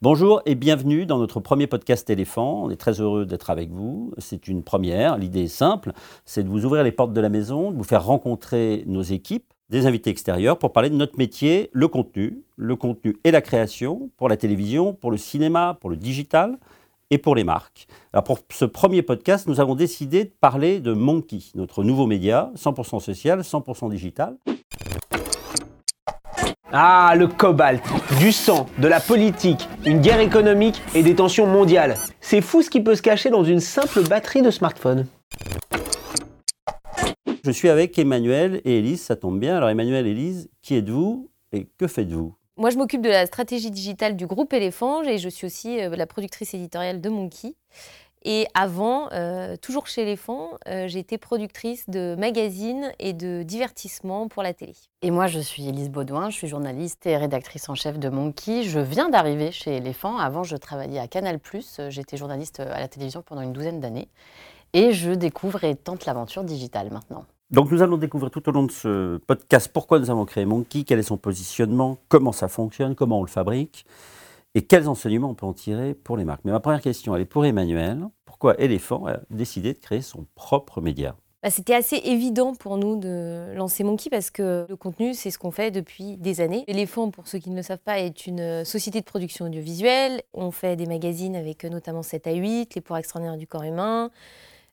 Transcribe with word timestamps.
Bonjour 0.00 0.42
et 0.46 0.54
bienvenue 0.54 1.06
dans 1.06 1.18
notre 1.18 1.40
premier 1.40 1.66
podcast 1.66 2.08
éléphant. 2.08 2.62
On 2.62 2.70
est 2.70 2.76
très 2.76 3.00
heureux 3.00 3.26
d'être 3.26 3.50
avec 3.50 3.72
vous. 3.72 4.12
C'est 4.18 4.46
une 4.46 4.62
première. 4.62 5.18
L'idée 5.18 5.42
est 5.42 5.48
simple, 5.48 5.90
c'est 6.24 6.44
de 6.44 6.48
vous 6.48 6.64
ouvrir 6.64 6.84
les 6.84 6.92
portes 6.92 7.12
de 7.12 7.20
la 7.20 7.28
maison, 7.28 7.72
de 7.72 7.76
vous 7.76 7.82
faire 7.82 8.04
rencontrer 8.04 8.84
nos 8.86 9.02
équipes, 9.02 9.52
des 9.70 9.86
invités 9.86 10.10
extérieurs 10.10 10.56
pour 10.56 10.72
parler 10.72 10.88
de 10.88 10.94
notre 10.94 11.18
métier, 11.18 11.68
le 11.72 11.88
contenu, 11.88 12.44
le 12.54 12.76
contenu 12.76 13.16
et 13.24 13.32
la 13.32 13.40
création 13.40 14.08
pour 14.16 14.28
la 14.28 14.36
télévision, 14.36 14.94
pour 14.94 15.10
le 15.10 15.16
cinéma, 15.16 15.76
pour 15.80 15.90
le 15.90 15.96
digital 15.96 16.60
et 17.10 17.18
pour 17.18 17.34
les 17.34 17.42
marques. 17.42 17.88
Alors 18.12 18.22
pour 18.22 18.38
ce 18.52 18.66
premier 18.66 19.02
podcast, 19.02 19.48
nous 19.48 19.58
avons 19.58 19.74
décidé 19.74 20.26
de 20.26 20.32
parler 20.40 20.78
de 20.78 20.92
Monkey, 20.92 21.40
notre 21.56 21.82
nouveau 21.82 22.06
média, 22.06 22.52
100% 22.54 23.00
social, 23.00 23.40
100% 23.40 23.90
digital. 23.90 24.36
Ah, 26.70 27.14
le 27.16 27.28
cobalt, 27.28 27.82
du 28.18 28.30
sang, 28.30 28.66
de 28.76 28.88
la 28.88 29.00
politique, 29.00 29.66
une 29.86 30.02
guerre 30.02 30.20
économique 30.20 30.82
et 30.94 31.02
des 31.02 31.14
tensions 31.14 31.46
mondiales. 31.46 31.94
C'est 32.20 32.42
fou 32.42 32.60
ce 32.60 32.68
qui 32.68 32.82
peut 32.82 32.94
se 32.94 33.00
cacher 33.00 33.30
dans 33.30 33.42
une 33.42 33.60
simple 33.60 34.06
batterie 34.06 34.42
de 34.42 34.50
smartphone. 34.50 35.06
Je 37.42 37.50
suis 37.50 37.70
avec 37.70 37.98
Emmanuel 37.98 38.60
et 38.66 38.80
Élise, 38.80 39.00
ça 39.00 39.16
tombe 39.16 39.40
bien. 39.40 39.56
Alors 39.56 39.70
Emmanuel 39.70 40.06
et 40.06 40.10
Élise, 40.10 40.50
qui 40.60 40.74
êtes-vous 40.74 41.30
et 41.52 41.68
que 41.78 41.86
faites-vous? 41.86 42.34
Moi, 42.58 42.68
je 42.68 42.76
m'occupe 42.76 43.00
de 43.00 43.08
la 43.08 43.24
stratégie 43.24 43.70
digitale 43.70 44.14
du 44.14 44.26
groupe 44.26 44.52
Éléphant 44.52 45.02
et 45.04 45.16
je 45.16 45.30
suis 45.30 45.46
aussi 45.46 45.80
euh, 45.80 45.96
la 45.96 46.06
productrice 46.06 46.52
éditoriale 46.52 47.00
de 47.00 47.08
Monkey. 47.08 47.54
Et 48.30 48.46
avant, 48.52 49.08
euh, 49.12 49.56
toujours 49.56 49.86
chez 49.86 50.02
Éléphant, 50.02 50.50
euh, 50.68 50.86
j'étais 50.86 51.16
productrice 51.16 51.88
de 51.88 52.14
magazines 52.18 52.92
et 52.98 53.14
de 53.14 53.42
divertissements 53.42 54.28
pour 54.28 54.42
la 54.42 54.52
télé. 54.52 54.74
Et 55.00 55.10
moi, 55.10 55.28
je 55.28 55.38
suis 55.38 55.66
Élise 55.66 55.88
Baudouin, 55.88 56.28
je 56.28 56.36
suis 56.36 56.46
journaliste 56.46 57.06
et 57.06 57.16
rédactrice 57.16 57.70
en 57.70 57.74
chef 57.74 57.98
de 57.98 58.10
Monkey. 58.10 58.64
Je 58.64 58.80
viens 58.80 59.08
d'arriver 59.08 59.50
chez 59.50 59.78
Éléphant. 59.78 60.18
Avant, 60.18 60.42
je 60.42 60.56
travaillais 60.56 60.98
à 60.98 61.08
Canal+. 61.08 61.40
J'étais 61.88 62.18
journaliste 62.18 62.60
à 62.60 62.78
la 62.78 62.86
télévision 62.86 63.22
pendant 63.22 63.40
une 63.40 63.54
douzaine 63.54 63.80
d'années. 63.80 64.08
Et 64.74 64.92
je 64.92 65.12
découvre 65.12 65.64
et 65.64 65.74
tente 65.74 66.04
l'aventure 66.04 66.44
digitale 66.44 66.90
maintenant. 66.92 67.24
Donc 67.50 67.70
nous 67.70 67.80
allons 67.80 67.96
découvrir 67.96 68.30
tout 68.30 68.46
au 68.46 68.52
long 68.52 68.64
de 68.64 68.70
ce 68.70 69.16
podcast 69.26 69.70
pourquoi 69.72 70.00
nous 70.00 70.10
avons 70.10 70.26
créé 70.26 70.44
Monkey, 70.44 70.84
quel 70.84 70.98
est 70.98 71.02
son 71.02 71.16
positionnement, 71.16 71.96
comment 72.10 72.32
ça 72.32 72.48
fonctionne, 72.48 72.94
comment 72.94 73.20
on 73.20 73.22
le 73.22 73.28
fabrique 73.30 73.86
et 74.58 74.62
quels 74.62 74.88
enseignements 74.88 75.30
on 75.30 75.34
peut 75.36 75.46
en 75.46 75.52
tirer 75.52 75.94
pour 75.94 76.16
les 76.16 76.24
marques? 76.24 76.40
Mais 76.44 76.50
ma 76.50 76.58
première 76.58 76.80
question, 76.80 77.14
elle 77.14 77.22
est 77.22 77.26
pour 77.26 77.46
Emmanuel. 77.46 78.08
Pourquoi 78.24 78.56
Elephant 78.58 79.06
a 79.06 79.18
décidé 79.30 79.72
de 79.72 79.78
créer 79.78 80.02
son 80.02 80.26
propre 80.34 80.80
média? 80.80 81.14
Bah, 81.44 81.50
C'était 81.50 81.76
assez 81.76 81.94
évident 81.94 82.56
pour 82.56 82.76
nous 82.76 82.96
de 82.96 83.52
lancer 83.54 83.84
Monkey 83.84 84.10
parce 84.10 84.32
que 84.32 84.66
le 84.68 84.74
contenu, 84.74 85.14
c'est 85.14 85.30
ce 85.30 85.38
qu'on 85.38 85.52
fait 85.52 85.70
depuis 85.70 86.16
des 86.16 86.40
années. 86.40 86.64
Elephant, 86.66 87.12
pour 87.12 87.28
ceux 87.28 87.38
qui 87.38 87.50
ne 87.50 87.54
le 87.54 87.62
savent 87.62 87.78
pas, 87.78 88.00
est 88.00 88.26
une 88.26 88.64
société 88.64 88.98
de 88.98 89.04
production 89.04 89.44
audiovisuelle. 89.44 90.22
On 90.34 90.50
fait 90.50 90.74
des 90.74 90.86
magazines 90.86 91.36
avec 91.36 91.62
notamment 91.62 92.02
7 92.02 92.26
à 92.26 92.32
8, 92.32 92.74
Les 92.74 92.80
Poids 92.80 92.98
extraordinaires 92.98 93.38
du 93.38 93.46
corps 93.46 93.62
humain, 93.62 94.06
euh, 94.06 94.08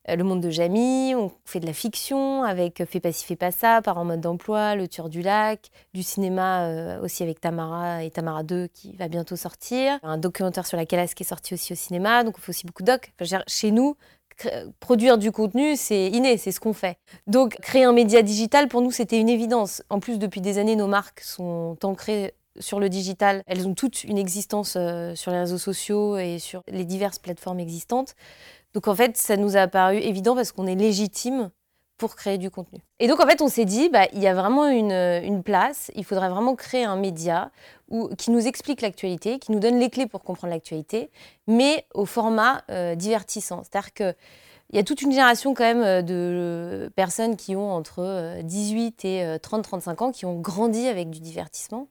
le 0.08 0.24
monde 0.24 0.42
de 0.42 0.50
Jamie, 0.50 1.16
on 1.16 1.32
fait 1.46 1.60
de 1.60 1.66
la 1.66 1.74
fiction 1.74 2.44
avec 2.44 2.84
Fais 2.86 3.00
pas 3.00 3.12
ci, 3.12 3.26
fais 3.26 3.36
pas 3.36 3.52
ça, 3.52 3.82
Par 3.82 3.98
en 3.98 4.06
mode 4.06 4.22
d'emploi, 4.22 4.76
Le 4.76 4.88
Tueur 4.88 5.10
du 5.10 5.22
Lac, 5.22 5.70
du 5.94 6.04
cinéma 6.04 6.66
euh, 6.66 7.02
aussi 7.02 7.24
avec 7.24 7.42
Tamara 7.42 8.04
et 8.04 8.12
Tamara 8.12 8.44
2 8.44 8.68
qui 8.68 8.96
va 8.96 9.08
bientôt 9.08 9.36
sortir, 9.36 9.98
un 10.04 10.18
documentaire 10.18 10.66
sur 10.66 10.78
la 10.78 10.86
Calas 10.86 11.14
qui 11.16 11.24
est 11.24 11.28
sorti 11.28 11.54
aussi 11.54 11.74
au 11.74 11.76
cinéma, 11.76 12.24
donc 12.24 12.36
on 12.38 12.42
fait 12.42 12.50
aussi 12.50 12.66
beaucoup 12.66 12.84
de 12.84 12.92
doc. 12.92 13.12
chez 13.48 13.72
nous, 13.72 13.96
produire 14.80 15.18
du 15.18 15.32
contenu, 15.32 15.76
c'est 15.76 16.08
inné, 16.08 16.38
c'est 16.38 16.52
ce 16.52 16.60
qu'on 16.60 16.74
fait. 16.74 16.98
Donc 17.28 17.56
créer 17.62 17.84
un 17.84 17.94
média 17.94 18.22
digital, 18.22 18.68
pour 18.68 18.82
nous, 18.82 18.92
c'était 18.92 19.20
une 19.20 19.30
évidence. 19.30 19.82
En 19.90 20.00
plus, 20.00 20.20
depuis 20.20 20.42
des 20.42 20.58
années, 20.58 20.76
nos 20.76 20.88
marques 20.88 21.22
sont 21.22 21.78
ancrées 21.84 22.34
sur 22.60 22.80
le 22.80 22.90
digital. 22.90 23.44
Elles 23.48 23.68
ont 23.68 23.74
toutes 23.74 24.04
une 24.04 24.18
existence 24.18 24.76
euh, 24.78 25.16
sur 25.16 25.32
les 25.32 25.40
réseaux 25.40 25.58
sociaux 25.58 26.18
et 26.18 26.40
sur 26.40 26.64
les 26.68 26.86
diverses 26.86 27.20
plateformes 27.20 27.60
existantes. 27.60 28.16
Donc 28.74 28.88
en 28.88 28.96
fait, 28.96 29.18
ça 29.18 29.38
nous 29.38 29.56
a 29.58 29.68
paru 29.68 29.98
évident 29.98 30.36
parce 30.36 30.52
qu'on 30.52 30.68
est 30.68 30.76
légitime 30.76 31.50
pour 31.98 32.16
créer 32.16 32.38
du 32.38 32.50
contenu. 32.50 32.80
Et 33.00 33.08
donc 33.08 33.22
en 33.22 33.28
fait, 33.28 33.42
on 33.42 33.48
s'est 33.48 33.66
dit, 33.66 33.90
bah, 33.90 34.06
il 34.14 34.22
y 34.22 34.28
a 34.28 34.34
vraiment 34.34 34.68
une, 34.68 35.44
place, 35.44 35.92
il 35.96 36.04
faudrait 36.04 36.30
vraiment 36.30 36.56
créer 36.56 36.84
un 36.84 36.98
média 36.98 37.52
qui 38.18 38.32
nous 38.32 38.48
explique 38.48 38.82
l'actualité, 38.82 39.40
qui 39.40 39.52
nous 39.52 39.60
donne 39.60 39.80
les 39.80 39.90
clés 39.90 40.08
pour 40.08 40.24
comprendre 40.24 40.52
l'actualité, 40.52 41.10
mais 41.48 41.86
au 41.94 42.06
format 42.06 42.64
euh, 42.70 42.96
divertissant. 42.96 43.64
C'est-à-dire 43.64 43.94
que 43.94 44.14
il 44.72 44.78
y 44.78 44.80
a 44.80 44.84
toute 44.84 45.04
une 45.04 45.12
génération 45.12 45.54
quand 45.54 45.64
même 45.64 45.84
euh, 45.84 46.02
de 46.02 46.92
personnes 46.96 47.38
qui 47.38 47.56
ont 47.56 47.72
entre 47.72 48.42
18 48.42 49.06
euh, 49.06 49.36
et 49.36 49.38
30-35 49.38 50.04
ans 50.04 50.12
qui 50.12 50.26
ont 50.26 50.40
grandi 50.40 50.88
avec 50.88 51.10
du 51.12 51.20
divertissement. 51.20 51.88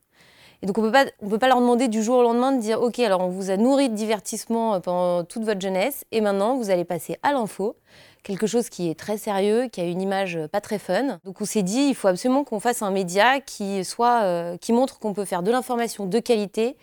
Donc 0.65 0.79
on 0.79 0.83
ne 0.83 0.91
peut 1.29 1.39
pas 1.39 1.49
leur 1.49 1.61
demander 1.61 1.89
du 1.89 2.03
jour 2.03 2.19
au 2.19 2.23
lendemain 2.23 2.53
de 2.53 2.61
dire 2.61 2.81
ok 2.81 2.99
alors 3.01 3.21
on 3.21 3.29
vous 3.29 3.51
a 3.51 3.57
nourri 3.57 3.91
de 3.91 3.95
divertissement 3.95 4.75
euh, 4.75 4.81
pendant 4.81 5.25
toute 5.25 5.43
votre 5.43 5.61
jeunesse 5.61 6.05
et 6.11 6.21
maintenant 6.21 6.57
vous 6.57 6.71
allez 6.71 6.85
passer 6.85 7.19
à 7.23 7.33
l'info, 7.33 7.77
quelque 8.23 8.47
chose 8.47 8.69
qui 8.71 8.89
est 8.89 8.99
très 8.99 9.19
sérieux, 9.19 9.69
qui 9.69 9.81
a 9.81 9.85
une 9.85 10.01
image 10.01 10.39
pas 10.53 10.61
très 10.61 10.79
fun. 10.79 11.19
Donc 11.25 11.41
on 11.41 11.45
s'est 11.45 11.63
dit 11.63 11.87
il 11.89 11.95
faut 11.95 12.09
absolument 12.09 12.45
qu'on 12.45 12.61
fasse 12.61 12.83
un 12.83 12.91
média 12.91 13.41
qui 13.41 13.85
soit 13.85 14.23
euh, 14.23 14.57
qui 14.57 14.73
montre 14.73 14.99
qu'on 14.99 15.13
peut 15.13 15.27
faire 15.27 15.43
de 15.43 15.51
l'information 15.51 16.07
de 16.07 16.19
qualité 16.19 16.77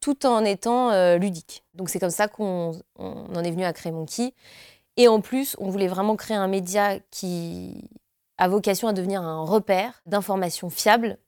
tout 0.00 0.26
en 0.26 0.44
étant 0.44 0.90
euh, 0.90 1.16
ludique. 1.16 1.62
Donc 1.74 1.88
c'est 1.88 2.00
comme 2.00 2.10
ça 2.10 2.26
qu'on 2.26 2.72
en 2.98 3.44
est 3.44 3.50
venu 3.50 3.64
à 3.64 3.72
créer 3.72 3.92
Monkey. 3.92 4.34
Et 4.96 5.08
en 5.08 5.20
plus, 5.20 5.56
on 5.60 5.70
voulait 5.70 5.88
vraiment 5.88 6.16
créer 6.16 6.36
un 6.36 6.48
média 6.48 6.98
qui 7.10 7.88
a 8.38 8.48
vocation 8.48 8.88
à 8.88 8.92
devenir 8.92 9.22
un 9.22 9.44
repère 9.44 10.02
d'informations 10.06 10.68
fiables 10.70 11.18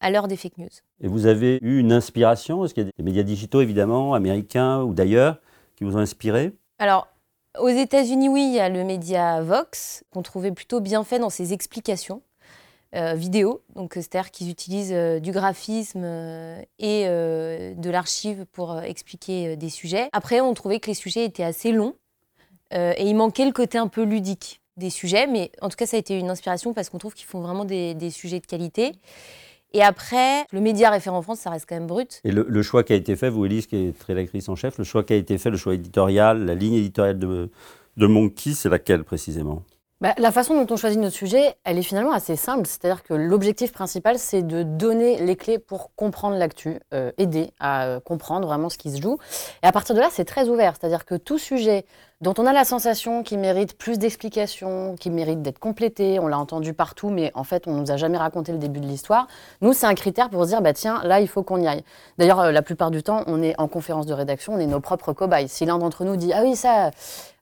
à 0.00 0.10
l'heure 0.10 0.28
des 0.28 0.36
fake 0.36 0.58
news. 0.58 0.68
Et 1.00 1.08
vous 1.08 1.26
avez 1.26 1.58
eu 1.62 1.78
une 1.78 1.92
inspiration? 1.92 2.64
Est-ce 2.64 2.74
qu'il 2.74 2.84
y 2.84 2.88
a 2.88 2.90
des 2.96 3.04
médias 3.04 3.22
digitaux, 3.22 3.60
évidemment, 3.60 4.14
américains 4.14 4.82
ou 4.82 4.94
d'ailleurs, 4.94 5.38
qui 5.76 5.84
vous 5.84 5.96
ont 5.96 6.00
inspiré? 6.00 6.52
Alors, 6.78 7.08
aux 7.58 7.68
États-Unis, 7.68 8.28
oui, 8.28 8.44
il 8.48 8.54
y 8.54 8.60
a 8.60 8.68
le 8.68 8.84
média 8.84 9.42
Vox, 9.42 10.04
qu'on 10.10 10.22
trouvait 10.22 10.52
plutôt 10.52 10.80
bien 10.80 11.04
fait 11.04 11.18
dans 11.18 11.30
ses 11.30 11.52
explications. 11.52 12.22
Euh, 12.94 13.14
vidéo, 13.14 13.62
donc 13.74 13.94
c'est-à-dire 13.94 14.30
qu'ils 14.30 14.50
utilisent 14.50 14.92
euh, 14.92 15.18
du 15.18 15.32
graphisme 15.32 16.02
euh, 16.04 16.60
et 16.78 17.06
de 17.06 17.90
l'archive 17.90 18.44
pour 18.52 18.78
expliquer 18.82 19.56
des 19.56 19.70
sujets. 19.70 20.10
Après, 20.12 20.42
on 20.42 20.52
trouvait 20.52 20.78
que 20.78 20.88
les 20.88 20.94
sujets 20.94 21.24
étaient 21.24 21.42
assez 21.42 21.72
longs 21.72 21.94
et 22.74 23.04
il 23.06 23.14
manquait 23.14 23.44
le 23.44 23.52
côté 23.52 23.76
un 23.76 23.88
peu 23.88 24.02
ludique 24.02 24.62
des 24.78 24.88
sujets, 24.88 25.26
mais 25.26 25.52
en 25.60 25.68
tout 25.68 25.76
cas, 25.76 25.86
ça 25.86 25.96
a 25.96 26.00
été 26.00 26.18
une 26.18 26.30
inspiration 26.30 26.72
parce 26.72 26.88
qu'on 26.88 26.96
trouve 26.96 27.12
qu'ils 27.12 27.26
font 27.26 27.40
vraiment 27.40 27.66
des, 27.66 27.94
des 27.94 28.10
sujets 28.10 28.40
de 28.40 28.46
qualité. 28.46 28.92
Et 29.74 29.82
après, 29.82 30.44
le 30.52 30.60
média 30.60 30.90
référent 30.90 31.18
en 31.18 31.22
France, 31.22 31.40
ça 31.40 31.50
reste 31.50 31.66
quand 31.68 31.74
même 31.74 31.86
brut. 31.86 32.20
Et 32.24 32.30
le, 32.32 32.62
choix 32.62 32.84
qui 32.84 32.92
a 32.92 32.96
été 32.96 33.16
fait, 33.16 33.30
vous 33.30 33.46
Elise, 33.46 33.66
qui 33.66 33.76
est 33.76 34.02
rédactrice 34.02 34.48
en 34.48 34.56
chef, 34.56 34.78
le 34.78 34.84
choix 34.84 35.02
qui 35.02 35.14
a 35.14 35.16
été 35.16 35.38
fait, 35.38 35.50
le 35.50 35.56
choix 35.56 35.74
éditorial, 35.74 36.44
la 36.44 36.54
ligne 36.54 36.74
éditoriale 36.74 37.18
de, 37.18 37.50
de 37.96 38.06
Monkey, 38.06 38.52
c'est 38.52 38.68
laquelle 38.68 39.04
précisément? 39.04 39.62
Bah, 40.02 40.14
la 40.18 40.32
façon 40.32 40.54
dont 40.60 40.66
on 40.74 40.76
choisit 40.76 40.98
notre 40.98 41.14
sujet, 41.14 41.54
elle 41.62 41.78
est 41.78 41.82
finalement 41.82 42.10
assez 42.10 42.34
simple. 42.34 42.66
C'est-à-dire 42.66 43.04
que 43.04 43.14
l'objectif 43.14 43.70
principal, 43.70 44.18
c'est 44.18 44.42
de 44.42 44.64
donner 44.64 45.18
les 45.18 45.36
clés 45.36 45.60
pour 45.60 45.94
comprendre 45.94 46.36
l'actu, 46.36 46.80
euh, 46.92 47.12
aider 47.18 47.52
à 47.60 47.86
euh, 47.86 48.00
comprendre 48.00 48.48
vraiment 48.48 48.68
ce 48.68 48.78
qui 48.78 48.90
se 48.90 49.00
joue. 49.00 49.18
Et 49.62 49.66
à 49.68 49.70
partir 49.70 49.94
de 49.94 50.00
là, 50.00 50.08
c'est 50.10 50.24
très 50.24 50.48
ouvert. 50.48 50.74
C'est-à-dire 50.76 51.04
que 51.04 51.14
tout 51.14 51.38
sujet 51.38 51.86
dont 52.20 52.34
on 52.38 52.46
a 52.46 52.52
la 52.52 52.64
sensation 52.64 53.22
qu'il 53.22 53.38
mérite 53.38 53.78
plus 53.78 53.96
d'explications, 53.96 54.96
qu'il 54.96 55.12
mérite 55.12 55.40
d'être 55.40 55.60
complété, 55.60 56.18
on 56.18 56.26
l'a 56.26 56.38
entendu 56.38 56.74
partout, 56.74 57.10
mais 57.10 57.30
en 57.36 57.44
fait, 57.44 57.68
on 57.68 57.72
nous 57.74 57.92
a 57.92 57.96
jamais 57.96 58.18
raconté 58.18 58.50
le 58.50 58.58
début 58.58 58.80
de 58.80 58.86
l'histoire. 58.86 59.28
Nous, 59.60 59.72
c'est 59.72 59.86
un 59.86 59.94
critère 59.94 60.30
pour 60.30 60.42
se 60.42 60.48
dire, 60.48 60.62
bah 60.62 60.72
tiens, 60.72 61.00
là, 61.04 61.20
il 61.20 61.28
faut 61.28 61.44
qu'on 61.44 61.60
y 61.60 61.68
aille. 61.68 61.84
D'ailleurs, 62.18 62.40
euh, 62.40 62.50
la 62.50 62.62
plupart 62.62 62.90
du 62.90 63.04
temps, 63.04 63.22
on 63.28 63.40
est 63.40 63.54
en 63.56 63.68
conférence 63.68 64.06
de 64.06 64.14
rédaction, 64.14 64.54
on 64.54 64.58
est 64.58 64.66
nos 64.66 64.80
propres 64.80 65.12
cobayes. 65.12 65.46
Si 65.46 65.64
l'un 65.64 65.78
d'entre 65.78 66.04
nous 66.04 66.16
dit, 66.16 66.32
ah 66.32 66.42
oui, 66.42 66.56
ça, 66.56 66.90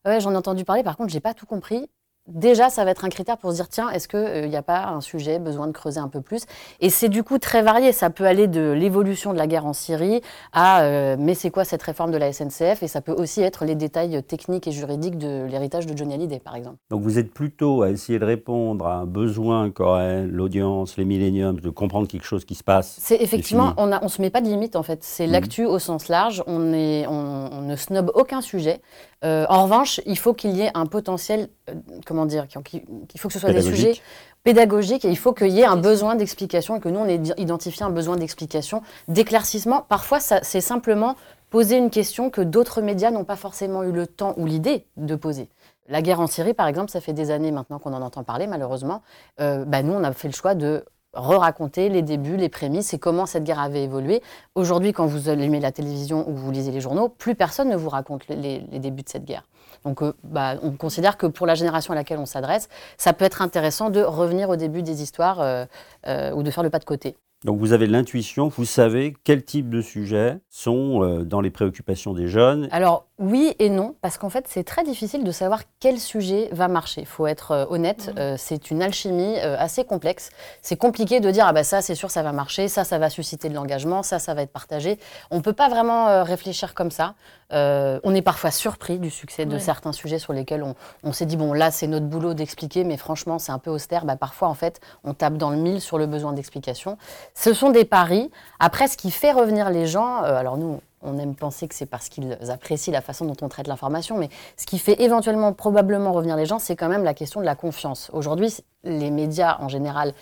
ouais, 0.05 0.19
j'en 0.19 0.33
ai 0.33 0.37
entendu 0.37 0.63
parler, 0.63 0.83
par 0.83 0.95
contre, 0.95 1.11
j'ai 1.11 1.21
pas 1.21 1.33
tout 1.33 1.47
compris, 1.47 1.89
déjà, 2.27 2.69
ça 2.69 2.85
va 2.85 2.91
être 2.91 3.05
un 3.05 3.09
critère 3.09 3.37
pour 3.37 3.51
se 3.51 3.55
dire, 3.55 3.69
tiens, 3.69 3.89
est-ce 3.89 4.07
qu'il 4.07 4.49
n'y 4.49 4.55
a 4.55 4.61
pas 4.61 4.87
un 4.87 5.01
sujet, 5.01 5.39
besoin 5.39 5.67
de 5.67 5.71
creuser 5.71 5.99
un 5.99 6.07
peu 6.07 6.21
plus? 6.21 6.43
Et 6.79 6.89
c'est 6.89 7.09
du 7.09 7.23
coup 7.23 7.37
très 7.37 7.61
varié. 7.61 7.91
Ça 7.91 8.09
peut 8.09 8.25
aller 8.25 8.47
de 8.47 8.71
l'évolution 8.71 9.33
de 9.33 9.37
la 9.37 9.47
guerre 9.47 9.65
en 9.65 9.73
Syrie 9.73 10.21
à, 10.53 10.83
euh, 10.83 11.15
mais 11.19 11.33
c'est 11.33 11.51
quoi 11.51 11.65
cette 11.65 11.83
réforme 11.83 12.11
de 12.11 12.17
la 12.17 12.31
SNCF 12.31 12.83
Et 12.83 12.87
ça 12.87 13.01
peut 13.01 13.13
aussi 13.13 13.41
être 13.41 13.65
les 13.65 13.75
détails 13.75 14.21
techniques 14.23 14.67
et 14.67 14.71
juridiques 14.71 15.17
de 15.17 15.45
l'héritage 15.45 15.85
de 15.85 15.97
Johnny 15.97 16.13
Hallyday, 16.13 16.39
par 16.39 16.55
exemple. 16.55 16.77
Donc 16.89 17.01
vous 17.01 17.17
êtes 17.17 17.33
plutôt 17.33 17.81
à 17.83 17.89
essayer 17.89 18.19
de 18.19 18.25
répondre 18.25 18.85
à 18.85 18.95
un 18.95 19.05
besoin 19.05 19.71
qu'aurait 19.71 20.25
l'audience, 20.25 20.97
les 20.97 21.05
milléniums, 21.05 21.59
de 21.59 21.69
comprendre 21.69 22.07
quelque 22.07 22.25
chose 22.25 22.45
qui 22.45 22.55
se 22.55 22.63
passe. 22.63 22.97
C'est 22.99 23.21
effectivement, 23.21 23.73
on 23.77 23.87
ne 23.87 23.97
on 24.01 24.07
se 24.07 24.21
met 24.21 24.29
pas 24.29 24.41
de 24.41 24.47
limite 24.47 24.75
en 24.75 24.83
fait. 24.83 25.03
C'est 25.03 25.27
mmh. 25.27 25.31
l'actu 25.31 25.65
au 25.65 25.79
sens 25.79 26.07
large. 26.07 26.43
On, 26.47 26.73
est, 26.73 27.05
on, 27.07 27.61
ne 27.61 27.75
snob 27.75 28.11
aucun 28.15 28.41
sujet. 28.41 28.81
Euh, 29.23 29.45
en 29.49 29.63
revanche, 29.63 30.01
il 30.05 30.17
faut 30.17 30.33
qu'il 30.33 30.51
y 30.51 30.61
ait 30.61 30.71
un 30.73 30.85
potentiel, 30.85 31.49
euh, 31.69 31.73
comment 32.05 32.25
dire, 32.25 32.47
qu'il 32.47 32.81
faut 33.17 33.27
que 33.27 33.33
ce 33.33 33.39
soit 33.39 33.53
des 33.53 33.61
sujets 33.61 33.99
pédagogiques 34.43 35.05
et 35.05 35.09
il 35.09 35.17
faut 35.17 35.33
qu'il 35.33 35.49
y 35.49 35.59
ait 35.59 35.65
un 35.65 35.77
besoin 35.77 36.15
d'explication 36.15 36.75
et 36.75 36.79
que 36.79 36.89
nous, 36.89 36.99
on 36.99 37.07
ait 37.07 37.21
identifié 37.37 37.85
un 37.85 37.91
besoin 37.91 38.15
d'explication, 38.15 38.81
d'éclaircissement. 39.07 39.85
Parfois, 39.87 40.19
c'est 40.19 40.61
simplement 40.61 41.15
poser 41.51 41.77
une 41.77 41.89
question 41.89 42.29
que 42.29 42.41
d'autres 42.41 42.81
médias 42.81 43.11
n'ont 43.11 43.25
pas 43.25 43.35
forcément 43.35 43.83
eu 43.83 43.91
le 43.91 44.07
temps 44.07 44.33
ou 44.37 44.45
l'idée 44.45 44.87
de 44.97 45.15
poser. 45.15 45.49
La 45.89 46.01
guerre 46.01 46.21
en 46.21 46.27
Syrie, 46.27 46.53
par 46.53 46.67
exemple, 46.67 46.89
ça 46.89 47.01
fait 47.01 47.13
des 47.13 47.29
années 47.29 47.51
maintenant 47.51 47.77
qu'on 47.77 47.93
en 47.93 48.01
entend 48.01 48.23
parler, 48.23 48.47
malheureusement. 48.47 49.01
Euh, 49.41 49.65
bah, 49.65 49.83
nous, 49.83 49.93
on 49.93 50.03
a 50.03 50.13
fait 50.13 50.29
le 50.29 50.33
choix 50.33 50.55
de 50.55 50.85
re-raconter 51.13 51.89
les 51.89 52.01
débuts, 52.01 52.37
les 52.37 52.49
prémices 52.49 52.93
et 52.93 52.99
comment 52.99 53.25
cette 53.25 53.43
guerre 53.43 53.59
avait 53.59 53.83
évolué. 53.83 54.21
Aujourd'hui, 54.55 54.93
quand 54.93 55.05
vous 55.05 55.29
allumez 55.29 55.59
la 55.59 55.71
télévision 55.71 56.27
ou 56.29 56.33
vous 56.33 56.51
lisez 56.51 56.71
les 56.71 56.81
journaux, 56.81 57.09
plus 57.09 57.35
personne 57.35 57.69
ne 57.69 57.75
vous 57.75 57.89
raconte 57.89 58.27
les, 58.29 58.59
débuts 58.59 59.03
de 59.03 59.09
cette 59.09 59.25
guerre. 59.25 59.43
Donc 59.83 60.01
euh, 60.01 60.13
bah, 60.23 60.55
on 60.61 60.71
considère 60.71 61.17
que 61.17 61.25
pour 61.25 61.47
la 61.47 61.55
génération 61.55 61.91
à 61.91 61.95
laquelle 61.95 62.19
on 62.19 62.25
s'adresse, 62.25 62.69
ça 62.97 63.13
peut 63.13 63.25
être 63.25 63.41
intéressant 63.41 63.89
de 63.89 64.01
revenir 64.01 64.49
au 64.49 64.55
début 64.55 64.83
des 64.83 65.01
histoires 65.01 65.41
euh, 65.41 65.65
euh, 66.07 66.31
ou 66.31 66.43
de 66.43 66.51
faire 66.51 66.63
le 66.63 66.69
pas 66.69 66.79
de 66.79 66.85
côté. 66.85 67.15
Donc 67.43 67.59
vous 67.59 67.73
avez 67.73 67.87
l'intuition, 67.87 68.49
vous 68.49 68.65
savez 68.65 69.15
quel 69.23 69.43
type 69.43 69.69
de 69.69 69.81
sujets 69.81 70.39
sont 70.49 71.23
dans 71.23 71.41
les 71.41 71.49
préoccupations 71.49 72.13
des 72.13 72.27
jeunes. 72.27 72.67
Alors 72.71 73.07
oui 73.21 73.53
et 73.59 73.69
non, 73.69 73.95
parce 74.01 74.17
qu'en 74.17 74.31
fait, 74.31 74.45
c'est 74.47 74.63
très 74.63 74.83
difficile 74.83 75.23
de 75.23 75.31
savoir 75.31 75.61
quel 75.79 75.99
sujet 75.99 76.49
va 76.53 76.67
marcher. 76.67 77.01
Il 77.01 77.07
faut 77.07 77.27
être 77.27 77.51
euh, 77.51 77.65
honnête, 77.69 78.07
mmh. 78.07 78.19
euh, 78.19 78.35
c'est 78.35 78.71
une 78.71 78.81
alchimie 78.81 79.35
euh, 79.37 79.55
assez 79.59 79.85
complexe. 79.85 80.31
C'est 80.63 80.75
compliqué 80.75 81.19
de 81.19 81.29
dire, 81.29 81.45
ah 81.45 81.53
bah 81.53 81.63
ça, 81.63 81.83
c'est 81.83 81.93
sûr, 81.93 82.09
ça 82.09 82.23
va 82.23 82.31
marcher, 82.31 82.67
ça, 82.67 82.83
ça 82.83 82.97
va 82.97 83.11
susciter 83.11 83.47
de 83.47 83.53
l'engagement, 83.53 84.01
ça, 84.01 84.17
ça 84.17 84.33
va 84.33 84.41
être 84.41 84.51
partagé. 84.51 84.97
On 85.29 85.37
ne 85.37 85.41
peut 85.41 85.53
pas 85.53 85.69
vraiment 85.69 86.23
réfléchir 86.23 86.73
comme 86.73 86.89
ça. 86.89 87.13
on 87.51 88.15
est 88.15 88.23
parfois 88.23 88.49
surpris 88.49 88.97
du 88.97 89.11
succès 89.11 89.45
de 89.45 89.59
certains 89.59 89.91
sujets 89.91 90.17
sur 90.17 90.33
lesquels 90.33 90.65
on, 91.03 91.13
s'est 91.13 91.27
dit, 91.27 91.37
bon, 91.37 91.53
là, 91.53 91.69
c'est 91.69 91.87
notre 91.87 92.07
boulot 92.07 92.33
d'expliquer, 92.33 92.83
mais 92.83 92.97
franchement, 92.97 93.37
c'est 93.37 93.51
un 93.51 93.59
peu 93.59 93.69
austère. 93.69 94.05
Bah, 94.05 94.15
parfois, 94.15 94.47
en 94.47 94.55
fait, 94.55 94.79
on 95.03 95.13
tape 95.13 95.37
dans 95.37 95.51
le 95.51 95.57
mille 95.57 95.79
sur 95.79 95.99
le 95.99 96.07
besoin 96.07 96.33
d'explication. 96.33 96.97
Ce 97.33 97.53
sont 97.53 97.69
des 97.69 97.85
paris. 97.85 98.29
Après, 98.59 98.87
ce 98.87 98.97
qui 98.97 99.11
fait 99.11 99.31
revenir 99.31 99.69
les 99.69 99.87
gens, 99.87 100.17
alors 100.17 100.57
nous, 100.57 100.79
on 101.01 101.17
aime 101.17 101.35
penser 101.35 101.67
que 101.67 101.75
c'est 101.75 101.85
parce 101.85 102.09
qu'ils 102.09 102.37
apprécient 102.49 102.93
la 102.93 103.01
façon 103.01 103.25
dont 103.25 103.35
on 103.41 103.49
traite 103.49 103.67
l'information, 103.67 104.17
mais 104.17 104.29
ce 104.57 104.65
qui 104.65 104.79
fait 104.79 105.01
éventuellement, 105.01 105.53
probablement 105.53 106.11
revenir 106.11 106.35
les 106.35 106.45
gens, 106.45 106.59
c'est 106.59 106.75
quand 106.75 106.89
même 106.89 107.03
la 107.03 107.13
question 107.13 107.39
de 107.39 107.45
la 107.45 107.55
confiance. 107.55 108.09
Aujourd'hui, 108.13 108.55
les 108.83 109.09
médias 109.11 109.57
en 109.59 109.67
général, 109.67 110.13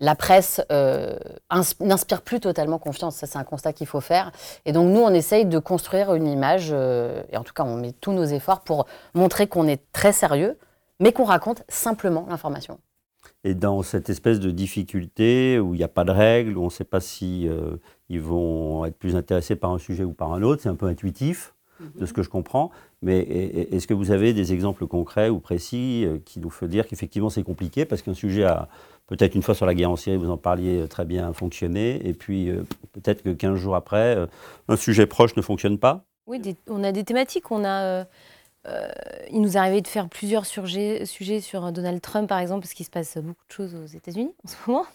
la 0.00 0.16
presse 0.16 0.60
euh, 0.72 1.16
n'inspire 1.80 2.22
plus 2.22 2.40
totalement 2.40 2.78
confiance. 2.78 3.16
Ça, 3.16 3.26
c'est 3.26 3.38
un 3.38 3.44
constat 3.44 3.72
qu'il 3.72 3.86
faut 3.86 4.00
faire. 4.00 4.32
Et 4.64 4.72
donc, 4.72 4.90
nous, 4.90 5.00
on 5.00 5.10
essaye 5.10 5.46
de 5.46 5.58
construire 5.58 6.14
une 6.14 6.26
image, 6.26 6.70
euh, 6.72 7.22
et 7.30 7.36
en 7.36 7.44
tout 7.44 7.54
cas, 7.54 7.62
on 7.62 7.76
met 7.76 7.92
tous 7.92 8.12
nos 8.12 8.24
efforts 8.24 8.60
pour 8.60 8.86
montrer 9.14 9.46
qu'on 9.46 9.68
est 9.68 9.80
très 9.92 10.12
sérieux, 10.12 10.58
mais 10.98 11.12
qu'on 11.12 11.24
raconte 11.24 11.62
simplement 11.68 12.26
l'information. 12.28 12.78
Et 13.44 13.54
dans 13.54 13.82
cette 13.82 14.10
espèce 14.10 14.40
de 14.40 14.50
difficulté 14.50 15.58
où 15.58 15.74
il 15.74 15.78
n'y 15.78 15.84
a 15.84 15.88
pas 15.88 16.04
de 16.04 16.10
règles, 16.10 16.56
où 16.56 16.62
on 16.62 16.66
ne 16.66 16.70
sait 16.70 16.84
pas 16.84 17.00
si 17.00 17.48
euh, 17.48 17.76
ils 18.08 18.20
vont 18.20 18.84
être 18.84 18.96
plus 18.96 19.16
intéressés 19.16 19.56
par 19.56 19.72
un 19.72 19.78
sujet 19.78 20.04
ou 20.04 20.12
par 20.12 20.32
un 20.32 20.42
autre, 20.42 20.62
c'est 20.62 20.68
un 20.68 20.74
peu 20.74 20.86
intuitif 20.86 21.54
de 21.96 22.06
ce 22.06 22.12
que 22.12 22.22
je 22.22 22.28
comprends. 22.28 22.70
Mais 23.02 23.18
est-ce 23.72 23.86
que 23.86 23.94
vous 23.94 24.12
avez 24.12 24.32
des 24.32 24.52
exemples 24.52 24.86
concrets 24.86 25.28
ou 25.28 25.40
précis 25.40 26.04
euh, 26.06 26.18
qui 26.24 26.38
nous 26.38 26.48
font 26.48 26.66
dire 26.66 26.86
qu'effectivement 26.86 27.30
c'est 27.30 27.42
compliqué 27.42 27.84
parce 27.84 28.00
qu'un 28.00 28.14
sujet 28.14 28.44
a 28.44 28.68
peut-être 29.08 29.34
une 29.34 29.42
fois 29.42 29.54
sur 29.54 29.66
la 29.66 29.74
guerre 29.74 29.90
en 29.90 29.96
Syrie, 29.96 30.16
vous 30.16 30.30
en 30.30 30.38
parliez 30.38 30.82
euh, 30.82 30.86
très 30.86 31.04
bien, 31.04 31.32
fonctionné, 31.32 32.00
et 32.06 32.14
puis 32.14 32.50
peut-être 32.92 33.22
que 33.22 33.30
15 33.30 33.56
jours 33.56 33.74
après, 33.74 34.16
un 34.68 34.76
sujet 34.76 35.06
proche 35.06 35.36
ne 35.36 35.42
fonctionne 35.42 35.78
pas? 35.78 36.06
Oui, 36.26 36.40
on 36.68 36.82
a 36.84 36.92
des 36.92 37.04
thématiques. 37.04 37.50
On 37.50 37.64
a 37.64 37.82
euh, 37.82 38.04
il 39.30 39.40
nous 39.40 39.56
est 39.56 39.60
arrivé 39.60 39.80
de 39.80 39.88
faire 39.88 40.08
plusieurs 40.08 40.46
sujets, 40.46 41.04
sur 41.40 41.72
Donald 41.72 42.00
Trump, 42.00 42.28
par 42.28 42.38
exemple, 42.38 42.62
parce 42.62 42.74
qu'il 42.74 42.86
se 42.86 42.90
passe 42.90 43.16
beaucoup 43.18 43.44
de 43.48 43.52
choses 43.52 43.74
aux 43.74 43.86
États-Unis 43.86 44.34
en 44.44 44.48
ce 44.48 44.56
moment. 44.66 44.86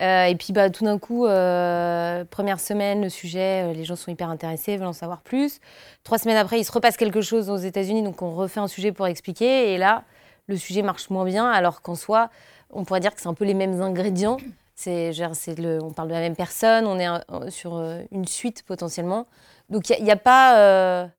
Euh, 0.00 0.24
et 0.24 0.34
puis, 0.34 0.52
bah, 0.52 0.70
tout 0.70 0.84
d'un 0.84 0.98
coup, 0.98 1.26
euh, 1.26 2.24
première 2.24 2.58
semaine, 2.58 3.02
le 3.02 3.08
sujet, 3.08 3.72
les 3.74 3.84
gens 3.84 3.96
sont 3.96 4.10
hyper 4.10 4.30
intéressés, 4.30 4.76
veulent 4.76 4.86
en 4.86 4.92
savoir 4.92 5.20
plus. 5.20 5.60
Trois 6.04 6.18
semaines 6.18 6.38
après, 6.38 6.58
il 6.58 6.64
se 6.64 6.72
repasse 6.72 6.96
quelque 6.96 7.20
chose 7.20 7.50
aux 7.50 7.56
États-Unis, 7.56 8.02
donc 8.02 8.22
on 8.22 8.34
refait 8.34 8.60
un 8.60 8.68
sujet 8.68 8.92
pour 8.92 9.06
expliquer. 9.06 9.74
Et 9.74 9.78
là, 9.78 10.04
le 10.46 10.56
sujet 10.56 10.82
marche 10.82 11.10
moins 11.10 11.24
bien, 11.24 11.50
alors 11.50 11.82
qu'en 11.82 11.94
soi, 11.94 12.30
on 12.70 12.84
pourrait 12.84 13.00
dire 13.00 13.14
que 13.14 13.20
c'est 13.20 13.28
un 13.28 13.34
peu 13.34 13.44
les 13.44 13.54
mêmes 13.54 13.82
ingrédients. 13.82 14.38
On 14.86 15.92
parle 15.92 16.08
de 16.08 16.14
la 16.14 16.20
même 16.20 16.36
personne, 16.36 16.86
on 16.86 16.98
est 16.98 17.50
sur 17.50 17.78
une 18.10 18.26
suite 18.26 18.62
potentiellement. 18.62 19.26
Donc, 19.68 19.90
il 19.90 20.02
n'y 20.02 20.10
a, 20.10 20.16
pas 20.16 21.10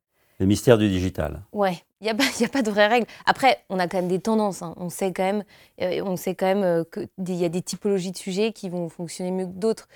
le 0.42 0.48
mystère 0.48 0.80
du 0.80 0.90
digital. 0.90 1.44
Ouais, 1.54 1.78
il 2.02 2.06
n'y 2.06 2.10
a, 2.10 2.16
pas, 2.16 2.24
a 2.24 2.48
pas 2.48 2.64
de 2.64 2.72
vraies 2.72 2.88
règles. 2.88 3.06
Après, 3.26 3.60
on 3.70 3.78
a 3.78 3.88
quand 3.88 3.98
même 3.98 4.08
des 4.08 4.20
tendances. 4.20 4.64
Hein. 4.64 4.74
On 4.78 4.90
sait 4.90 5.14
quand 5.14 5.24
même, 5.24 5.44
euh, 5.82 6.02
on 6.04 6.18
sait 6.18 6.34
quand 6.34 6.48
même 6.48 6.64
euh, 6.64 6.84
qu'il 6.84 7.36
y 7.36 7.46
a 7.46 7.50
des 7.50 7.62
typologies 7.62 8.12
de 8.12 8.18
sujets 8.18 8.52
qui 8.52 8.68
vont 8.68 8.90
fonctionner 8.90 9.30
mieux 9.30 9.46
que 9.46 9.52
d'autres. 9.52 9.88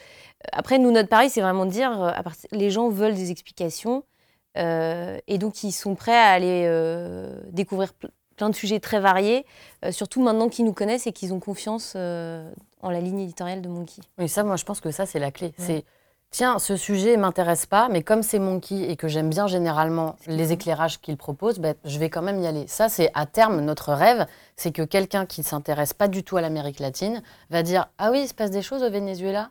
Euh, 0.46 0.50
après, 0.54 0.78
nous, 0.78 0.92
notre 0.92 1.10
pari, 1.10 1.32
c'est 1.32 1.42
vraiment 1.42 1.66
de 1.66 1.72
dire, 1.72 1.92
à 1.92 2.22
les 2.52 2.70
gens 2.70 2.90
veulent 2.90 3.16
des 3.16 3.32
explications. 3.32 4.04
et 4.56 5.38
donc, 5.40 5.64
ils 5.64 5.72
sont 5.72 5.96
prêts 5.96 6.16
à 6.16 6.30
aller 6.30 6.70
découvrir 7.52 7.92
plein 8.38 8.50
de 8.50 8.56
sujets 8.56 8.80
très 8.80 9.00
variés, 9.00 9.46
surtout 9.90 10.22
maintenant 10.22 10.48
qu'ils 10.48 10.66
nous 10.66 10.74
connaissent 10.74 11.08
et 11.08 11.12
qu'ils 11.12 11.34
ont 11.34 11.40
confiance 11.40 11.96
en 11.96 12.90
la 12.92 13.02
ligne 13.02 13.20
éditoriale 13.22 13.62
de 13.62 13.68
Monkey. 13.68 14.02
Oui, 14.20 14.30
ça, 14.30 14.44
moi, 14.44 14.56
je 14.56 14.64
pense 14.64 14.80
que 14.80 14.92
ça, 14.92 15.06
c'est 15.06 15.20
la 15.20 15.32
clé. 15.32 15.54
C'est 15.58 15.84
tiens, 16.32 16.60
ce 16.60 16.76
sujet 16.76 17.18
m'intéresse 17.18 17.66
pas, 17.66 17.88
mais 17.90 18.04
comme 18.04 18.24
c'est 18.24 18.40
Monkey 18.40 18.90
et 18.90 18.96
que 18.96 19.08
j'aime 19.08 19.30
bien 19.30 19.48
généralement 19.48 20.16
les 20.28 20.52
éclairages 20.52 21.00
qu'il 21.00 21.18
propose, 21.18 21.60
ben, 21.60 21.76
je 21.86 21.98
vais 22.00 22.10
quand 22.10 22.22
même 22.22 22.42
y 22.42 22.48
aller. 22.48 22.68
Ça, 22.68 22.90
c'est 22.90 23.12
à 23.14 23.26
terme 23.26 23.62
notre 23.62 23.94
rêve, 23.94 24.26
c'est 24.56 24.72
que 24.72 24.82
quelqu'un 24.82 25.26
qui 25.26 25.42
ne 25.42 25.46
s'intéresse 25.46 25.94
pas 25.94 26.08
du 26.08 26.24
tout 26.24 26.38
à 26.38 26.42
l'Amérique 26.42 26.80
latine 26.80 27.22
va 27.50 27.64
dire 27.64 27.88
Ah 27.98 28.12
oui, 28.12 28.22
il 28.24 28.28
se 28.28 28.34
passe 28.34 28.52
des 28.52 28.62
choses 28.62 28.84
au 28.84 28.90
Venezuela? 28.90 29.50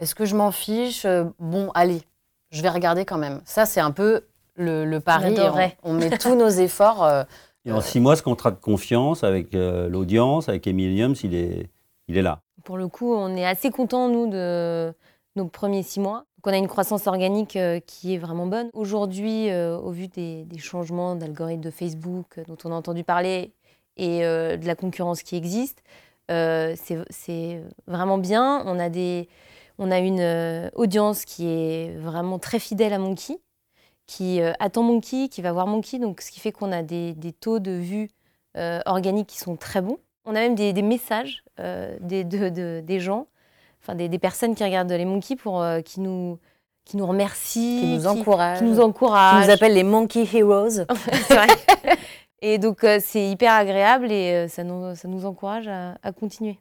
Est-ce 0.00 0.14
que 0.14 0.24
je 0.24 0.36
m'en 0.36 0.50
fiche? 0.50 1.06
Bon, 1.38 1.70
allez, 1.74 2.02
je 2.50 2.62
vais 2.62 2.68
regarder 2.68 3.04
quand 3.04 3.18
même. 3.18 3.40
Ça, 3.44 3.66
c'est 3.66 3.80
un 3.80 3.90
peu 3.90 4.24
le, 4.56 4.98
pari. 4.98 5.36
On, 5.82 5.92
met 5.92 6.10
tous 6.10 6.34
nos 6.34 6.48
efforts. 6.48 7.04
Euh, 7.04 7.24
et 7.64 7.72
en 7.72 7.80
six 7.80 8.00
mois, 8.00 8.16
ce 8.16 8.22
contrat 8.22 8.50
de 8.50 8.60
confiance 8.60 9.24
avec 9.24 9.54
euh, 9.54 9.88
l'audience, 9.88 10.48
avec 10.48 10.66
Emilium, 10.66 11.14
il 11.22 11.34
est, 11.34 11.70
il 12.08 12.18
est 12.18 12.22
là. 12.22 12.40
Pour 12.64 12.76
le 12.76 12.88
coup, 12.88 13.14
on 13.14 13.36
est 13.36 13.46
assez 13.46 13.70
content, 13.70 14.08
nous, 14.08 14.28
de 14.30 14.92
nos 15.36 15.46
premiers 15.46 15.82
six 15.82 16.00
mois. 16.00 16.24
Donc 16.36 16.52
on 16.52 16.56
a 16.56 16.58
une 16.58 16.68
croissance 16.68 17.06
organique 17.06 17.56
euh, 17.56 17.80
qui 17.80 18.14
est 18.14 18.18
vraiment 18.18 18.46
bonne. 18.46 18.68
Aujourd'hui, 18.72 19.50
euh, 19.50 19.78
au 19.78 19.90
vu 19.90 20.08
des, 20.08 20.46
changements 20.58 21.16
d'algorithme 21.16 21.62
de 21.62 21.70
Facebook 21.70 22.38
euh, 22.38 22.44
dont 22.46 22.58
on 22.64 22.72
a 22.72 22.74
entendu 22.74 23.04
parler 23.04 23.52
et 23.96 24.22
de 24.22 24.66
la 24.66 24.74
concurrence 24.74 25.22
qui 25.22 25.36
existe, 25.36 25.80
c'est 26.28 27.62
vraiment 27.86 28.18
bien. 28.18 28.64
On 28.66 28.80
a, 28.80 28.88
des, 28.88 29.28
on 29.78 29.92
a 29.92 30.00
une 30.00 30.68
audience 30.74 31.24
qui 31.24 31.46
est 31.46 31.96
vraiment 31.96 32.40
très 32.40 32.58
fidèle 32.58 32.92
à 32.92 32.98
Monkey, 32.98 33.38
qui 34.08 34.40
attend 34.58 34.82
Monkey, 34.82 35.28
qui 35.28 35.42
va 35.42 35.52
voir 35.52 35.68
Monkey, 35.68 36.00
donc 36.00 36.22
ce 36.22 36.32
qui 36.32 36.40
fait 36.40 36.50
qu'on 36.50 36.72
a 36.72 36.82
des, 36.82 37.14
taux 37.38 37.60
de 37.60 37.70
vues 37.70 38.10
organiques 38.84 39.28
qui 39.28 39.38
sont 39.38 39.54
très 39.54 39.80
bons. 39.80 39.98
On 40.24 40.30
a 40.30 40.40
même 40.40 40.56
des, 40.56 40.72
messages 40.82 41.44
des, 42.00 42.24
des 42.24 42.98
gens 42.98 43.28
enfin 43.84 43.94
des, 43.94 44.18
personnes 44.18 44.54
qui 44.54 44.64
regardent 44.64 44.92
les 44.92 45.04
monkeys 45.04 45.36
pour 45.36 45.62
euh, 45.62 45.80
qui 45.80 46.00
nous 46.00 46.38
qui 46.84 46.98
nous 46.98 47.06
remercient, 47.06 47.80
qui 47.80 47.86
nous 47.86 48.06
encouragent, 48.06 48.58
qui 48.58 48.64
nous 48.64 48.80
encouragent, 48.80 49.42
qui 49.42 49.48
nous 49.48 49.54
appellent 49.54 49.74
les 49.74 49.84
monkey 49.84 50.26
heroes. 50.34 50.84
et 52.42 52.58
donc 52.58 52.84
euh, 52.84 52.98
c'est 53.00 53.30
hyper 53.30 53.52
agréable 53.52 54.12
et 54.12 54.32
euh, 54.32 54.48
ça 54.48 54.64
nous 54.64 54.94
ça 54.94 55.08
nous 55.08 55.24
encourage 55.24 55.68
à, 55.68 56.12
continuer. 56.12 56.58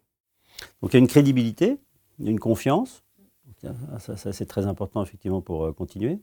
Donc 0.82 0.94
il 0.94 0.94
y 0.94 0.98
a 0.98 1.00
une 1.00 1.08
crédibilité, 1.08 1.78
une 2.20 2.40
confiance. 2.40 3.04
Ça, 4.00 4.18
ça 4.18 4.34
c'est 4.34 4.46
très 4.46 4.66
important 4.66 5.02
effectivement 5.02 5.40
pour 5.40 5.74
continuer. 5.74 6.20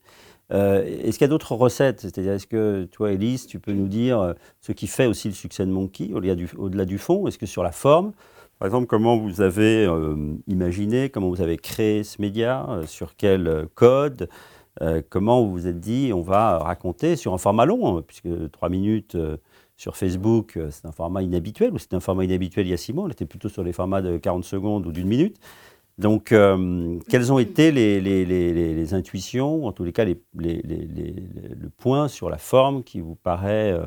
est-ce 0.50 1.12
qu'il 1.12 1.22
y 1.22 1.24
a 1.24 1.28
d'autres 1.28 1.54
recettes? 1.54 2.00
C'est-à-dire, 2.02 2.32
est-ce 2.32 2.46
que 2.46 2.86
toi, 2.92 3.12
Elise, 3.12 3.46
tu 3.46 3.58
peux 3.58 3.72
nous 3.72 3.88
dire 3.88 4.34
ce 4.60 4.72
qui 4.72 4.86
fait 4.86 5.06
aussi 5.06 5.28
le 5.28 5.34
succès 5.34 5.64
de 5.64 5.70
Monkey, 5.70 6.10
au-delà 6.12 6.34
du, 6.34 6.50
au-delà 6.58 6.84
du 6.84 6.98
fond? 6.98 7.26
Est-ce 7.26 7.38
que 7.38 7.46
sur 7.46 7.62
la 7.62 7.72
forme, 7.72 8.12
par 8.60 8.66
exemple, 8.66 8.88
comment 8.88 9.16
vous 9.16 9.40
avez 9.40 9.86
euh, 9.86 10.34
imaginé, 10.46 11.08
comment 11.08 11.30
vous 11.30 11.40
avez 11.40 11.56
créé 11.56 12.04
ce 12.04 12.20
média, 12.20 12.66
euh, 12.68 12.84
sur 12.84 13.16
quel 13.16 13.48
euh, 13.48 13.64
code, 13.74 14.28
comment 15.10 15.42
vous 15.42 15.50
vous 15.50 15.66
êtes 15.66 15.80
dit, 15.80 16.10
on 16.14 16.22
va 16.22 16.58
raconter 16.58 17.16
sur 17.16 17.34
un 17.34 17.38
format 17.38 17.66
long, 17.66 17.98
hein, 17.98 18.04
puisque 18.06 18.28
trois 18.50 18.70
minutes 18.70 19.16
sur 19.76 19.96
Facebook, 19.96 20.58
c'est 20.70 20.86
un 20.86 20.92
format 20.92 21.22
inhabituel, 21.22 21.74
ou 21.74 21.78
c'était 21.78 21.96
un 21.96 22.00
format 22.00 22.24
inhabituel 22.24 22.66
il 22.66 22.70
y 22.70 22.72
a 22.72 22.78
six 22.78 22.94
mois, 22.94 23.04
on 23.04 23.08
était 23.08 23.26
plutôt 23.26 23.50
sur 23.50 23.62
les 23.62 23.74
formats 23.74 24.00
de 24.00 24.16
40 24.16 24.42
secondes 24.44 24.86
ou 24.86 24.92
d'une 24.92 25.08
minute. 25.08 25.36
Donc, 25.98 26.28
quelles 26.30 27.32
ont 27.32 27.38
été 27.38 27.72
les, 27.72 28.94
intuitions, 28.94 29.66
en 29.66 29.72
tous 29.72 29.84
les 29.84 29.92
cas 29.92 30.06
le 30.06 31.68
point 31.76 32.08
sur 32.08 32.30
la 32.30 32.38
forme 32.38 32.82
qui 32.82 33.00
vous 33.00 33.16
paraît 33.16 33.78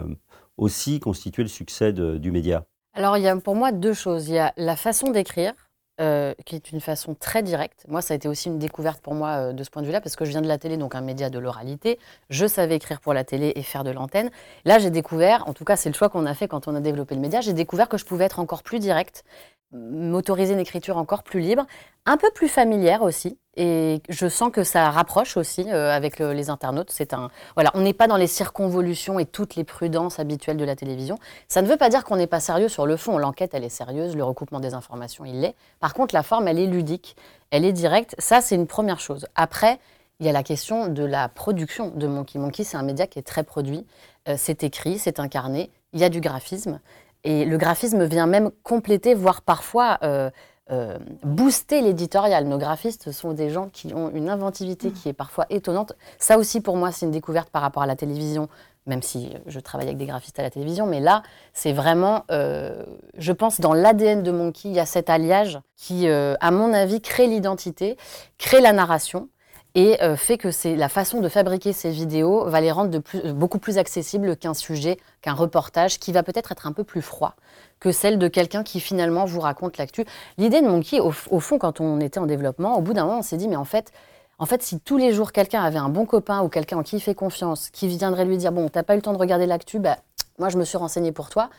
aussi 0.57 0.99
constituer 0.99 1.41
le 1.41 1.49
succès 1.49 1.91
du 1.91 2.31
média? 2.31 2.67
Alors, 2.93 3.17
il 3.17 3.23
y 3.23 3.27
a 3.27 3.35
pour 3.37 3.55
moi 3.55 3.71
deux 3.71 3.93
choses. 3.93 4.29
Il 4.29 4.35
y 4.35 4.39
a 4.39 4.53
la 4.55 4.75
façon 4.75 5.09
d'écrire, 5.09 5.53
euh, 5.99 6.33
qui 6.45 6.55
est 6.55 6.71
une 6.71 6.79
façon 6.79 7.15
très 7.15 7.41
directe. 7.41 7.85
Moi, 7.87 8.01
ça 8.03 8.13
a 8.13 8.17
été 8.17 8.27
aussi 8.27 8.49
une 8.49 8.59
découverte 8.59 9.01
pour 9.01 9.15
moi 9.15 9.29
euh, 9.29 9.53
de 9.53 9.63
ce 9.63 9.71
point 9.71 9.81
de 9.81 9.87
vue-là, 9.87 9.99
parce 9.99 10.15
que 10.15 10.25
je 10.25 10.29
viens 10.29 10.41
de 10.41 10.47
la 10.47 10.59
télé, 10.59 10.77
donc 10.77 10.93
un 10.93 11.01
média 11.01 11.31
de 11.31 11.39
l'oralité. 11.39 11.97
Je 12.29 12.45
savais 12.45 12.75
écrire 12.75 13.01
pour 13.01 13.13
la 13.13 13.23
télé 13.23 13.53
et 13.55 13.63
faire 13.63 13.83
de 13.83 13.89
l'antenne. 13.89 14.29
Là, 14.65 14.77
j'ai 14.77 14.91
découvert, 14.91 15.47
en 15.47 15.53
tout 15.53 15.65
cas, 15.65 15.75
c'est 15.75 15.89
le 15.89 15.95
choix 15.95 16.09
qu'on 16.09 16.27
a 16.27 16.35
fait 16.35 16.47
quand 16.47 16.67
on 16.67 16.75
a 16.75 16.81
développé 16.81 17.15
le 17.15 17.21
média, 17.21 17.41
j'ai 17.41 17.53
découvert 17.53 17.89
que 17.89 17.97
je 17.97 18.05
pouvais 18.05 18.25
être 18.25 18.39
encore 18.39 18.61
plus 18.61 18.79
directe, 18.79 19.23
m'autoriser 19.71 20.53
une 20.53 20.59
écriture 20.59 20.97
encore 20.97 21.23
plus 21.23 21.39
libre, 21.39 21.65
un 22.05 22.17
peu 22.17 22.29
plus 22.35 22.47
familière 22.47 23.01
aussi. 23.01 23.39
Et 23.55 24.01
je 24.09 24.27
sens 24.27 24.51
que 24.51 24.63
ça 24.63 24.89
rapproche 24.89 25.37
aussi 25.37 25.71
euh, 25.71 25.91
avec 25.91 26.17
le- 26.17 26.33
les 26.33 26.49
internautes. 26.49 26.89
C'est 26.89 27.13
un 27.13 27.29
voilà, 27.55 27.69
on 27.75 27.81
n'est 27.81 27.93
pas 27.93 28.07
dans 28.07 28.17
les 28.17 28.25
circonvolutions 28.27 29.19
et 29.19 29.25
toutes 29.25 29.55
les 29.55 29.63
prudences 29.63 30.19
habituelles 30.19 30.57
de 30.57 30.65
la 30.65 30.75
télévision. 30.75 31.19
Ça 31.47 31.61
ne 31.61 31.67
veut 31.67 31.77
pas 31.77 31.89
dire 31.89 32.03
qu'on 32.03 32.15
n'est 32.15 32.25
pas 32.27 32.39
sérieux 32.39 32.67
sur 32.67 32.87
le 32.87 32.97
fond. 32.97 33.17
L'enquête, 33.19 33.53
elle 33.53 33.63
est 33.63 33.69
sérieuse, 33.69 34.15
le 34.15 34.23
recoupement 34.23 34.59
des 34.59 34.73
informations, 34.73 35.23
il 35.23 35.41
l'est. 35.41 35.55
Par 35.79 35.93
contre, 35.93 36.15
la 36.15 36.23
forme, 36.23 36.47
elle 36.47 36.57
est 36.57 36.65
ludique, 36.65 37.15
elle 37.51 37.63
est 37.63 37.73
directe. 37.73 38.15
Ça, 38.17 38.41
c'est 38.41 38.55
une 38.55 38.67
première 38.67 38.99
chose. 38.99 39.27
Après, 39.35 39.79
il 40.19 40.25
y 40.25 40.29
a 40.29 40.31
la 40.31 40.43
question 40.43 40.87
de 40.87 41.03
la 41.03 41.29
production 41.29 41.89
de 41.89 42.07
Monkey. 42.07 42.39
Monkey, 42.39 42.63
c'est 42.63 42.77
un 42.77 42.83
média 42.83 43.05
qui 43.05 43.19
est 43.19 43.23
très 43.23 43.43
produit. 43.43 43.85
Euh, 44.29 44.35
c'est 44.37 44.63
écrit, 44.63 44.97
c'est 44.97 45.19
incarné. 45.19 45.69
Il 45.93 45.99
y 45.99 46.03
a 46.03 46.09
du 46.09 46.21
graphisme. 46.21 46.79
Et 47.23 47.45
le 47.45 47.57
graphisme 47.57 48.03
vient 48.05 48.25
même 48.25 48.51
compléter, 48.63 49.13
voire 49.13 49.41
parfois 49.43 49.97
euh, 50.03 50.29
euh, 50.71 50.97
booster 51.23 51.81
l'éditorial. 51.81 52.45
Nos 52.45 52.57
graphistes 52.57 53.11
sont 53.11 53.33
des 53.33 53.49
gens 53.49 53.67
qui 53.67 53.93
ont 53.93 54.09
une 54.11 54.29
inventivité 54.29 54.91
qui 54.91 55.09
est 55.09 55.13
parfois 55.13 55.45
étonnante. 55.49 55.91
Ça 56.19 56.37
aussi, 56.37 56.61
pour 56.61 56.77
moi, 56.77 56.93
c'est 56.93 57.05
une 57.05 57.11
découverte 57.11 57.49
par 57.49 57.61
rapport 57.61 57.83
à 57.83 57.85
la 57.85 57.97
télévision, 57.97 58.47
même 58.85 59.01
si 59.01 59.33
je 59.45 59.59
travaille 59.59 59.87
avec 59.87 59.97
des 59.97 60.05
graphistes 60.05 60.39
à 60.39 60.41
la 60.41 60.49
télévision. 60.49 60.85
Mais 60.85 61.01
là, 61.01 61.21
c'est 61.51 61.73
vraiment, 61.73 62.23
euh, 62.31 62.81
je 63.17 63.33
pense, 63.33 63.59
dans 63.59 63.73
l'ADN 63.73 64.23
de 64.23 64.31
Monkey, 64.31 64.69
il 64.69 64.73
y 64.73 64.79
a 64.79 64.85
cet 64.85 65.09
alliage 65.09 65.59
qui, 65.75 66.07
euh, 66.07 66.35
à 66.39 66.49
mon 66.51 66.71
avis, 66.71 67.01
crée 67.01 67.27
l'identité, 67.27 67.97
crée 68.37 68.61
la 68.61 68.71
narration 68.71 69.27
et 69.75 69.97
fait 70.17 70.37
que 70.37 70.51
c'est 70.51 70.75
la 70.75 70.87
façon 70.87 71.19
de 71.19 71.27
fabriquer 71.27 71.73
ces 71.73 71.89
vidéos 71.89 72.45
va 72.45 72.61
les 72.61 72.71
rendre 72.71 73.01
beaucoup 73.33 73.57
plus 73.57 73.79
accessibles 73.79 74.37
qu'un 74.37 74.53
sujet, 74.53 74.99
qu'un 75.23 75.33
reportage 75.33 75.97
qui 75.97 76.11
va 76.11 76.21
peut-être 76.21 76.51
être 76.51 76.67
un 76.67 76.73
peu 76.73 76.83
plus 76.83 77.01
froid 77.01 77.35
que 77.83 77.91
celle 77.91 78.17
de 78.17 78.29
quelqu'un 78.29 78.63
qui 78.63 78.79
finalement 78.79 79.25
vous 79.25 79.41
raconte 79.41 79.77
l'actu. 79.77 80.05
L'idée 80.37 80.61
de 80.61 80.67
Monkey, 80.67 81.01
au, 81.01 81.11
au 81.31 81.39
fond, 81.41 81.57
quand 81.57 81.81
on 81.81 81.99
était 81.99 82.17
en 82.17 82.25
développement, 82.25 82.77
au 82.77 82.81
bout 82.81 82.93
d'un 82.93 83.03
moment, 83.05 83.19
on 83.19 83.23
s'est 83.23 83.35
dit, 83.35 83.49
mais 83.49 83.57
en 83.57 83.65
fait, 83.65 83.91
en 84.39 84.45
fait, 84.45 84.63
si 84.63 84.79
tous 84.79 84.95
les 84.95 85.11
jours 85.11 85.33
quelqu'un 85.33 85.61
avait 85.61 85.79
un 85.79 85.89
bon 85.89 86.05
copain 86.05 86.41
ou 86.43 86.47
quelqu'un 86.47 86.77
en 86.77 86.83
qui 86.83 86.95
il 86.95 87.01
fait 87.01 87.13
confiance, 87.13 87.69
qui 87.71 87.89
viendrait 87.89 88.23
lui 88.23 88.37
dire, 88.37 88.53
bon, 88.53 88.69
t'as 88.69 88.83
pas 88.83 88.93
eu 88.93 88.97
le 88.97 89.01
temps 89.01 89.11
de 89.11 89.17
regarder 89.17 89.45
l'actu, 89.47 89.79
bah, 89.79 89.97
moi 90.39 90.47
je 90.47 90.57
me 90.57 90.63
suis 90.63 90.77
renseigné 90.77 91.11
pour 91.11 91.29
toi. 91.29 91.49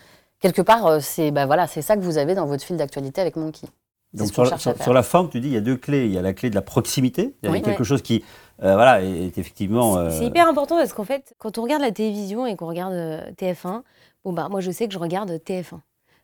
Quelque 0.41 0.63
part, 0.63 0.87
euh, 0.87 0.99
c'est 1.01 1.31
bah, 1.31 1.45
voilà, 1.45 1.67
c'est 1.67 1.83
ça 1.83 1.95
que 1.95 2.01
vous 2.01 2.17
avez 2.17 2.35
dans 2.35 2.47
votre 2.47 2.65
fil 2.65 2.79
d'actualité 2.79 3.21
avec 3.21 3.37
Monkey. 3.37 3.67
Donc 4.15 4.33
sur 4.33 4.45
la, 4.45 4.57
sur- 4.57 4.83
sur 4.83 5.05
forme, 5.05 5.29
tu 5.29 5.41
dis, 5.41 5.49
il 5.49 5.55
y 5.55 5.57
a 5.59 5.61
deux 5.61 5.77
clés. 5.77 6.07
Il 6.07 6.13
y 6.13 6.19
a 6.19 6.23
la 6.23 6.33
clé 6.33 6.49
de 6.49 6.55
la 6.55 6.63
proximité, 6.63 7.35
il 7.43 7.47
y 7.47 7.49
a 7.49 7.53
Oui. 7.53 7.61
quelque 7.61 7.81
Ouais. 7.81 7.85
chose 7.85 8.01
qui 8.01 8.25
euh, 8.63 8.75
voilà, 8.75 9.03
est, 9.03 9.11
est 9.27 9.39
effectivement... 9.39 9.97
euh, 9.99 10.09
C'est 10.11 10.25
hyper 10.25 10.49
important 10.49 10.77
parce 10.79 10.93
qu'en 10.95 11.05
fait, 11.05 11.35
quand 11.39 11.59
on 11.59 11.63
regarde 11.63 11.83
la 11.83 11.91
télévision 11.93 12.47
et 12.47 12.57
qu'on 12.57 12.67
regarde 12.69 12.95
euh, 12.95 13.21
TF1, 13.39 13.83
bon 14.25 14.33
bah 14.33 14.49
moi 14.51 14.61
je 14.63 14.71
sais 14.71 14.87
que 14.89 14.95
je 14.95 14.99
regarde 14.99 15.31
TF1. 15.33 15.81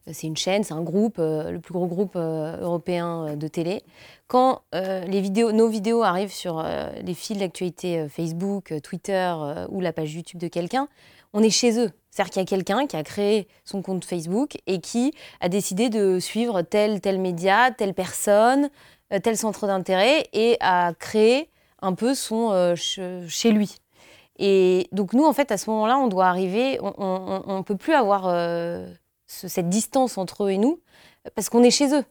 Euh, 0.08 0.12
C'est 0.14 0.26
une 0.26 0.36
chaîne, 0.36 0.64
c'est 0.64 0.74
un 0.74 0.82
groupe, 0.82 1.18
euh, 1.18 1.50
le 1.50 1.60
plus 1.60 1.72
gros 1.72 1.86
groupe 1.86 2.14
euh, 2.16 2.56
européen 2.60 3.36
de 3.36 3.48
télé. 3.48 3.82
Quand 4.28 4.62
nos 4.72 5.68
vidéos 5.68 6.02
arrivent 6.02 6.32
sur 6.32 6.64
les 7.02 7.14
fils 7.14 7.38
d'actualité 7.38 8.08
Facebook, 8.08 8.72
Twitter 8.82 9.34
ou 9.70 9.80
la 9.80 9.92
page 9.92 10.14
YouTube 10.14 10.38
de 10.40 10.46
quelqu'un, 10.46 10.86
on 11.32 11.42
est 11.42 11.50
chez 11.50 11.78
eux. 11.80 11.90
C'est-à-dire 12.10 12.30
qu'il 12.32 12.42
y 12.42 12.44
a 12.44 12.46
quelqu'un 12.46 12.86
qui 12.86 12.96
a 12.96 13.02
créé 13.02 13.48
son 13.64 13.82
compte 13.82 14.04
Facebook 14.04 14.56
et 14.68 14.80
qui 14.80 15.12
a 15.40 15.48
décidé 15.48 15.88
de 15.88 16.20
suivre 16.20 16.62
tel 16.62 17.00
tel 17.00 17.18
média, 17.18 17.72
telle 17.76 17.92
personne, 17.92 18.70
tel 19.24 19.36
centre 19.36 19.66
d'intérêt 19.66 20.28
et 20.32 20.56
a 20.60 20.92
créé 20.94 21.48
un 21.82 21.94
peu 21.94 22.14
son 22.14 22.50
che- 22.76 23.26
chez 23.28 23.50
lui. 23.50 23.74
Et 24.38 24.86
donc 24.92 25.12
nous, 25.12 25.24
en 25.24 25.32
fait, 25.32 25.50
à 25.50 25.58
ce 25.58 25.68
moment-là, 25.70 25.98
on 25.98 26.06
doit 26.06 26.26
arriver, 26.26 26.78
on 26.80 27.56
ne 27.58 27.62
peut 27.62 27.76
plus 27.76 27.94
avoir 27.94 28.28
ce- 29.30 29.48
cette 29.48 29.68
distance 29.68 30.18
entre 30.18 30.44
eux 30.44 30.50
et 30.50 30.58
nous, 30.58 30.80
parce 31.34 31.48
qu'on 31.48 31.62
est 31.62 31.70
chez 31.70 31.94
eux. 31.94 32.04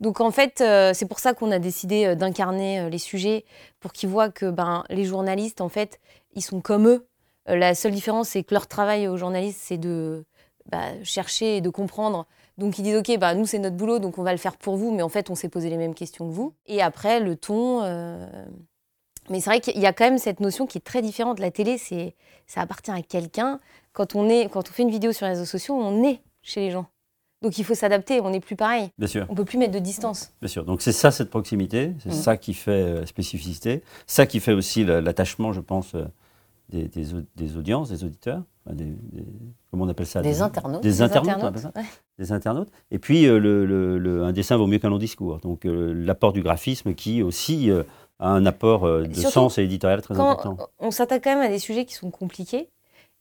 Donc 0.00 0.20
en 0.20 0.30
fait, 0.30 0.60
euh, 0.60 0.92
c'est 0.94 1.06
pour 1.06 1.20
ça 1.20 1.32
qu'on 1.32 1.50
a 1.50 1.58
décidé 1.58 2.04
euh, 2.04 2.14
d'incarner 2.14 2.80
euh, 2.80 2.88
les 2.90 2.98
sujets, 2.98 3.44
pour 3.80 3.92
qu'ils 3.92 4.10
voient 4.10 4.28
que 4.30 4.50
ben, 4.50 4.84
les 4.90 5.04
journalistes, 5.04 5.60
en 5.62 5.70
fait, 5.70 6.00
ils 6.34 6.42
sont 6.42 6.60
comme 6.60 6.86
eux. 6.86 7.06
La 7.46 7.74
seule 7.74 7.92
différence, 7.92 8.30
c'est 8.30 8.42
que 8.42 8.52
leur 8.54 8.66
travail 8.66 9.08
aux 9.08 9.16
journalistes, 9.16 9.60
c'est 9.62 9.78
de 9.78 10.24
bah, 10.66 10.82
chercher 11.04 11.56
et 11.56 11.60
de 11.60 11.70
comprendre. 11.70 12.26
Donc 12.58 12.78
ils 12.78 12.82
disent, 12.82 12.96
OK, 12.96 13.16
bah, 13.18 13.34
nous, 13.34 13.46
c'est 13.46 13.58
notre 13.58 13.76
boulot, 13.76 13.98
donc 14.00 14.18
on 14.18 14.22
va 14.22 14.32
le 14.32 14.38
faire 14.38 14.56
pour 14.56 14.76
vous, 14.76 14.90
mais 14.92 15.02
en 15.02 15.08
fait, 15.08 15.30
on 15.30 15.34
s'est 15.34 15.48
posé 15.48 15.70
les 15.70 15.76
mêmes 15.76 15.94
questions 15.94 16.28
que 16.28 16.34
vous. 16.34 16.52
Et 16.66 16.82
après, 16.82 17.20
le 17.20 17.36
ton... 17.36 17.82
mais 19.30 19.40
c'est 19.40 19.50
vrai 19.50 19.60
qu'il 19.60 19.78
y 19.80 19.86
a 19.86 19.92
quand 19.92 20.04
même 20.04 20.18
cette 20.18 20.40
notion 20.40 20.66
qui 20.66 20.78
est 20.78 20.80
très 20.84 21.02
différente. 21.02 21.38
La 21.38 21.50
télé, 21.50 21.78
c'est, 21.78 22.16
ça 22.46 22.62
appartient 22.62 22.90
à 22.90 23.02
quelqu'un. 23.02 23.60
Quand 23.92 24.14
on, 24.14 24.28
est, 24.28 24.48
quand 24.50 24.68
on 24.68 24.72
fait 24.72 24.82
une 24.82 24.90
vidéo 24.90 25.12
sur 25.12 25.26
les 25.26 25.32
réseaux 25.32 25.44
sociaux, 25.44 25.74
on 25.74 26.02
est 26.02 26.20
chez 26.46 26.60
les 26.60 26.70
gens. 26.70 26.86
Donc 27.42 27.58
il 27.58 27.64
faut 27.64 27.74
s'adapter, 27.74 28.20
on 28.20 28.30
n'est 28.30 28.40
plus 28.40 28.56
pareil. 28.56 28.88
Bien 28.98 29.06
sûr. 29.08 29.26
On 29.28 29.34
peut 29.34 29.44
plus 29.44 29.58
mettre 29.58 29.74
de 29.74 29.78
distance. 29.78 30.30
Bien 30.40 30.48
sûr. 30.48 30.64
Donc 30.64 30.80
c'est 30.80 30.92
ça 30.92 31.10
cette 31.10 31.28
proximité, 31.30 31.92
c'est 32.00 32.08
Mhm. 32.08 32.14
ça 32.14 32.36
qui 32.38 32.54
fait 32.54 32.70
euh, 32.70 33.00
la 33.00 33.06
spécificité, 33.06 33.82
ça 34.06 34.24
qui 34.26 34.40
fait 34.40 34.52
aussi 34.54 34.84
l'attachement, 34.84 35.52
je 35.52 35.60
pense, 35.60 35.94
euh, 35.94 36.04
des, 36.70 36.88
des 36.88 37.14
au- 37.14 37.22
des 37.36 37.56
audiences, 37.56 37.90
des 37.90 38.02
auditeurs, 38.04 38.42
des, 38.70 38.86
comment 39.70 39.84
on 39.84 39.88
appelle 39.88 40.06
ça? 40.06 40.22
Des 40.22 40.40
internautes. 40.40 40.82
Des 40.82 41.02
internautes, 41.02 41.58
ça 41.58 41.72
ouais. 41.76 41.82
des 42.18 42.32
internautes. 42.32 42.70
Et 42.90 42.98
puis 42.98 43.26
euh, 43.26 43.38
le, 43.38 43.66
le- 43.66 43.98
le- 43.98 44.24
un 44.24 44.32
dessin 44.32 44.56
vaut 44.56 44.66
mieux 44.66 44.78
qu'un 44.78 44.88
long 44.88 44.98
discours. 44.98 45.38
Donc 45.40 45.66
euh, 45.66 45.92
l'apport 45.92 46.32
du 46.32 46.42
graphisme 46.42 46.94
qui 46.94 47.22
aussi 47.22 47.70
euh, 47.70 47.82
a 48.18 48.30
un 48.30 48.46
apport 48.46 48.84
euh, 48.84 49.04
de 49.04 49.12
Surtout, 49.14 49.30
sens 49.30 49.58
et 49.58 49.62
éditorial 49.62 50.00
très 50.00 50.14
Quand 50.14 50.30
important. 50.30 50.56
on 50.78 50.90
s'attaque 50.90 51.22
quand 51.22 51.34
même 51.36 51.44
à 51.46 51.48
des 51.52 51.58
sujets 51.58 51.84
qui 51.84 51.94
sont 51.94 52.10
compliqués, 52.10 52.70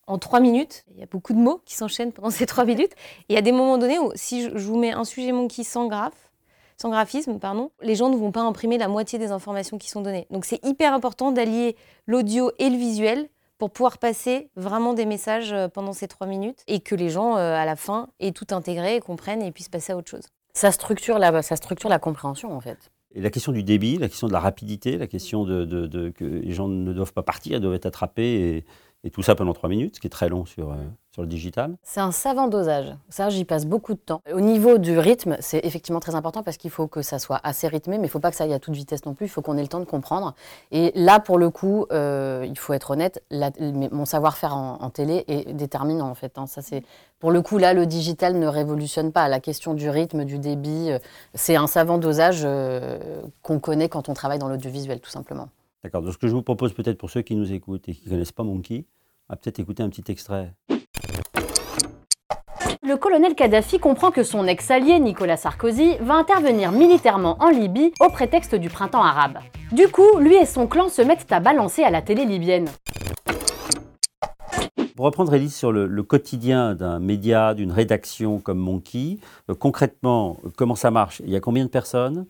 en 0.07 0.17
trois 0.17 0.39
minutes, 0.39 0.85
il 0.93 0.99
y 0.99 1.03
a 1.03 1.07
beaucoup 1.07 1.33
de 1.33 1.39
mots 1.39 1.61
qui 1.65 1.75
s'enchaînent 1.75 2.11
pendant 2.11 2.29
ces 2.29 2.45
trois 2.45 2.65
minutes. 2.71 2.93
Et 3.29 3.33
il 3.33 3.35
y 3.35 3.37
a 3.37 3.41
des 3.41 3.51
moments 3.51 3.77
donnés 3.77 3.99
où 3.99 4.11
si 4.15 4.43
je, 4.43 4.57
vous 4.57 4.77
mets 4.77 4.91
un 4.91 5.03
sujet 5.03 5.31
monkey 5.31 5.63
sans 5.63 5.87
graphe, 5.87 6.31
sans 6.77 6.89
graphisme, 6.89 7.39
pardon, 7.39 7.71
les 7.81 7.95
gens 7.95 8.09
ne 8.09 8.17
vont 8.17 8.31
pas 8.31 8.41
imprimer 8.41 8.77
la 8.77 8.87
moitié 8.87 9.17
des 9.17 9.31
informations 9.31 9.77
qui 9.77 9.89
sont 9.89 10.01
données. 10.01 10.27
Donc 10.29 10.45
c'est 10.45 10.63
hyper 10.65 10.93
important 10.93 11.31
d'allier 11.31 11.75
l'audio 12.05 12.51
et 12.59 12.69
le 12.69 12.75
visuel 12.77 13.29
pour 13.57 13.71
pouvoir 13.71 13.97
passer 13.97 14.49
vraiment 14.57 14.93
des 14.93 15.05
messages 15.05 15.53
euh, 15.53 15.69
pendant 15.69 15.93
ces 15.93 16.09
trois 16.09 16.27
minutes 16.27 16.61
et 16.67 16.81
que 16.81 16.93
les 16.93 17.09
gens, 17.09 17.37
euh, 17.37 17.55
à 17.55 17.63
la 17.65 17.77
fin, 17.77 18.09
aient 18.19 18.33
tout 18.33 18.47
intégré 18.51 18.97
et 18.97 18.99
comprennent 18.99 19.41
et 19.41 19.51
puissent 19.53 19.69
passer 19.69 19.93
à 19.93 19.97
autre 19.97 20.11
chose. 20.11 20.23
Ça 20.53 20.71
structure 20.73 21.17
la, 21.19 21.41
ça 21.41 21.55
structure 21.55 21.89
la 21.89 21.99
compréhension 21.99 22.53
en 22.53 22.59
fait. 22.59 22.91
Et 23.13 23.21
la 23.21 23.29
question 23.29 23.53
du 23.53 23.63
débit, 23.63 23.97
la 23.97 24.09
question 24.09 24.27
de 24.27 24.33
la 24.33 24.41
rapidité, 24.41 24.97
la 24.97 25.07
question 25.07 25.45
de, 25.45 25.63
de- 25.63 25.87
de- 25.87 26.09
que 26.09 26.25
les 26.25 26.51
gens 26.51 26.67
ne 26.67 26.91
doivent 26.91 27.13
pas 27.13 27.23
partir, 27.23 27.53
ils 27.57 27.61
doivent 27.61 27.73
être 27.75 27.85
attrapés, 27.85 28.57
et, 28.57 28.65
et 29.05 29.11
tout 29.11 29.21
ça 29.21 29.35
pendant 29.35 29.53
trois 29.53 29.69
minutes, 29.69 29.95
ce 29.95 30.01
qui 30.01 30.07
est 30.07 30.09
très 30.09 30.29
long 30.29 30.45
sur, 30.45 30.71
euh, 30.71 30.75
sur 31.11 31.21
le 31.21 31.27
digital. 31.27 31.77
C'est 31.83 31.99
un 31.99 32.11
savant 32.11 32.47
dosage. 32.47 32.95
Ça, 33.09 33.29
j'y 33.29 33.45
passe 33.45 33.67
beaucoup 33.67 33.93
de 33.93 33.99
temps. 33.99 34.19
Au 34.33 34.41
niveau 34.41 34.79
du 34.79 34.97
rythme, 34.97 35.37
c'est 35.41 35.63
effectivement 35.63 35.99
très 35.99 36.15
important 36.15 36.41
parce 36.41 36.57
qu'il 36.57 36.71
faut 36.71 36.87
que 36.87 37.03
ça 37.03 37.19
soit 37.19 37.39
assez 37.43 37.67
rythmé, 37.67 37.97
mais 37.97 38.05
il 38.05 38.07
ne 38.07 38.11
faut 38.11 38.19
pas 38.19 38.31
que 38.31 38.35
ça 38.35 38.45
aille 38.45 38.53
à 38.53 38.59
toute 38.59 38.73
vitesse 38.73 39.05
non 39.05 39.13
plus. 39.13 39.27
Il 39.27 39.29
faut 39.29 39.43
qu'on 39.43 39.57
ait 39.57 39.61
le 39.61 39.67
temps 39.67 39.79
de 39.79 39.85
comprendre. 39.85 40.33
Et 40.71 40.91
là, 40.95 41.19
pour 41.19 41.37
le 41.37 41.51
coup, 41.51 41.85
euh, 41.91 42.47
il 42.49 42.57
faut 42.57 42.73
être 42.73 42.91
honnête, 42.91 43.23
mon 43.31 44.05
savoir-faire 44.05 44.55
en, 44.55 44.89
télé 44.89 45.23
est 45.27 45.53
déterminant 45.53 46.09
en 46.09 46.15
fait. 46.15 46.37
hein. 46.39 46.47
Ça, 46.47 46.63
c'est 46.63 46.83
pour 47.19 47.29
le 47.31 47.43
coup 47.43 47.59
là, 47.59 47.73
le 47.73 47.85
digital 47.85 48.39
ne 48.39 48.47
révolutionne 48.47 49.11
pas. 49.11 49.27
La 49.29 49.39
question 49.39 49.75
du 49.75 49.87
rythme, 49.87 50.25
du 50.25 50.39
débit, 50.39 50.89
euh, 50.89 50.99
c'est 51.35 51.55
un 51.55 51.67
savant 51.67 51.99
dosage 51.99 52.45
qu'on 53.43 53.59
connaît 53.59 53.87
quand 53.87 54.09
on 54.09 54.15
travaille 54.15 54.39
dans 54.39 54.47
l'audiovisuel, 54.49 54.99
tout 54.99 55.11
simplement. 55.11 55.47
D'accord. 55.85 56.01
Donc 56.01 56.13
ce 56.13 56.17
que 56.17 56.25
je 56.25 56.33
vous 56.33 56.41
propose 56.41 56.73
peut-être 56.73 56.97
pour 56.97 57.11
ceux 57.11 57.21
qui 57.21 57.35
nous 57.35 57.53
écoutent 57.53 57.87
et 57.87 57.93
qui 57.93 58.05
ne 58.05 58.09
connaissent 58.09 58.31
pas 58.31 58.41
Monkey, 58.41 58.85
on 59.29 59.33
va 59.33 59.37
peut-être 59.37 59.59
écouter 59.59 59.83
un 59.83 59.89
petit 59.89 60.11
extrait. 60.11 60.51
Le 62.81 62.97
colonel 62.97 63.35
Kadhafi 63.35 63.77
comprend 63.77 64.09
que 64.09 64.23
son 64.23 64.47
ex-allié 64.47 64.99
Nicolas 64.99 65.37
Sarkozy 65.37 65.97
va 66.01 66.15
intervenir 66.15 66.71
militairement 66.71 67.37
en 67.39 67.49
Libye 67.49 67.93
au 67.99 68.09
prétexte 68.09 68.55
du 68.55 68.67
printemps 68.67 69.03
arabe. 69.03 69.37
Du 69.73 69.87
coup, 69.87 70.17
lui 70.17 70.33
et 70.33 70.47
son 70.47 70.65
clan 70.65 70.89
se 70.89 71.03
mettent 71.03 71.31
à 71.31 71.39
balancer 71.39 71.83
à 71.83 71.91
la 71.91 72.01
télé 72.01 72.25
libyenne. 72.25 72.67
Pour 74.95 75.05
reprendre, 75.05 75.35
Élise, 75.35 75.53
sur 75.53 75.71
le, 75.71 75.85
le 75.85 76.01
quotidien 76.01 76.73
d'un 76.73 76.97
média, 76.97 77.53
d'une 77.53 77.71
rédaction 77.71 78.39
comme 78.39 78.57
Monkey, 78.57 79.19
euh, 79.51 79.53
concrètement, 79.53 80.37
comment 80.57 80.73
ça 80.73 80.89
marche? 80.89 81.21
Il 81.23 81.29
y 81.29 81.35
a 81.35 81.39
combien 81.39 81.65
de 81.65 81.69
personnes? 81.69 82.25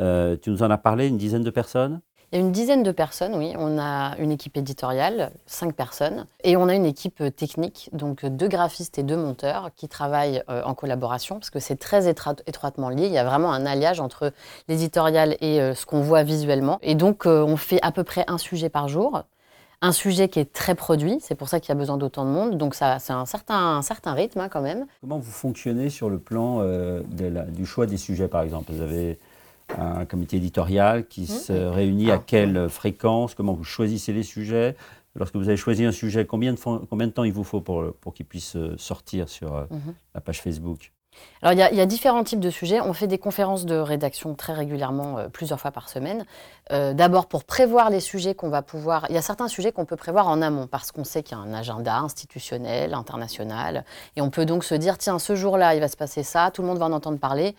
Euh, 0.00 0.36
Tu 0.42 0.50
nous 0.50 0.64
en 0.64 0.70
as 0.72 0.78
parlé, 0.78 1.06
une 1.06 1.18
dizaine 1.18 1.44
de 1.44 1.50
personnes? 1.50 2.00
Il 2.32 2.40
y 2.40 2.42
a 2.42 2.44
une 2.44 2.50
dizaine 2.50 2.82
de 2.82 2.90
personnes, 2.90 3.36
oui. 3.36 3.54
On 3.56 3.78
a 3.78 4.16
une 4.18 4.32
équipe 4.32 4.56
éditoriale, 4.56 5.30
cinq 5.46 5.74
personnes, 5.74 6.26
et 6.42 6.56
on 6.56 6.68
a 6.68 6.74
une 6.74 6.84
équipe 6.84 7.20
euh, 7.20 7.30
technique, 7.30 7.88
donc 7.92 8.24
euh, 8.24 8.30
deux 8.30 8.48
graphistes 8.48 8.98
et 8.98 9.04
deux 9.04 9.16
monteurs 9.16 9.70
qui 9.76 9.86
travaillent 9.86 10.42
euh, 10.50 10.62
en 10.64 10.74
collaboration, 10.74 11.36
parce 11.36 11.50
que 11.50 11.60
c'est 11.60 11.76
très 11.76 12.08
étroitement 12.08 12.88
lié. 12.88 13.06
Il 13.06 13.12
y 13.12 13.18
a 13.18 13.24
vraiment 13.24 13.52
un 13.52 13.64
alliage 13.64 14.00
entre 14.00 14.32
l'éditorial 14.66 15.36
et 15.40 15.58
ce 15.74 15.86
qu'on 15.86 16.00
voit 16.00 16.24
visuellement. 16.24 16.78
Et 16.82 16.96
donc, 16.96 17.26
on 17.26 17.56
fait 17.56 17.78
à 17.82 17.92
peu 17.92 18.02
près 18.02 18.24
un 18.26 18.38
sujet 18.38 18.68
par 18.68 18.88
jour. 18.88 19.22
Un 19.82 19.92
sujet 19.92 20.28
qui 20.28 20.40
est 20.40 20.52
très 20.52 20.74
produit, 20.74 21.18
c'est 21.20 21.34
pour 21.34 21.48
ça 21.48 21.60
qu'il 21.60 21.68
y 21.68 21.72
a 21.72 21.76
besoin 21.76 21.96
d'autant 21.96 22.24
de 22.24 22.30
monde. 22.30 22.58
Donc, 22.58 22.74
ça, 22.74 22.98
c'est 22.98 23.12
un 23.12 23.26
certain, 23.26 23.80
rythme 24.06 24.40
hein, 24.40 24.48
quand 24.48 24.62
même. 24.62 24.86
Comment 25.00 25.18
vous 25.18 25.30
fonctionnez 25.30 25.90
sur 25.90 26.10
le 26.10 26.18
plan 26.18 26.62
du 27.08 27.66
choix 27.66 27.86
des 27.86 27.98
sujets, 27.98 28.28
par 28.28 28.42
exemple? 28.42 28.72
Vous 28.72 28.82
avez 28.82 29.18
un 29.76 30.04
comité 30.04 30.36
éditorial 30.38 31.06
qui 31.06 31.26
se 31.26 31.52
réunit 31.52 32.10
à 32.10 32.14
Ah, 32.14 32.22
quelle 32.24 32.68
fréquence 32.68 33.34
Comment 33.34 33.52
vous 33.52 33.64
choisissez 33.64 34.12
les 34.12 34.22
sujets 34.22 34.76
Lorsque 35.14 35.36
vous 35.36 35.48
avez 35.48 35.56
choisi 35.56 35.84
un 35.84 35.92
sujet, 35.92 36.26
combien 36.26 36.52
de, 36.52 36.58
combien 36.58 37.06
de 37.06 37.12
temps 37.12 37.24
il 37.24 37.32
vous 37.32 37.44
faut 37.44 37.60
pour, 37.62 37.84
pour 38.00 38.12
qu'il 38.12 38.26
puisse 38.26 38.54
euh, 38.56 38.74
sortir 38.76 39.28
sur 39.28 39.54
euh, 39.56 39.64
Mhm. 39.70 39.94
la 40.14 40.20
page 40.20 40.42
Facebook? 40.42 40.92
Alors, 41.40 41.54
il 41.54 41.58
y, 41.58 41.62
a, 41.62 41.70
il 41.72 41.76
y 41.78 41.80
a 41.80 41.86
différents 41.86 42.24
types 42.24 42.40
de 42.40 42.50
sujets. 42.50 42.78
On 42.82 42.92
fait 42.92 43.06
des 43.06 43.16
conférences 43.16 43.64
de 43.64 43.76
rédaction 43.76 44.34
très 44.34 44.52
régulièrement, 44.52 45.16
euh, 45.16 45.28
plusieurs 45.30 45.58
fois 45.58 45.70
par 45.70 45.88
semaine. 45.88 46.26
Euh, 46.72 46.92
D'abord, 46.92 47.26
pour 47.26 47.44
prévoir 47.44 47.88
les 47.88 48.00
sujets 48.00 48.34
qu'on 48.34 48.50
va 48.50 48.60
pouvoir. 48.60 49.06
Il 49.08 49.14
y 49.14 49.18
a 49.18 49.22
certains 49.22 49.48
sujets 49.48 49.72
qu'on 49.72 49.86
peut 49.86 49.96
prévoir 49.96 50.28
en 50.28 50.42
amont, 50.42 50.66
parce 50.66 50.92
qu'on 50.92 51.04
sait 51.04 51.22
qu'il 51.22 51.34
y 51.38 51.40
a 51.40 51.42
un 51.42 51.54
agenda 51.54 51.96
institutionnel, 51.96 52.92
international. 52.92 53.86
Et 54.16 54.20
on 54.20 54.28
peut 54.28 54.44
donc 54.44 54.62
se 54.64 54.74
dire 54.74 54.98
tiens, 54.98 55.18
ce 55.18 55.34
jour-là, 55.34 55.74
il 55.74 55.80
va 55.80 55.88
se 55.88 55.96
passer 55.96 56.22
ça, 56.22 56.50
tout 56.50 56.60
le 56.60 56.68
monde 56.68 56.76
va 56.78 56.84
en 56.84 56.92
entendre 56.92 57.18
parler. 57.18 57.56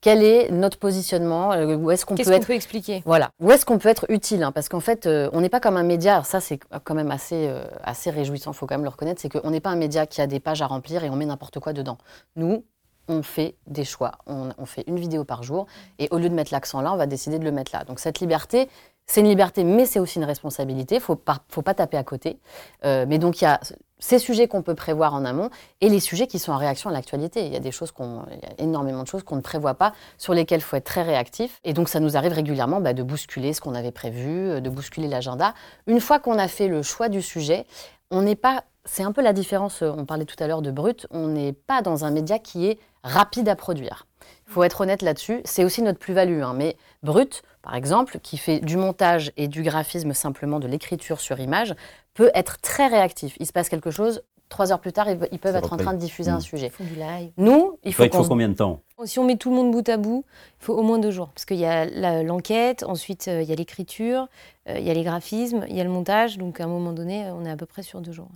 Quel 0.00 0.22
est 0.22 0.50
notre 0.50 0.78
positionnement 0.78 1.52
euh, 1.52 1.74
Où 1.74 1.90
est-ce 1.90 2.06
qu'on 2.06 2.14
Qu'est-ce 2.14 2.28
peut 2.28 2.34
qu'on 2.34 2.40
être 2.40 2.46
peut 2.46 2.54
expliquer? 2.54 3.02
Voilà. 3.04 3.30
Où 3.40 3.50
est-ce 3.50 3.66
qu'on 3.66 3.78
peut 3.78 3.88
être 3.88 4.06
utile 4.08 4.42
hein? 4.44 4.52
Parce 4.52 4.68
qu'en 4.68 4.80
fait, 4.80 5.06
euh, 5.06 5.28
on 5.32 5.40
n'est 5.40 5.48
pas 5.48 5.60
comme 5.60 5.76
un 5.76 5.82
média. 5.82 6.14
Alors 6.14 6.26
ça, 6.26 6.40
c'est 6.40 6.58
quand 6.84 6.94
même 6.94 7.10
assez, 7.10 7.48
euh, 7.48 7.64
assez 7.82 8.10
réjouissant. 8.10 8.52
Il 8.52 8.56
faut 8.56 8.66
quand 8.66 8.76
même 8.76 8.84
le 8.84 8.90
reconnaître. 8.90 9.20
C'est 9.20 9.28
qu'on 9.28 9.50
n'est 9.50 9.60
pas 9.60 9.70
un 9.70 9.76
média 9.76 10.06
qui 10.06 10.20
a 10.20 10.26
des 10.28 10.38
pages 10.38 10.62
à 10.62 10.66
remplir 10.66 11.02
et 11.02 11.10
on 11.10 11.16
met 11.16 11.26
n'importe 11.26 11.58
quoi 11.58 11.72
dedans. 11.72 11.98
Nous, 12.36 12.64
on 13.08 13.22
fait 13.22 13.56
des 13.66 13.84
choix. 13.84 14.12
On, 14.26 14.50
on 14.56 14.66
fait 14.66 14.84
une 14.86 15.00
vidéo 15.00 15.24
par 15.24 15.42
jour. 15.42 15.66
Et 15.98 16.08
au 16.12 16.18
lieu 16.18 16.28
de 16.28 16.34
mettre 16.34 16.52
l'accent 16.52 16.80
là, 16.80 16.92
on 16.92 16.96
va 16.96 17.06
décider 17.06 17.38
de 17.40 17.44
le 17.44 17.52
mettre 17.52 17.72
là. 17.74 17.82
Donc 17.84 17.98
cette 17.98 18.20
liberté, 18.20 18.68
c'est 19.10 19.20
une 19.20 19.28
liberté, 19.28 19.64
mais 19.64 19.86
c'est 19.86 19.98
aussi 19.98 20.18
une 20.18 20.24
responsabilité. 20.24 20.96
Il 20.96 21.00
faut 21.00 21.16
pas, 21.16 21.38
faut 21.48 21.62
pas 21.62 21.74
taper 21.74 21.96
à 21.96 22.04
côté. 22.04 22.38
Euh, 22.84 23.06
mais 23.08 23.18
donc 23.18 23.40
il 23.40 23.44
y 23.44 23.48
a 23.48 23.58
ces 23.98 24.18
sujets 24.20 24.46
qu'on 24.46 24.62
peut 24.62 24.76
prévoir 24.76 25.14
en 25.14 25.24
amont 25.24 25.50
et 25.80 25.88
les 25.88 25.98
sujets 25.98 26.26
qui 26.28 26.38
sont 26.38 26.52
en 26.52 26.56
réaction 26.58 26.90
à 26.90 26.92
l'actualité. 26.92 27.44
Il 27.46 27.52
y 27.52 27.56
a 27.56 27.60
des 27.60 27.72
choses 27.72 27.90
qu'on, 27.90 28.22
il 28.30 28.36
y 28.36 28.46
a 28.46 28.62
énormément 28.62 29.02
de 29.02 29.08
choses 29.08 29.22
qu'on 29.24 29.36
ne 29.36 29.40
prévoit 29.40 29.74
pas, 29.74 29.92
sur 30.18 30.34
lesquelles 30.34 30.60
il 30.60 30.62
faut 30.62 30.76
être 30.76 30.84
très 30.84 31.02
réactif. 31.02 31.58
Et 31.64 31.72
donc 31.72 31.88
ça 31.88 32.00
nous 32.00 32.16
arrive 32.18 32.32
régulièrement 32.32 32.80
bah, 32.80 32.92
de 32.92 33.02
bousculer 33.02 33.54
ce 33.54 33.60
qu'on 33.60 33.74
avait 33.74 33.90
prévu, 33.90 34.50
euh, 34.50 34.60
de 34.60 34.70
bousculer 34.70 35.08
l'agenda. 35.08 35.54
Une 35.86 36.00
fois 36.00 36.18
qu'on 36.20 36.38
a 36.38 36.46
fait 36.46 36.68
le 36.68 36.82
choix 36.82 37.08
du 37.08 37.22
sujet, 37.22 37.66
on 38.10 38.22
n'est 38.22 38.36
pas, 38.36 38.64
c'est 38.84 39.02
un 39.02 39.12
peu 39.12 39.22
la 39.22 39.32
différence. 39.32 39.82
euh, 39.82 39.90
On 39.96 40.04
parlait 40.04 40.26
tout 40.26 40.36
à 40.38 40.46
l'heure 40.46 40.62
de 40.62 40.70
brut. 40.70 41.06
On 41.10 41.28
n'est 41.28 41.54
pas 41.54 41.80
dans 41.82 42.04
un 42.04 42.10
média 42.10 42.38
qui 42.38 42.66
est 42.66 42.78
rapide 43.02 43.48
à 43.48 43.56
produire. 43.56 44.06
Il 44.46 44.52
faut 44.52 44.62
être 44.64 44.82
honnête 44.82 45.02
là-dessus. 45.02 45.40
C'est 45.44 45.64
aussi 45.64 45.82
notre 45.82 45.98
plus-value. 45.98 46.42
hein. 46.42 46.52
Mais 46.54 46.76
brut, 47.02 47.42
par 47.62 47.74
exemple, 47.74 48.18
qui 48.22 48.36
fait 48.38 48.60
du 48.60 48.76
montage 48.76 49.32
et 49.36 49.48
du 49.48 49.62
graphisme 49.62 50.12
simplement 50.12 50.60
de 50.60 50.66
l'écriture 50.68 51.20
sur 51.20 51.38
image, 51.40 51.74
peut 52.14 52.30
être 52.34 52.60
très 52.60 52.86
réactif. 52.88 53.36
Il 53.40 53.46
se 53.46 53.52
passe 53.52 53.68
quelque 53.68 53.90
chose, 53.90 54.22
trois 54.48 54.72
heures 54.72 54.80
plus 54.80 54.92
tard, 54.92 55.08
ils 55.10 55.18
ils 55.32 55.38
peuvent 55.38 55.52
Ça 55.52 55.58
être 55.58 55.72
en 55.72 55.76
train 55.76 55.92
de 55.92 55.98
diffuser 55.98 56.30
un 56.30 56.38
Mm. 56.38 56.40
sujet. 56.40 56.66
Ils 56.66 56.70
font 56.70 56.84
du 56.84 56.94
live. 56.94 57.30
Nous, 57.36 57.78
il 57.84 57.92
faut 57.92 58.04
Il 58.04 58.10
faut 58.10 58.24
combien 58.24 58.48
de 58.48 58.54
temps? 58.54 58.80
Si 59.04 59.18
on 59.18 59.24
met 59.24 59.36
tout 59.36 59.50
le 59.50 59.56
monde 59.56 59.70
bout 59.70 59.86
à 59.88 59.96
bout, 59.96 60.24
il 60.60 60.64
faut 60.64 60.74
au 60.74 60.82
moins 60.82 60.98
deux 60.98 61.10
jours. 61.10 61.28
Parce 61.28 61.44
qu'il 61.44 61.58
y 61.58 61.66
a 61.66 61.84
l'enquête, 62.22 62.82
ensuite 62.84 63.28
euh, 63.28 63.42
il 63.42 63.48
y 63.48 63.52
a 63.52 63.54
l'écriture, 63.54 64.26
euh, 64.68 64.78
il 64.78 64.84
y 64.86 64.90
a 64.90 64.94
les 64.94 65.04
graphismes, 65.04 65.64
il 65.68 65.76
y 65.76 65.80
a 65.80 65.84
le 65.84 65.90
montage. 65.90 66.38
Donc 66.38 66.60
à 66.60 66.64
un 66.64 66.68
moment 66.68 66.92
donné, 66.92 67.26
on 67.30 67.44
est 67.44 67.50
à 67.50 67.56
peu 67.56 67.66
près 67.66 67.82
sur 67.82 68.00
deux 68.00 68.12
jours. 68.12 68.30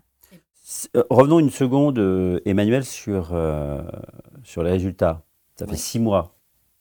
Euh, 0.96 1.02
Revenons 1.10 1.38
une 1.40 1.50
seconde, 1.50 1.98
Emmanuel, 2.44 2.84
sur, 2.84 3.30
euh, 3.32 3.82
sur 4.44 4.62
les 4.62 4.70
résultats. 4.70 5.22
Ça 5.56 5.66
fait 5.66 5.72
Oui. 5.72 5.78
six 5.78 5.98
mois 5.98 6.34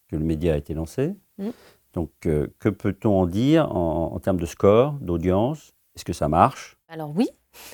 que 0.10 0.16
le 0.18 0.24
média 0.24 0.54
a 0.54 0.58
été 0.58 0.74
lancé. 0.74 1.16
Mm. 1.38 1.50
Donc, 1.94 2.12
euh, 2.26 2.48
que 2.60 2.70
peut-on 2.70 3.22
en 3.22 3.26
dire 3.26 3.76
en, 3.76 4.20
termes 4.20 4.40
de 4.40 4.46
score, 4.46 4.94
d'audience? 5.02 5.72
Est-ce 5.96 6.06
que 6.06 6.14
ça 6.14 6.30
marche? 6.30 6.78
Alors 6.88 7.12
oui, 7.16 7.28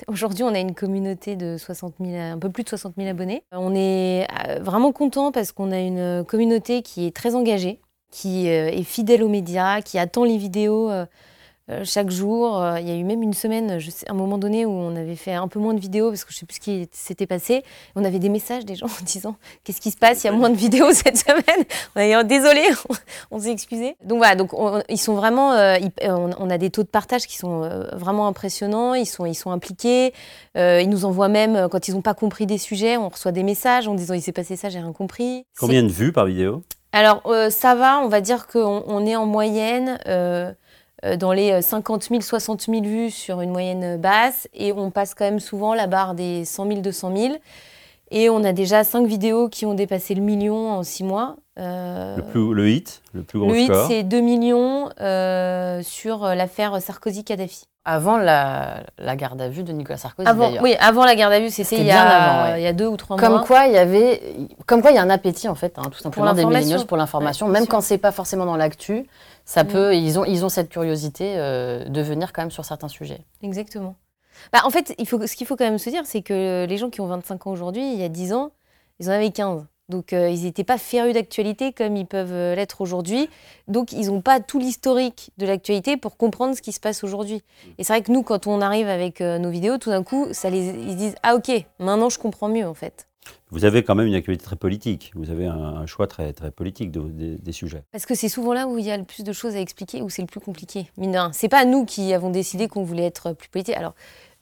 aujourd'hui 0.08 0.42
on 0.42 0.54
a 0.54 0.58
une 0.58 0.74
communauté 0.74 1.36
de 1.36 1.56
60 1.56 1.94
000, 2.00 2.16
un 2.16 2.38
peu 2.38 2.50
plus 2.50 2.64
de 2.64 2.68
60 2.68 2.94
000 2.96 3.08
abonnés. 3.08 3.44
On 3.52 3.74
est 3.74 4.26
euh, 4.48 4.60
vraiment 4.60 4.92
content 4.92 5.30
parce 5.30 5.52
qu'on 5.52 5.70
a 5.70 5.78
une 5.78 6.24
communauté 6.24 6.82
qui 6.82 7.06
est 7.06 7.14
très 7.14 7.34
engagée, 7.34 7.80
qui 8.10 8.48
euh, 8.48 8.68
est 8.68 8.84
fidèle 8.84 9.22
aux 9.22 9.28
médias, 9.28 9.82
qui 9.82 9.98
attend 9.98 10.24
les 10.24 10.38
vidéos 10.38 10.90
euh, 10.90 11.04
euh, 11.04 11.06
chaque 11.84 12.10
jour. 12.10 12.60
Euh, 12.62 12.80
Il 12.80 12.88
y 12.88 12.90
a 12.90 12.94
eu 12.94 13.04
même 13.04 13.22
une 13.22 13.34
semaine, 13.34 13.78
je 13.78 13.90
sais, 13.90 14.08
un 14.10 14.14
moment 14.14 14.38
donné 14.38 14.64
où 14.66 14.70
on 14.70 14.96
avait 14.96 15.16
fait 15.16 15.34
un 15.34 15.48
peu 15.48 15.58
moins 15.58 15.74
de 15.74 15.80
vidéos 15.80 16.08
parce 16.10 16.24
que 16.24 16.32
je 16.32 16.38
sais 16.38 16.46
plus 16.46 16.56
ce 16.56 16.60
qui 16.60 16.88
s'était 16.92 17.26
passé. 17.26 17.62
On 17.96 18.04
avait 18.04 18.18
des 18.18 18.28
messages 18.28 18.64
des 18.64 18.74
gens 18.76 18.86
en 19.00 19.04
disant 19.04 19.36
qu'est-ce 19.64 19.80
qui 19.80 19.90
se 19.90 19.96
passe, 19.96 20.24
il 20.24 20.28
y 20.28 20.30
a 20.30 20.32
moins 20.32 20.50
de 20.50 20.56
vidéos 20.56 20.90
cette 20.92 21.16
semaine. 21.18 21.64
On 21.94 22.00
a 22.00 22.04
dit 22.06 22.14
oh, 22.18 22.22
désolé, 22.22 22.62
on 23.30 23.38
s'est 23.38 23.50
excusé. 23.52 23.96
Donc 24.04 24.18
voilà, 24.18 24.34
donc 24.36 24.52
on- 24.54 24.82
ils 24.88 24.98
sont 24.98 25.14
vraiment, 25.14 25.52
euh, 25.52 25.76
ils- 25.78 25.92
euh, 26.08 26.12
on, 26.12 26.30
on 26.38 26.50
a 26.50 26.58
des 26.58 26.70
taux 26.70 26.82
de 26.82 26.88
partage 26.88 27.26
qui 27.26 27.36
sont 27.36 27.62
euh, 27.64 27.84
vraiment 27.92 28.26
impressionnants. 28.26 28.94
Ils 28.94 29.06
sont, 29.06 29.26
ils 29.26 29.34
sont 29.34 29.50
impliqués. 29.50 30.12
Euh, 30.56 30.80
ils 30.80 30.88
nous 30.88 31.04
envoient 31.04 31.28
même 31.28 31.56
euh, 31.56 31.68
quand 31.68 31.88
ils 31.88 31.94
n'ont 31.94 32.02
pas 32.02 32.14
compris 32.14 32.46
des 32.46 32.58
sujets, 32.58 32.96
on 32.96 33.08
reçoit 33.08 33.32
des 33.32 33.42
messages 33.42 33.86
en 33.88 33.94
disant 33.94 34.14
il 34.14 34.22
s'est 34.22 34.32
passé 34.32 34.56
ça, 34.56 34.68
j'ai 34.68 34.78
rien 34.80 34.92
compris. 34.92 35.44
Combien 35.58 35.82
de 35.82 35.88
vues 35.88 36.12
par 36.12 36.26
vidéo? 36.26 36.62
Alors, 36.92 37.20
euh, 37.26 37.50
ça 37.50 37.74
va, 37.74 38.00
on 38.00 38.08
va 38.08 38.20
dire 38.22 38.46
qu'on 38.46 38.82
on 38.86 39.04
est 39.06 39.14
en 39.14 39.26
moyenne 39.26 39.98
euh, 40.06 40.50
euh, 40.50 40.52
dans 41.16 41.32
les 41.32 41.52
euh, 41.52 41.60
50 41.60 42.04
000, 42.04 42.20
60 42.20 42.62
000 42.62 42.82
vues 42.82 43.10
sur 43.10 43.40
une 43.40 43.50
moyenne 43.50 43.96
basse 43.96 44.48
et 44.54 44.72
on 44.72 44.90
passe 44.90 45.14
quand 45.14 45.24
même 45.24 45.40
souvent 45.40 45.74
la 45.74 45.86
barre 45.86 46.14
des 46.14 46.44
100 46.44 46.66
000, 46.66 46.80
200 46.80 47.16
000. 47.16 47.34
Et 48.10 48.30
on 48.30 48.42
a 48.44 48.52
déjà 48.52 48.84
5 48.84 49.06
vidéos 49.06 49.48
qui 49.48 49.66
ont 49.66 49.74
dépassé 49.74 50.14
le 50.14 50.22
million 50.22 50.70
en 50.72 50.82
6 50.82 51.04
mois. 51.04 51.36
Euh, 51.58 52.16
le, 52.16 52.22
plus, 52.22 52.54
le 52.54 52.70
hit, 52.70 53.02
le 53.12 53.22
plus 53.22 53.38
gros 53.38 53.48
le 53.50 53.58
hit, 53.58 53.66
score 53.72 53.86
c'est 53.88 54.02
2 54.04 54.20
millions 54.20 54.88
euh, 55.00 55.82
sur 55.82 56.24
euh, 56.24 56.34
l'affaire 56.34 56.80
Sarkozy-Kadhafi. 56.80 57.64
Avant 57.84 58.16
la, 58.18 58.80
la 58.98 59.16
garde 59.16 59.40
à 59.40 59.48
vue 59.48 59.62
de 59.62 59.72
Nicolas 59.72 59.96
Sarkozy, 59.98 60.28
Avant, 60.28 60.48
d'ailleurs. 60.48 60.62
oui, 60.62 60.74
avant 60.78 61.04
la 61.06 61.14
garde 61.16 61.32
à 61.32 61.40
vue, 61.40 61.48
c'était 61.50 61.78
il, 61.78 61.86
y 61.86 61.90
a- 61.90 62.02
avant, 62.02 62.52
ouais. 62.52 62.60
il 62.60 62.64
y 62.64 62.66
a 62.66 62.72
deux 62.74 62.86
ou 62.86 62.96
trois 62.98 63.16
Comme 63.16 63.32
mois. 63.32 63.44
quoi, 63.44 63.66
il 63.66 63.72
y 63.72 63.78
avait, 63.78 64.20
comme 64.66 64.82
quoi, 64.82 64.90
il 64.90 64.94
y 64.94 64.98
a 64.98 65.02
un 65.02 65.08
appétit 65.10 65.48
en 65.48 65.54
fait, 65.54 65.78
hein, 65.78 65.82
tout 65.90 65.98
simplement 65.98 66.32
des 66.34 66.44
milléniaux 66.44 66.84
pour 66.84 66.96
l'information, 66.98 67.46
Ouais, 67.46 67.52
même 67.52 67.62
bien 67.62 67.70
quand 67.70 67.80
c'est 67.80 67.96
pas 67.98 68.12
forcément 68.12 68.44
dans 68.44 68.56
l'actu, 68.56 69.06
ça 69.46 69.64
Mm. 69.64 69.68
peut, 69.68 69.96
ils 69.96 70.18
ont, 70.18 70.24
ils 70.26 70.44
ont 70.44 70.50
cette 70.50 70.68
curiosité 70.68 71.34
euh, 71.36 71.84
de 71.86 72.02
venir 72.02 72.32
quand 72.34 72.42
même 72.42 72.50
sur 72.50 72.64
certains 72.66 72.88
sujets. 72.88 73.20
Exactement. 73.42 73.94
Bah, 74.52 74.60
en 74.64 74.70
fait, 74.70 74.94
ce 74.98 75.36
qu'il 75.36 75.46
faut 75.46 75.56
quand 75.56 75.64
même 75.64 75.78
se 75.78 75.90
dire, 75.90 76.02
c'est 76.04 76.22
que 76.22 76.66
les 76.68 76.76
gens 76.76 76.90
qui 76.90 77.00
ont 77.00 77.06
25 77.06 77.46
ans 77.46 77.50
aujourd'hui, 77.50 77.92
il 77.92 77.98
y 77.98 78.04
a 78.04 78.08
10 78.08 78.32
ans, 78.32 78.52
ils 79.00 79.08
en 79.08 79.12
avaient 79.12 79.30
15. 79.30 79.66
Donc, 79.88 80.12
euh, 80.12 80.28
ils 80.28 80.42
n'étaient 80.42 80.64
pas 80.64 80.76
férus 80.76 81.14
d'actualité 81.14 81.72
comme 81.72 81.96
ils 81.96 82.06
peuvent 82.06 82.32
euh, 82.32 82.54
l'être 82.54 82.82
aujourd'hui. 82.82 83.30
Donc, 83.68 83.92
ils 83.92 84.08
n'ont 84.08 84.20
pas 84.20 84.38
tout 84.38 84.58
l'historique 84.58 85.30
de 85.38 85.46
l'actualité 85.46 85.96
pour 85.96 86.18
comprendre 86.18 86.54
ce 86.54 86.60
qui 86.60 86.72
se 86.72 86.80
passe 86.80 87.04
aujourd'hui. 87.04 87.42
Et 87.78 87.84
c'est 87.84 87.94
vrai 87.94 88.02
que 88.02 88.12
nous, 88.12 88.22
quand 88.22 88.46
on 88.46 88.60
arrive 88.60 88.88
avec 88.88 89.22
euh, 89.22 89.38
nos 89.38 89.50
vidéos, 89.50 89.78
tout 89.78 89.88
d'un 89.88 90.02
coup, 90.02 90.28
ça 90.32 90.50
les, 90.50 90.68
ils 90.68 90.92
se 90.92 90.96
disent 90.96 91.14
Ah, 91.22 91.34
ok, 91.34 91.50
maintenant 91.78 92.10
je 92.10 92.18
comprends 92.18 92.48
mieux, 92.48 92.66
en 92.66 92.74
fait. 92.74 93.07
Vous 93.50 93.64
avez 93.64 93.82
quand 93.82 93.94
même 93.94 94.06
une 94.06 94.14
actualité 94.14 94.44
très 94.44 94.56
politique. 94.56 95.12
Vous 95.14 95.30
avez 95.30 95.46
un, 95.46 95.54
un 95.56 95.86
choix 95.86 96.06
très, 96.06 96.32
très 96.32 96.50
politique 96.50 96.90
de- 96.90 97.08
des- 97.08 97.36
des 97.36 97.52
sujets. 97.52 97.82
Parce 97.92 98.04
que 98.06 98.14
c'est 98.14 98.28
souvent 98.28 98.52
là 98.52 98.66
où 98.66 98.78
il 98.78 98.84
y 98.84 98.90
a 98.90 98.96
le 98.96 99.04
plus 99.04 99.22
de 99.24 99.32
choses 99.32 99.54
à 99.56 99.60
expliquer, 99.60 100.02
où 100.02 100.10
c'est 100.10 100.22
le 100.22 100.28
plus 100.28 100.40
compliqué. 100.40 100.90
Mine 100.96 101.12
de. 101.12 101.18
C'est 101.32 101.48
pas 101.48 101.64
nous 101.64 101.84
qui 101.84 102.12
avons 102.12 102.30
décidé 102.30 102.68
qu'on 102.68 102.82
voulait 102.84 103.06
être 103.06 103.32
plus 103.32 103.48
politique. 103.48 103.74
Alors, 103.76 103.94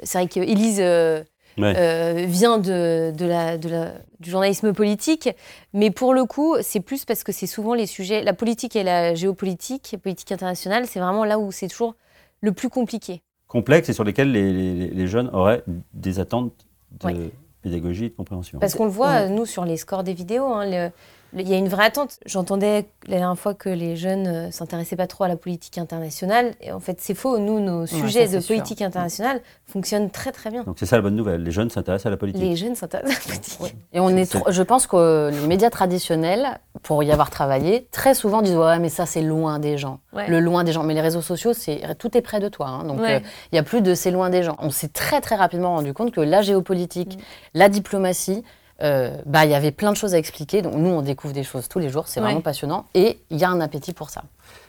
c'est 0.03 0.19
vrai 0.19 0.27
qu'Élise 0.29 0.79
euh, 0.81 1.23
Ouais. 1.59 1.75
euh, 1.79 2.27
vient 2.29 2.59
de, 2.59 3.13
de 3.17 3.25
la, 3.25 3.57
de 3.57 3.69
la- 3.71 3.95
du 4.21 4.29
journalisme 4.29 4.75
politique, 4.75 5.31
mais 5.73 5.91
pour 5.91 6.13
le 6.13 6.27
coup, 6.27 6.57
c'est 6.61 6.81
plus 6.81 7.07
parce 7.07 7.25
que 7.25 7.33
c'est 7.33 7.47
souvent 7.47 7.73
les 7.73 7.87
sujets. 7.87 8.23
La 8.23 8.35
politique 8.35 8.77
et 8.77 8.83
la 8.83 9.15
géopolitique, 9.15 9.89
la 9.93 9.99
politique 9.99 10.33
internationale, 10.33 10.87
c'est 10.87 11.01
vraiment 11.01 11.25
là 11.25 11.39
où 11.39 11.51
c'est 11.53 11.69
toujours 11.69 11.95
le 12.43 12.53
plus 12.53 12.69
compliqué. 12.69 13.23
Complexes 13.49 13.89
et 13.89 13.93
sur 13.95 14.05
lesquels 14.05 14.33
les, 14.33 14.53
les- 14.53 14.89
les 14.91 15.07
jeunes 15.09 15.31
auraient 15.33 15.63
des 15.95 16.19
attentes 16.21 16.53
de 17.01 17.07
Ouais. 17.07 17.31
Pédagogie 17.71 18.05
et 18.07 18.09
de 18.11 18.15
compréhension. 18.15 18.59
Parce 18.59 18.75
qu'on 18.75 18.85
le 18.85 18.91
voit, 18.91 19.09
Ouais. 19.13 19.29
nous, 19.29 19.47
sur 19.47 19.65
les 19.65 19.77
scores 19.77 20.05
des 20.05 20.15
vidéos, 20.15 20.47
hein, 20.47 20.65
le- 20.67 20.71
le- 20.71 20.91
il 21.35 21.49
y 21.49 21.55
a 21.55 21.57
une 21.57 21.69
vraie 21.69 21.85
attente. 21.87 22.19
J'entendais 22.27 22.87
la 23.07 23.19
dernière 23.19 23.39
fois 23.39 23.55
que 23.55 23.69
les 23.69 23.97
jeunes 23.97 24.47
ne 24.47 24.51
s'intéressaient 24.51 24.97
pas 24.97 25.07
trop 25.07 25.25
à 25.25 25.29
la 25.29 25.37
politique 25.37 25.79
internationale. 25.79 26.53
Et 26.61 26.73
en 26.73 26.81
fait, 26.81 26.99
c'est 27.01 27.15
faux. 27.15 27.39
Nous, 27.39 27.61
nos 27.61 27.87
sujets 27.87 28.27
ça, 28.27 28.37
de 28.37 28.41
sûr. 28.41 28.55
politique 28.57 28.83
internationale 28.83 29.41
fonctionnent 29.67 30.11
très, 30.11 30.33
très 30.33 30.51
bien. 30.51 30.63
Donc 30.65 30.77
c'est 30.79 30.87
ça 30.87 30.97
la 30.97 31.03
bonne 31.03 31.17
nouvelle. 31.17 31.43
Les 31.43 31.51
jeunes 31.51 31.71
s'intéressent 31.71 32.07
à 32.07 32.11
la 32.11 32.17
politique. 32.17 32.43
Les 32.43 32.57
jeunes 32.57 32.75
s'intéressent 32.75 33.17
à 33.17 33.19
la 33.19 33.35
politique. 33.37 33.77
Et 33.93 34.01
on 34.01 34.09
est, 34.11 34.37
je 34.49 34.63
pense 34.63 34.87
que 34.87 35.31
les 35.33 35.47
médias 35.47 35.71
traditionnels, 35.71 36.59
pour 36.83 37.03
y 37.03 37.11
avoir 37.13 37.31
travaillé, 37.31 37.89
très 37.91 38.15
souvent 38.15 38.43
disent 38.43 38.57
ouais 38.57 38.79
mais 38.79 38.89
ça 38.89 39.07
c'est 39.07 39.23
loin 39.23 39.59
des 39.59 39.79
gens, 39.79 40.01
Ouais. 40.13 40.29
le 40.29 40.41
loin 40.41 40.63
des 40.65 40.73
gens. 40.73 40.83
Mais 40.85 40.95
les 40.95 41.01
réseaux 41.01 41.23
sociaux, 41.23 41.53
c'est 41.53 41.81
tout 41.99 42.17
est 42.17 42.23
près 42.23 42.39
de 42.41 42.49
toi, 42.49 42.69
hein. 42.69 42.85
donc 42.85 43.01
Ouais. 43.01 43.17
euh, 43.17 43.21
il 43.53 43.57
y 43.57 43.59
a 43.59 43.63
plus 43.63 43.83
de 43.83 43.95
c'est 43.95 44.11
loin 44.11 44.31
des 44.31 44.43
gens. 44.43 44.57
On 44.61 44.71
s'est 44.71 44.89
très 44.89 45.21
très 45.21 45.35
rapidement 45.37 45.71
rendu 45.75 45.93
compte 45.93 46.13
que 46.13 46.21
la 46.21 46.43
géopolitique, 46.43 47.17
Mm. 47.17 47.21
la 47.55 47.69
diplomatie, 47.69 48.45
euh, 48.83 49.21
bah 49.27 49.45
il 49.45 49.51
y 49.51 49.55
avait 49.55 49.71
plein 49.73 49.91
de 49.93 49.97
choses 49.97 50.15
à 50.15 50.19
expliquer. 50.19 50.63
Donc 50.63 50.75
nous 50.75 50.91
on 50.91 51.03
découvre 51.03 51.33
des 51.35 51.45
choses 51.45 51.69
tous 51.69 51.79
les 51.79 51.89
jours, 51.89 52.09
c'est 52.09 52.21
Ouais. 52.21 52.27
vraiment 52.27 52.41
passionnant 52.43 52.87
et 52.95 53.19
il 53.31 53.39
y 53.39 53.45
a 53.45 53.51
un 53.51 53.61
appétit 53.61 53.93
pour 53.93 54.11
ça. 54.11 54.25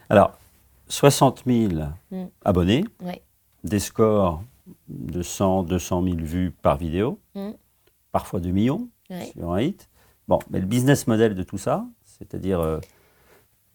Alors, 0.10 0.32
60 0.90 1.44
000 1.46 1.74
Mm. 2.12 2.26
abonnés, 2.46 2.86
Ouais. 3.04 3.22
des 3.64 3.80
scores 3.80 4.42
de 4.88 5.22
100, 5.22 5.64
200 5.64 6.04
000 6.04 6.16
vues 6.18 6.52
par 6.52 6.78
vidéo, 6.78 7.20
Mm. 7.36 7.52
parfois 8.12 8.40
2 8.40 8.52
millions 8.52 8.88
Ouais. 9.10 9.32
sur 9.38 9.52
un 9.54 9.62
hit. 9.62 9.90
Bon, 10.28 10.40
mais 10.50 10.60
le 10.60 10.66
business 10.66 11.08
model 11.08 11.36
de 11.36 11.44
tout 11.44 11.58
ça, 11.58 11.86
c'est-à-dire 12.04 12.60
euh, 12.60 12.80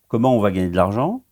comment 0.08 0.34
on 0.36 0.40
va 0.40 0.50
gagner 0.50 0.68
de 0.68 0.76
l'argent, 0.76 1.22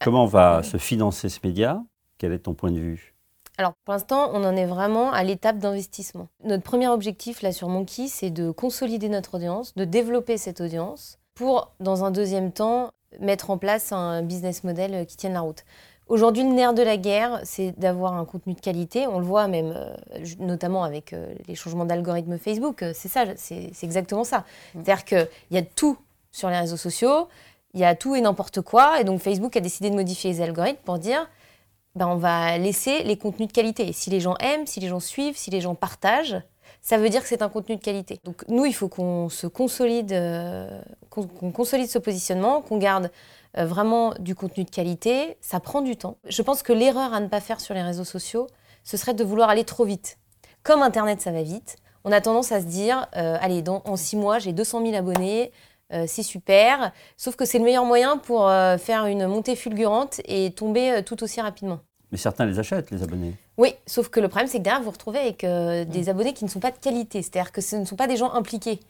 comment 0.00 0.24
on 0.24 0.28
va 0.28 0.62
se 0.62 0.76
financer 0.76 1.28
ce 1.28 1.40
média, 1.44 1.82
quel 2.18 2.32
est 2.32 2.40
ton 2.40 2.54
point 2.54 2.70
de 2.70 2.78
vue? 2.78 3.11
Alors, 3.58 3.74
pour 3.84 3.92
l'instant, 3.92 4.30
on 4.32 4.44
en 4.44 4.56
est 4.56 4.64
vraiment 4.64 5.12
à 5.12 5.22
l'étape 5.24 5.58
d'investissement. 5.58 6.28
Notre 6.44 6.62
premier 6.62 6.88
objectif, 6.88 7.42
là, 7.42 7.52
sur 7.52 7.68
Monkey, 7.68 8.06
c'est 8.08 8.30
de 8.30 8.50
consolider 8.50 9.08
notre 9.08 9.34
audience, 9.34 9.74
de 9.74 9.84
développer 9.84 10.38
cette 10.38 10.60
audience 10.60 11.18
pour, 11.34 11.72
dans 11.80 12.04
un 12.04 12.10
deuxième 12.10 12.52
temps, 12.52 12.92
mettre 13.20 13.50
en 13.50 13.58
place 13.58 13.92
un 13.92 14.22
business 14.22 14.64
model 14.64 15.06
qui 15.06 15.16
tienne 15.16 15.34
la 15.34 15.40
route. 15.40 15.64
Aujourd'hui, 16.08 16.42
le 16.42 16.50
nerf 16.50 16.74
de 16.74 16.82
la 16.82 16.96
guerre, 16.96 17.40
c'est 17.44 17.72
d'avoir 17.78 18.14
un 18.14 18.24
contenu 18.24 18.54
de 18.54 18.60
qualité. 18.60 19.06
On 19.06 19.18
le 19.18 19.24
voit 19.24 19.48
même, 19.48 19.72
euh, 19.74 20.24
notamment 20.40 20.84
avec 20.84 21.12
euh, 21.12 21.32
les 21.46 21.54
changements 21.54 21.84
d'algorithme 21.84 22.38
Facebook. 22.38 22.82
Euh, 22.82 22.92
c'est 22.94 23.08
ça, 23.08 23.24
c'est 23.36 23.70
exactement 23.82 24.24
ça. 24.24 24.38
Mm. 24.38 24.44
C'est-à-dire 24.84 25.04
qu'il 25.04 25.28
y 25.52 25.58
a 25.58 25.62
tout 25.62 25.96
sur 26.30 26.50
les 26.50 26.58
réseaux 26.58 26.76
sociaux, 26.76 27.28
il 27.74 27.80
y 27.80 27.84
a 27.84 27.94
tout 27.94 28.14
et 28.14 28.20
n'importe 28.20 28.60
quoi. 28.60 29.00
Et 29.00 29.04
donc, 29.04 29.20
Facebook 29.20 29.56
a 29.56 29.60
décidé 29.60 29.90
de 29.90 29.94
modifier 29.94 30.30
les 30.32 30.40
algorithmes 30.42 30.80
pour 30.84 30.98
dire 30.98 31.28
ben, 31.94 32.08
on 32.08 32.16
va 32.16 32.58
laisser 32.58 33.02
les 33.02 33.16
contenus 33.16 33.48
de 33.48 33.52
qualité. 33.52 33.92
Si 33.92 34.10
les 34.10 34.20
gens 34.20 34.36
aiment, 34.40 34.66
si 34.66 34.80
les 34.80 34.88
gens 34.88 35.00
suivent, 35.00 35.36
si 35.36 35.50
les 35.50 35.60
gens 35.60 35.74
partagent, 35.74 36.40
ça 36.80 36.98
veut 36.98 37.08
dire 37.08 37.22
que 37.22 37.28
c'est 37.28 37.42
un 37.42 37.48
contenu 37.48 37.76
de 37.76 37.82
qualité. 37.82 38.20
Donc 38.24 38.44
nous, 38.48 38.64
il 38.64 38.74
faut 38.74 38.88
qu'on 38.88 39.28
se 39.28 39.46
consolide, 39.46 40.12
qu'on 41.10 41.52
consolide 41.52 41.88
ce 41.88 41.98
positionnement, 41.98 42.60
qu'on 42.60 42.78
garde 42.78 43.10
euh, 43.58 43.66
vraiment 43.66 44.14
du 44.18 44.34
contenu 44.34 44.64
de 44.64 44.70
qualité. 44.70 45.36
Ça 45.40 45.60
prend 45.60 45.82
du 45.82 45.96
temps. 45.96 46.16
Je 46.26 46.40
pense 46.42 46.62
que 46.62 46.72
l'erreur 46.72 47.12
à 47.12 47.20
ne 47.20 47.28
pas 47.28 47.40
faire 47.40 47.60
sur 47.60 47.74
les 47.74 47.82
réseaux 47.82 48.04
sociaux, 48.04 48.46
ce 48.82 48.96
serait 48.96 49.14
de 49.14 49.24
vouloir 49.24 49.50
aller 49.50 49.64
trop 49.64 49.84
vite. 49.84 50.18
Comme 50.62 50.82
Internet, 50.82 51.20
ça 51.20 51.32
va 51.32 51.42
vite, 51.42 51.76
on 52.04 52.12
a 52.12 52.20
tendance 52.20 52.50
à 52.50 52.60
se 52.60 52.66
dire, 52.66 53.06
euh, 53.16 53.36
allez, 53.40 53.62
dans, 53.62 53.82
en 53.84 53.96
six 53.96 54.16
mois, 54.16 54.38
j'ai 54.38 54.52
200 54.52 54.84
000 54.84 54.94
abonnés, 54.94 55.52
euh, 55.92 56.04
c'est 56.06 56.22
super. 56.22 56.92
Sauf 57.16 57.36
que 57.36 57.44
c'est 57.44 57.58
le 57.58 57.64
meilleur 57.64 57.84
moyen 57.84 58.16
pour 58.16 58.48
faire 58.78 59.06
une 59.06 59.26
montée 59.26 59.56
fulgurante 59.56 60.20
et 60.24 60.52
tomber 60.52 61.02
tout 61.04 61.22
aussi 61.22 61.40
rapidement. 61.40 61.80
Mais 62.10 62.18
certains 62.18 62.44
les 62.44 62.58
achètent, 62.58 62.90
les 62.90 63.02
abonnés. 63.02 63.34
Oui, 63.56 63.74
sauf 63.86 64.08
que 64.08 64.20
le 64.20 64.28
problème, 64.28 64.48
c'est 64.48 64.58
que 64.58 64.62
derrière, 64.62 64.80
vous 64.80 64.86
vous 64.86 64.92
retrouvez 64.92 65.18
avec 65.18 65.46
des 65.88 66.08
abonnés 66.08 66.34
qui 66.34 66.44
ne 66.44 66.50
sont 66.50 66.60
pas 66.60 66.70
de 66.70 66.78
qualité. 66.78 67.22
C'est-à-dire 67.22 67.52
que 67.52 67.60
ce 67.60 67.76
ne 67.76 67.84
sont 67.84 67.96
pas 67.96 68.06
des 68.06 68.16
gens 68.16 68.32
impliqués. 68.32 68.80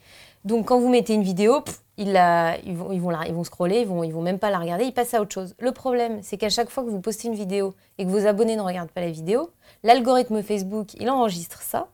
Donc, 0.44 0.66
quand 0.66 0.80
vous 0.80 0.88
mettez 0.88 1.14
une 1.14 1.22
vidéo, 1.22 1.62
ils, 1.98 2.12
vont, 2.12 2.92
ils, 2.92 3.00
vont 3.00 3.22
ils 3.22 3.32
vont 3.32 3.44
scroller, 3.44 3.80
ils 3.80 3.86
vont, 3.86 4.02
ils 4.02 4.12
vont 4.12 4.22
même 4.22 4.38
pas 4.38 4.50
la 4.50 4.58
regarder, 4.58 4.84
ils 4.84 4.92
passent 4.92 5.14
à 5.14 5.20
autre 5.20 5.32
chose. 5.32 5.54
Le 5.58 5.72
problème, 5.72 6.20
c'est 6.22 6.36
qu'à 6.36 6.48
chaque 6.48 6.68
fois 6.68 6.82
que 6.82 6.88
vous 6.88 7.00
postez 7.00 7.28
une 7.28 7.34
vidéo 7.34 7.74
et 7.98 8.04
que 8.04 8.10
vos 8.10 8.26
abonnés 8.26 8.56
ne 8.56 8.62
regardent 8.62 8.90
pas 8.90 9.02
la 9.02 9.10
vidéo, 9.10 9.50
l'algorithme 9.84 10.42
Facebook, 10.42 10.94
il 10.94 11.10
enregistre 11.10 11.62
ça 11.62 11.88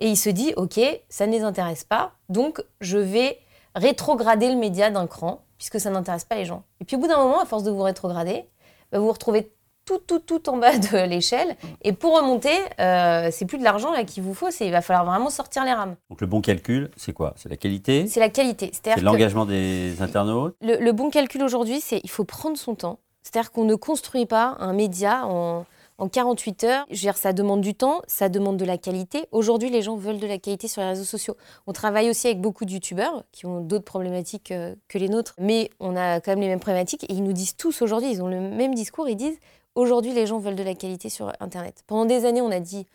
et 0.00 0.08
il 0.08 0.16
se 0.16 0.30
dit, 0.30 0.52
OK, 0.56 0.80
ça 1.08 1.26
ne 1.26 1.32
les 1.32 1.42
intéresse 1.42 1.84
pas, 1.84 2.12
donc 2.28 2.64
je 2.80 2.98
vais 2.98 3.38
rétrograder 3.74 4.48
le 4.48 4.56
média 4.56 4.90
d'un 4.90 5.06
cran 5.06 5.44
puisque 5.58 5.80
ça 5.80 5.90
n'intéresse 5.90 6.24
pas 6.24 6.36
les 6.36 6.44
gens. 6.44 6.64
Et 6.80 6.84
puis 6.84 6.96
au 6.96 6.98
bout 6.98 7.08
d'un 7.08 7.18
moment, 7.18 7.40
à 7.40 7.46
force 7.46 7.62
de 7.62 7.70
vous 7.70 7.82
rétrograder, 7.82 8.44
bah, 8.92 8.98
vous 8.98 9.06
vous 9.06 9.12
retrouvez 9.12 9.50
tout, 9.84 9.98
tout, 9.98 10.18
tout 10.18 10.48
en 10.48 10.56
bas 10.56 10.76
de 10.78 11.06
l'échelle. 11.06 11.56
Et 11.82 11.92
pour 11.92 12.16
remonter, 12.16 12.56
euh, 12.80 13.28
c'est 13.30 13.46
plus 13.46 13.58
de 13.58 13.64
l'argent 13.64 13.92
là 13.92 14.04
qu'il 14.04 14.22
vous 14.22 14.34
faut, 14.34 14.50
c'est 14.50 14.66
il 14.66 14.72
va 14.72 14.80
falloir 14.80 15.04
vraiment 15.04 15.30
sortir 15.30 15.64
les 15.64 15.72
rames. 15.72 15.96
Donc 16.10 16.20
le 16.20 16.26
bon 16.26 16.40
calcul, 16.40 16.90
c'est 16.96 17.12
quoi? 17.12 17.34
C'est 17.36 17.48
la 17.48 17.56
qualité? 17.56 18.06
C'est 18.06 18.20
la 18.20 18.28
qualité. 18.28 18.70
C'est 18.72 19.00
l'engagement 19.00 19.46
des 19.46 20.00
internautes? 20.00 20.56
le, 20.60 20.92
bon 20.92 21.10
calcul 21.10 21.42
aujourd'hui, 21.42 21.80
c'est 21.80 22.00
il 22.02 22.10
faut 22.10 22.24
prendre 22.24 22.56
son 22.56 22.74
temps. 22.74 22.98
C'est-à-dire 23.22 23.52
qu'on 23.52 23.64
ne 23.64 23.74
construit 23.74 24.26
pas 24.26 24.56
un 24.60 24.74
média 24.74 25.26
en, 25.26 25.64
en 25.98 26.08
48 26.08 26.64
heures. 26.64 26.86
Ça 27.16 27.32
demande 27.32 27.60
du 27.60 27.74
temps, 27.74 28.02
ça 28.06 28.28
demande 28.28 28.56
de 28.56 28.64
la 28.64 28.78
qualité. 28.78 29.26
Aujourd'hui, 29.32 29.70
les 29.70 29.82
gens 29.82 29.96
veulent 29.96 30.18
de 30.18 30.26
la 30.26 30.38
qualité 30.38 30.68
sur 30.68 30.82
les 30.82 30.88
réseaux 30.88 31.04
sociaux. 31.04 31.36
On 31.66 31.72
travaille 31.72 32.10
aussi 32.10 32.26
avec 32.26 32.40
beaucoup 32.40 32.64
de 32.64 32.70
youtubeurs 32.72 33.24
qui 33.32 33.46
ont 33.46 33.60
d'autres 33.60 33.84
problématiques 33.84 34.50
euh, 34.50 34.74
que 34.88 34.98
les 34.98 35.08
nôtres, 35.08 35.34
mais 35.38 35.70
on 35.80 35.96
a 35.96 36.20
quand 36.20 36.32
même 36.32 36.40
les 36.40 36.48
mêmes 36.48 36.60
problématiques 36.60 37.04
et 37.04 37.12
ils 37.12 37.22
nous 37.22 37.32
disent 37.32 37.56
tous 37.56 37.82
aujourd'hui, 37.82 38.10
ils 38.10 38.22
ont 38.22 38.28
le 38.28 38.40
même 38.40 38.74
discours, 38.74 39.08
ils 39.08 39.16
disent 39.16 39.38
Aujourd'hui, 39.74 40.12
les 40.12 40.26
gens 40.26 40.38
veulent 40.38 40.54
de 40.54 40.62
la 40.62 40.76
qualité 40.76 41.08
sur 41.08 41.32
Internet. 41.40 41.82
Pendant 41.88 42.04
des 42.04 42.26
années, 42.26 42.40
on 42.40 42.52
a 42.52 42.60
dit 42.60 42.86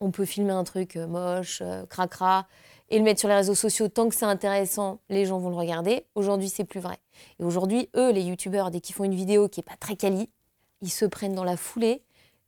on 0.00 0.10
peut 0.10 0.24
filmer 0.24 0.52
un 0.52 0.64
truc 0.64 0.96
euh, 0.96 1.06
moche, 1.06 1.60
euh, 1.62 1.86
cracra, 1.86 2.46
et 2.90 2.98
le 2.98 3.04
mettre 3.04 3.20
sur 3.20 3.28
les 3.28 3.36
réseaux 3.36 3.54
sociaux. 3.54 3.88
Tant 3.88 4.08
que 4.08 4.14
c'est 4.14 4.24
intéressant, 4.24 4.98
les 5.08 5.24
gens 5.26 5.38
vont 5.38 5.48
le 5.48 5.56
regarder. 5.56 6.04
Aujourd'hui, 6.14 6.48
c'est 6.48 6.64
plus 6.64 6.80
vrai. 6.80 6.98
Et 7.38 7.44
aujourd'hui, 7.44 7.88
eux, 7.96 8.12
les 8.12 8.22
youtubeurs, 8.22 8.70
dès 8.70 8.80
qu'ils 8.80 8.94
font 8.94 9.04
une 9.04 9.14
vidéo 9.14 9.48
qui 9.48 9.60
n'est 9.60 9.64
pas 9.64 9.76
très 9.78 9.96
quali, 9.96 10.28
ils 10.82 10.90
se 10.90 11.04
prennent 11.04 11.34
dans 11.34 11.44
la 11.44 11.56
foulée, 11.56 12.02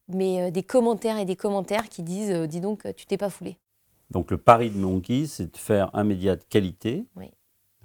mais 0.08 0.42
euh, 0.42 0.50
des 0.50 0.62
commentaires 0.62 1.18
et 1.18 1.24
des 1.24 1.36
commentaires 1.36 1.88
qui 1.88 2.02
disent 2.02 2.32
dis 2.48 2.60
donc, 2.60 2.86
tu 2.96 3.06
t'es 3.06 3.16
pas 3.16 3.30
foulé. 3.30 3.56
Donc 4.10 4.30
le 4.30 4.38
pari 4.38 4.70
de 4.70 4.78
Monkey, 4.78 5.26
c'est 5.26 5.52
de 5.52 5.56
faire 5.56 5.90
un 5.94 6.04
média 6.04 6.36
de 6.36 6.42
qualité, 6.48 7.04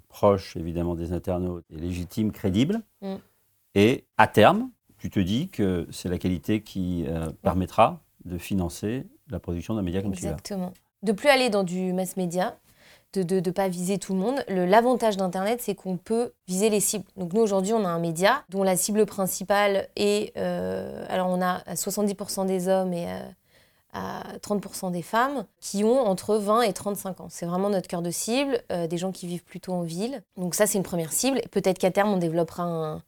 proche 0.07 0.55
évidemment 0.57 0.95
des 0.95 1.13
internautes, 1.13 1.65
et 1.71 1.77
légitime, 1.77 2.31
crédible, 2.31 2.81
mm. 3.01 3.15
et 3.75 4.05
à 4.17 4.27
terme, 4.27 4.69
tu 4.97 5.09
te 5.09 5.19
dis 5.19 5.49
que 5.49 5.87
c'est 5.89 6.09
la 6.09 6.19
qualité 6.19 6.61
qui 6.61 7.05
euh, 7.07 7.31
permettra 7.41 8.01
de 8.25 8.37
financer 8.37 9.07
la 9.29 9.39
production 9.39 9.73
d'un 9.73 9.81
média 9.81 10.01
comme 10.01 10.13
celui-là. 10.13 10.33
Exactement. 10.33 10.73
De 11.01 11.11
plus 11.11 11.29
aller 11.29 11.49
dans 11.49 11.63
du 11.63 11.93
mass 11.93 12.17
média, 12.17 12.59
de 13.13 13.39
ne 13.39 13.51
pas 13.51 13.67
viser 13.67 13.97
tout 13.97 14.13
le 14.13 14.19
monde. 14.19 14.43
L'avantage 14.47 15.17
d'Internet, 15.17 15.59
c'est 15.61 15.75
qu'on 15.75 15.97
peut 15.97 16.33
viser 16.47 16.69
les 16.69 16.79
cibles. 16.79 17.05
Donc 17.17 17.33
nous, 17.33 17.41
aujourd'hui, 17.41 17.73
on 17.73 17.85
a 17.85 17.89
un 17.89 17.99
média 17.99 18.43
dont 18.49 18.63
la 18.63 18.75
cible 18.77 19.05
principale 19.05 19.87
est... 19.95 20.35
Euh, 20.37 21.05
alors 21.09 21.27
on 21.29 21.41
a 21.41 21.59
70% 21.73 22.45
des 22.45 22.67
hommes 22.67 22.93
et 22.93 23.07
euh, 23.07 23.19
à 23.93 24.23
30% 24.41 24.91
des 24.91 25.01
femmes 25.01 25.45
qui 25.59 25.83
ont 25.83 25.99
entre 25.99 26.35
20 26.35 26.61
et 26.61 26.73
35 26.73 27.21
ans. 27.21 27.27
C'est 27.29 27.45
vraiment 27.45 27.69
notre 27.69 27.89
cœur 27.89 28.01
de 28.01 28.11
cible, 28.11 28.61
des 28.69 28.97
gens 28.97 29.11
qui 29.11 29.27
vivent 29.27 29.43
plutôt 29.43 29.73
en 29.73 29.81
ville. 29.81 30.23
Donc 30.37 30.55
ça, 30.55 30.65
c'est 30.65 30.77
une 30.77 30.83
première 30.83 31.11
cible. 31.11 31.41
Peut-être 31.51 31.77
qu'à 31.77 31.91
terme, 31.91 32.13
on 32.13 32.17
développera 32.17 32.63
un, 32.63 33.01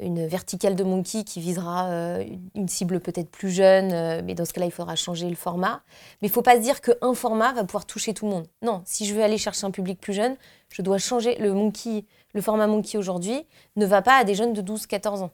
une 0.00 0.26
verticale 0.26 0.74
de 0.74 0.82
Monkey 0.82 1.22
qui 1.22 1.40
visera 1.40 1.88
euh, 1.88 2.24
une 2.54 2.68
cible 2.68 3.00
peut-être 3.00 3.30
plus 3.30 3.50
jeune, 3.50 3.92
euh, 3.92 4.22
mais 4.24 4.34
dans 4.34 4.44
ce 4.44 4.52
cas-là, 4.52 4.66
il 4.66 4.72
faudra 4.72 4.96
changer 4.96 5.28
le 5.28 5.36
format. 5.36 5.82
Mais 6.20 6.28
il 6.28 6.30
ne 6.30 6.34
faut 6.34 6.42
pas 6.42 6.56
se 6.56 6.60
dire 6.60 6.80
qu'un 6.80 7.14
format 7.14 7.52
va 7.52 7.64
pouvoir 7.64 7.86
toucher 7.86 8.12
tout 8.12 8.26
le 8.26 8.32
monde. 8.32 8.46
Non, 8.62 8.82
si 8.84 9.06
je 9.06 9.14
veux 9.14 9.22
aller 9.22 9.38
chercher 9.38 9.66
un 9.66 9.70
public 9.70 10.00
plus 10.00 10.12
jeune, 10.12 10.36
je 10.70 10.82
dois 10.82 10.98
changer. 10.98 11.36
Le, 11.36 11.52
monkey, 11.52 12.04
le 12.32 12.40
format 12.40 12.66
Monkey 12.66 12.98
aujourd'hui 12.98 13.46
ne 13.76 13.86
va 13.86 14.02
pas 14.02 14.16
à 14.16 14.24
des 14.24 14.34
jeunes 14.34 14.52
de 14.52 14.62
12-14 14.62 15.22
ans. 15.22 15.30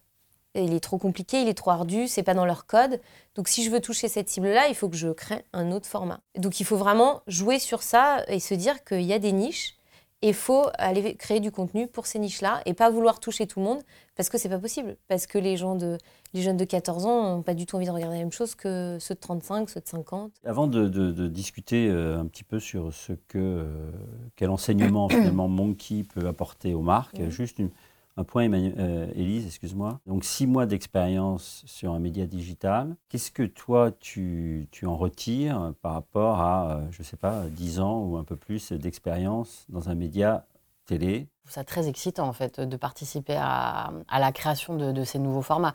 il 0.55 0.75
est 0.75 0.81
trop 0.81 0.99
compliqué, 0.99 1.40
il 1.40 1.49
est 1.49 1.55
trop 1.55 1.70
ardu, 1.70 2.07
c'est 2.07 2.23
pas 2.23 2.35
dans 2.35 2.44
leur 2.44 2.66
code. 2.66 3.01
Donc 3.37 3.49
si 3.49 3.64
je 3.64 3.70
veux 3.70 3.81
toucher 3.81 4.09
cette 4.09 4.29
cible-là, 4.29 4.68
il 4.68 4.75
faut 4.75 4.90
que 4.90 4.96
je 4.96 5.09
crée 5.09 5.42
un 5.55 5.73
autre 5.73 5.87
format. 5.87 6.20
Donc 6.37 6.61
il 6.61 6.66
faut 6.66 6.77
vraiment 6.77 7.23
jouer 7.27 7.59
sur 7.59 7.83
ça 7.83 8.25
et 8.29 8.40
se 8.40 8.53
dire 8.53 8.85
qu'il 8.85 9.03
y 9.03 9.14
a 9.14 9.18
des 9.18 9.33
niches 9.33 9.80
il 10.22 10.35
faut 10.35 10.66
aller 10.78 11.14
créer 11.14 11.40
du 11.40 11.50
contenu 11.50 11.87
pour 11.87 12.06
ces 12.06 12.18
niches-là 12.18 12.61
et 12.66 12.74
pas 12.74 12.90
vouloir 12.90 13.20
toucher 13.20 13.46
tout 13.46 13.61
le 13.61 13.64
monde 13.64 13.83
parce 14.16 14.28
que 14.28 14.37
c'est 14.37 14.50
pas 14.50 14.59
possible. 14.59 14.96
Parce 15.09 15.26
que 15.26 15.38
les, 15.38 15.56
gens 15.56 15.76
de, 15.76 15.96
les 16.35 16.42
jeunes 16.42 16.59
de 16.59 16.64
14 16.64 17.06
ans 17.06 17.37
n'ont 17.37 17.42
pas 17.42 17.54
du 17.54 17.64
tout 17.64 17.76
envie 17.76 17.87
de 17.87 17.90
regarder 17.90 18.16
la 18.16 18.22
même 18.22 18.33
chose 18.33 18.54
que 18.54 18.98
ceux 19.00 19.14
de 19.14 19.20
35, 19.20 19.70
ceux 19.70 19.80
de 19.80 19.88
50. 19.88 20.33
Avant 20.44 20.66
de, 20.66 20.88
discuter 21.28 21.88
euh, 21.88 22.20
un 22.20 22.26
petit 22.26 22.44
peu 22.44 22.61
sur 22.61 22.92
ce 22.92 23.14
que, 23.28 23.38
euh, 23.38 23.90
quel 24.37 24.50
enseignement 24.50 25.09
finalement 25.09 25.48
Monkey 25.48 26.04
peut 26.04 26.26
apporter 26.26 26.74
aux 26.74 26.83
marques, 26.83 27.28
juste 27.30 27.59
une, 27.59 27.70
un 28.16 28.25
point, 28.25 28.53
euh, 28.53 29.07
Élise, 29.14 29.46
excuse-moi. 29.46 30.01
Donc, 30.07 30.25
six 30.25 30.46
mois 30.46 30.66
d'expérience 30.66 31.62
sur 31.66 31.92
un 31.92 31.99
média 31.99 32.27
digital. 32.27 32.96
Qu'est-ce 33.09 33.31
que 33.31 33.44
toi, 33.44 33.92
tu, 33.99 34.68
tu, 34.70 34.87
en 34.87 34.96
retires 34.96 35.73
par 35.81 35.94
rapport 35.94 36.40
à, 36.40 36.73
euh, 36.73 36.87
je 36.90 37.01
ne 37.01 37.05
sais 37.05 37.16
pas, 37.16 37.44
dix 37.49 37.81
ans 37.81 38.03
ou 38.05 38.16
un 38.16 38.25
peu 38.25 38.37
plus 38.37 38.73
d'expérience 38.73 39.64
dans 39.68 39.88
un 39.88 39.94
média 39.94 40.46
télé? 40.87 41.29
Je 41.44 41.44
trouve 41.44 41.55
ça 41.55 41.64
très 41.64 41.88
excitant, 41.88 42.27
en 42.27 42.33
fait, 42.33 42.61
de 42.61 42.77
participer 42.77 43.37
à, 43.38 43.92
à 44.09 44.18
la 44.18 44.33
création 44.33 44.77
de, 44.77 44.92
de, 44.92 45.05
ces 45.05 45.18
nouveaux 45.18 45.42
formats. 45.42 45.75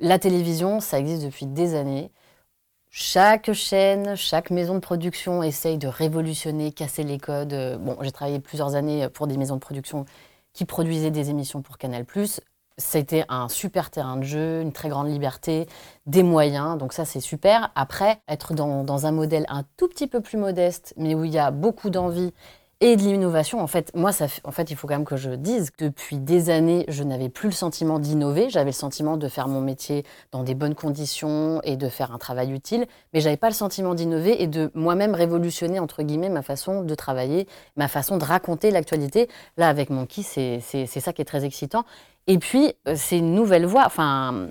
La 0.00 0.18
télévision, 0.18 0.80
ça 0.80 0.98
existe 0.98 1.24
depuis 1.24 1.46
des 1.46 1.74
années. 1.74 2.10
Chaque 2.90 3.52
chaîne, 3.52 4.16
chaque 4.16 4.50
maison 4.50 4.74
de 4.74 4.80
production 4.80 5.42
essaye 5.42 5.78
de 5.78 5.88
révolutionner, 5.88 6.72
casser 6.72 7.02
les 7.02 7.18
codes. 7.18 7.54
Bon, 7.80 7.96
j'ai 8.02 8.12
travaillé 8.12 8.38
plusieurs 8.38 8.76
années 8.76 9.08
pour 9.08 9.26
des 9.26 9.36
maisons 9.36 9.56
de 9.56 9.60
production 9.60 10.06
qui 10.54 10.64
produisait 10.64 11.10
des 11.10 11.28
émissions 11.28 11.60
pour 11.60 11.76
Canal+. 11.76 12.06
C'était 12.76 13.24
un 13.28 13.48
super 13.48 13.90
terrain 13.90 14.16
de 14.16 14.24
jeu, 14.24 14.60
une 14.60 14.72
très 14.72 14.88
grande 14.88 15.08
liberté, 15.08 15.68
des 16.06 16.24
moyens, 16.24 16.76
donc 16.76 16.92
ça 16.92 17.04
c'est 17.04 17.20
super. 17.20 17.70
Après, 17.76 18.20
être 18.28 18.52
dans, 18.54 18.82
dans, 18.82 19.06
un 19.06 19.12
modèle 19.12 19.44
un 19.48 19.62
tout 19.76 19.86
petit 19.86 20.08
peu 20.08 20.20
plus 20.20 20.38
modeste, 20.38 20.92
mais 20.96 21.14
où 21.14 21.24
il 21.24 21.32
y 21.32 21.38
a 21.38 21.52
beaucoup 21.52 21.90
d'envie 21.90 22.32
et 22.84 22.96
de 22.96 23.00
l'innovation. 23.00 23.62
En 23.62 23.66
fait, 23.66 23.90
moi, 23.94 24.12
ça, 24.12 24.26
en 24.44 24.50
fait, 24.50 24.70
il 24.70 24.76
faut 24.76 24.86
quand 24.86 24.94
même 24.94 25.06
que 25.06 25.16
je 25.16 25.30
dise 25.30 25.70
depuis 25.78 26.18
des 26.18 26.50
années, 26.50 26.84
je 26.88 27.02
n'avais 27.02 27.30
plus 27.30 27.48
le 27.48 27.54
sentiment 27.54 27.98
d'innover. 27.98 28.50
J'avais 28.50 28.66
le 28.66 28.72
sentiment 28.72 29.16
de 29.16 29.26
faire 29.26 29.48
mon 29.48 29.62
métier 29.62 30.04
dans 30.32 30.42
des 30.42 30.54
bonnes 30.54 30.74
conditions 30.74 31.62
et 31.64 31.76
de 31.76 31.88
faire 31.88 32.12
un 32.12 32.18
travail 32.18 32.52
utile, 32.52 32.84
mais 33.14 33.20
j'avais 33.20 33.38
pas 33.38 33.48
le 33.48 33.54
sentiment 33.54 33.94
d'innover 33.94 34.42
et 34.42 34.48
de 34.48 34.70
moi-même 34.74 35.14
révolutionner 35.14 35.78
entre 35.78 36.02
guillemets 36.02 36.28
ma 36.28 36.42
façon 36.42 36.82
de 36.82 36.94
travailler, 36.94 37.48
ma 37.76 37.88
façon 37.88 38.18
de 38.18 38.24
raconter 38.24 38.70
l'actualité. 38.70 39.30
Là, 39.56 39.70
avec 39.70 39.88
Monkey, 39.88 40.20
c'est 40.22 40.60
ça 40.86 41.14
qui 41.14 41.22
est 41.22 41.24
très 41.24 41.46
excitant. 41.46 41.86
Et 42.26 42.38
puis, 42.38 42.74
euh, 42.86 42.94
c'est 42.96 43.18
une 43.18 43.34
nouvelle 43.34 43.64
voie. 43.64 43.84
Enfin, 43.86 44.48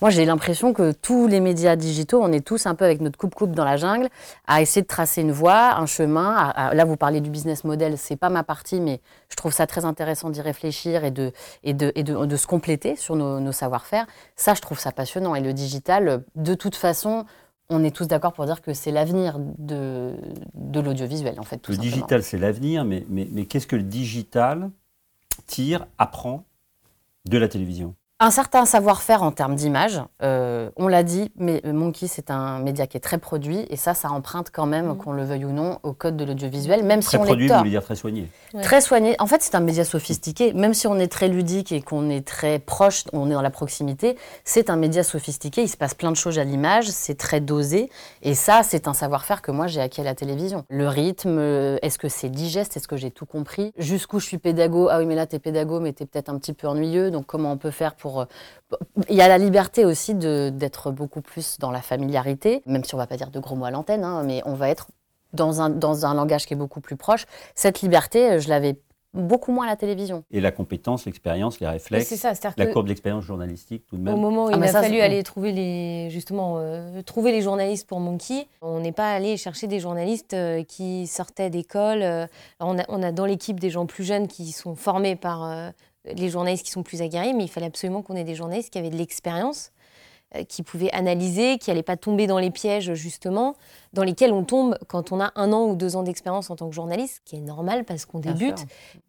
moi, 0.00 0.10
j'ai 0.10 0.24
l'impression 0.24 0.72
que 0.72 0.92
tous 0.92 1.26
les 1.26 1.40
médias 1.40 1.74
digitaux, 1.74 2.20
on 2.22 2.30
est 2.32 2.44
tous 2.44 2.66
un 2.66 2.74
peu 2.74 2.84
avec 2.84 3.00
notre 3.00 3.18
coupe-coupe 3.18 3.52
dans 3.52 3.64
la 3.64 3.76
jungle, 3.76 4.08
à 4.46 4.60
essayer 4.60 4.82
de 4.82 4.86
tracer 4.86 5.22
une 5.22 5.32
voie, 5.32 5.76
un 5.76 5.86
chemin. 5.86 6.52
là, 6.54 6.84
vous 6.84 6.96
parlez 6.96 7.20
du 7.20 7.30
business 7.30 7.64
model, 7.64 7.96
c'est 7.96 8.16
pas 8.16 8.28
ma 8.28 8.44
partie, 8.44 8.80
mais 8.80 9.00
je 9.30 9.36
trouve 9.36 9.52
ça 9.52 9.66
très 9.66 9.84
intéressant 9.84 10.30
d'y 10.30 10.42
réfléchir 10.42 11.04
et 11.04 11.10
de, 11.10 11.32
et 11.64 11.72
de, 11.72 11.92
et 11.94 12.02
de, 12.02 12.36
se 12.36 12.46
compléter 12.46 12.96
sur 12.96 13.16
nos, 13.16 13.52
savoir-faire. 13.52 14.06
Ça, 14.36 14.54
je 14.54 14.60
trouve 14.60 14.78
ça 14.78 14.92
passionnant. 14.92 15.34
Et 15.34 15.40
le 15.40 15.54
digital, 15.54 16.24
de 16.34 16.54
toute 16.54 16.74
façon, 16.74 17.24
on 17.70 17.82
est 17.82 17.90
tous 17.90 18.06
d'accord 18.06 18.34
pour 18.34 18.44
dire 18.44 18.60
que 18.60 18.74
c'est 18.74 18.92
l'avenir 18.92 19.38
de, 19.38 20.14
de 20.54 20.80
l'audiovisuel, 20.80 21.40
en 21.40 21.44
fait. 21.44 21.58
Tout 21.58 21.72
le 21.72 21.78
digital, 21.78 22.22
c'est 22.22 22.38
l'avenir, 22.38 22.84
mais, 22.84 23.06
mais, 23.08 23.26
mais 23.32 23.46
qu'est-ce 23.46 23.66
que 23.66 23.76
le 23.76 23.82
digital 23.82 24.70
tire, 25.46 25.86
apprend 25.98 26.44
de 27.24 27.38
la 27.38 27.48
télévision? 27.48 27.94
Un 28.18 28.30
certain 28.30 28.64
savoir-faire 28.64 29.22
en 29.22 29.30
termes 29.30 29.54
d'image. 29.56 30.00
Euh, 30.22 30.70
on 30.76 30.88
l'a 30.88 31.02
dit, 31.02 31.30
mais 31.36 31.60
Monkey, 31.66 32.06
c'est 32.06 32.30
un 32.30 32.60
média 32.60 32.86
qui 32.86 32.96
est 32.96 33.00
très 33.00 33.18
produit, 33.18 33.66
et 33.68 33.76
ça, 33.76 33.92
ça 33.92 34.10
emprunte 34.10 34.48
quand 34.50 34.64
même, 34.64 34.86
Mm. 34.92 34.96
qu'on 34.96 35.12
le 35.12 35.22
veuille 35.22 35.44
ou 35.44 35.52
non, 35.52 35.78
au 35.82 35.92
code 35.92 36.16
de 36.16 36.24
l'audiovisuel, 36.24 36.82
même 36.82 37.00
Très 37.00 37.10
si 37.10 37.16
on 37.18 37.24
produit, 37.24 37.44
est 37.44 37.48
vous 37.48 37.52
tort. 37.52 37.58
voulez 37.58 37.70
dire 37.72 37.84
très 37.84 37.94
soigné. 37.94 38.30
Ouais. 38.54 38.62
Très 38.62 38.80
soigné. 38.80 39.16
En 39.18 39.26
fait, 39.26 39.42
c'est 39.42 39.54
un 39.54 39.60
média 39.60 39.84
sophistiqué. 39.84 40.54
Même 40.54 40.72
si 40.72 40.86
on 40.86 40.98
est 40.98 41.08
très 41.12 41.28
ludique 41.28 41.72
et 41.72 41.82
qu'on 41.82 42.08
est 42.08 42.26
très 42.26 42.58
proche, 42.58 43.04
on 43.12 43.28
est 43.28 43.34
dans 43.34 43.42
la 43.42 43.50
proximité, 43.50 44.16
c'est 44.44 44.70
un 44.70 44.76
média 44.76 45.02
sophistiqué. 45.02 45.62
Il 45.62 45.68
se 45.68 45.76
passe 45.76 45.92
plein 45.92 46.10
de 46.10 46.16
choses 46.16 46.38
à 46.38 46.44
l'image, 46.44 46.88
c'est 46.88 47.18
très 47.18 47.40
dosé. 47.40 47.90
Et 48.22 48.34
ça, 48.34 48.62
c'est 48.62 48.88
un 48.88 48.94
savoir-faire 48.94 49.42
que 49.42 49.50
moi, 49.50 49.66
j'ai 49.66 49.82
acquis 49.82 50.00
à 50.00 50.04
la 50.04 50.14
télévision. 50.14 50.64
Le 50.70 50.88
rythme, 50.88 51.36
euh, 51.38 51.76
est-ce 51.82 51.98
que 51.98 52.08
c'est 52.08 52.30
digeste, 52.30 52.78
est-ce 52.78 52.88
que 52.88 52.96
j'ai 52.96 53.10
tout 53.10 53.26
compris? 53.26 53.72
Jusqu'où 53.76 54.20
je 54.20 54.26
suis 54.26 54.38
pédago? 54.38 54.88
Ah 54.90 55.00
oui, 55.00 55.04
mais 55.04 55.16
là, 55.16 55.26
t'es 55.26 55.38
pédago, 55.38 55.80
mais 55.80 55.92
t'es 55.92 56.06
peut-être 56.06 56.30
un 56.30 56.38
petit 56.38 56.54
peu 56.54 56.66
ennuyeux. 56.66 57.10
Donc, 57.10 57.26
comment 57.26 57.52
on 57.52 57.58
peut 57.58 57.70
faire 57.70 57.94
pour... 57.94 58.05
euh, 58.20 58.24
Il 59.08 59.14
y 59.16 59.20
a 59.22 59.28
la 59.28 59.38
liberté 59.38 59.84
aussi 59.84 60.14
de- 60.14 60.50
d'être 60.52 60.90
beaucoup 60.90 61.20
plus 61.20 61.58
dans 61.58 61.70
la 61.70 61.82
familiarité, 61.82 62.62
même 62.66 62.84
si 62.84 62.94
on 62.94 62.98
va 62.98 63.06
pas 63.06 63.16
dire 63.16 63.30
de 63.30 63.38
gros 63.40 63.56
mots 63.56 63.66
à 63.66 63.70
l'antenne, 63.70 64.04
hein, 64.04 64.22
mais 64.24 64.42
on 64.44 64.54
va 64.54 64.68
être 64.68 64.88
dans 65.32 65.60
un, 65.60 65.70
dans 65.70 66.06
un 66.06 66.14
langage 66.14 66.46
qui 66.46 66.54
est 66.54 66.56
beaucoup 66.56 66.80
plus 66.80 66.96
proche. 66.96 67.26
Cette 67.54 67.80
liberté, 67.82 68.30
euh, 68.32 68.38
je 68.40 68.48
l'avais 68.48 68.76
beaucoup 69.14 69.50
moins 69.50 69.64
à 69.66 69.70
la 69.70 69.76
télévision. 69.76 70.24
Et 70.30 70.42
la 70.42 70.52
compétence, 70.52 71.06
l'expérience, 71.06 71.58
les 71.60 71.66
réflexes, 71.66 72.14
ça, 72.16 72.32
la 72.58 72.66
courbe 72.66 72.86
d'expérience 72.86 73.24
journalistique 73.24 73.86
tout 73.86 73.96
de 73.96 74.02
au 74.02 74.04
même. 74.04 74.20
moment 74.20 74.44
où 74.46 74.50
Ah, 74.52 74.56
il 74.58 74.62
a 74.62 74.66
ça, 74.68 74.82
fallu 74.82 75.00
aller 75.00 75.22
trouver 75.22 75.52
les 75.52 76.10
justement 76.10 76.56
euh, 76.58 77.00
trouver 77.02 77.32
les 77.32 77.40
journalistes 77.40 77.86
pour 77.88 77.98
Monkey, 77.98 78.46
on 78.60 78.78
n'est 78.80 78.92
pas 78.92 79.12
allé 79.14 79.38
chercher 79.38 79.68
des 79.68 79.80
journalistes 79.80 80.34
euh, 80.34 80.62
qui 80.64 81.06
sortaient 81.06 81.48
d'école. 81.48 82.02
euh, 82.02 82.26
on, 82.60 82.78
a, 82.78 82.82
on 82.88 83.02
a 83.02 83.10
dans 83.10 83.24
l'équipe 83.24 83.58
des 83.58 83.70
gens 83.70 83.86
plus 83.86 84.04
jeunes 84.04 84.28
qui 84.28 84.52
sont 84.52 84.74
formés 84.76 85.16
par 85.16 85.44
euh, 85.44 85.70
les 86.14 86.28
journalistes 86.28 86.64
qui 86.64 86.70
sont 86.72 86.82
plus 86.82 87.02
aguerris, 87.02 87.34
mais 87.34 87.44
il 87.44 87.48
fallait 87.50 87.66
absolument 87.66 88.02
qu'on 88.02 88.16
ait 88.16 88.24
des 88.24 88.34
journalistes 88.34 88.70
qui 88.72 88.78
avaient 88.78 88.90
de 88.90 88.96
l'expérience, 88.96 89.72
euh, 90.34 90.42
qui 90.42 90.62
pouvaient 90.64 90.90
analyser, 90.92 91.56
qui 91.58 91.70
n'allaient 91.70 91.82
pas 91.84 91.96
tomber 91.96 92.26
dans 92.26 92.38
les 92.38 92.50
pièges 92.50 92.92
justement, 92.94 93.54
dans 93.92 94.02
lesquels 94.02 94.32
on 94.32 94.42
tombe 94.44 94.76
quand 94.88 95.12
on 95.12 95.20
a 95.20 95.30
un 95.36 95.52
an 95.52 95.66
ou 95.66 95.76
deux 95.76 95.94
ans 95.94 96.02
d'expérience 96.02 96.50
en 96.50 96.56
tant 96.56 96.68
que 96.68 96.74
journaliste, 96.74 97.22
ce 97.24 97.30
qui 97.30 97.36
est 97.36 97.40
normal 97.40 97.84
parce 97.84 98.06
qu'on 98.06 98.18
débute. 98.18 98.58
sûr. 98.58 98.66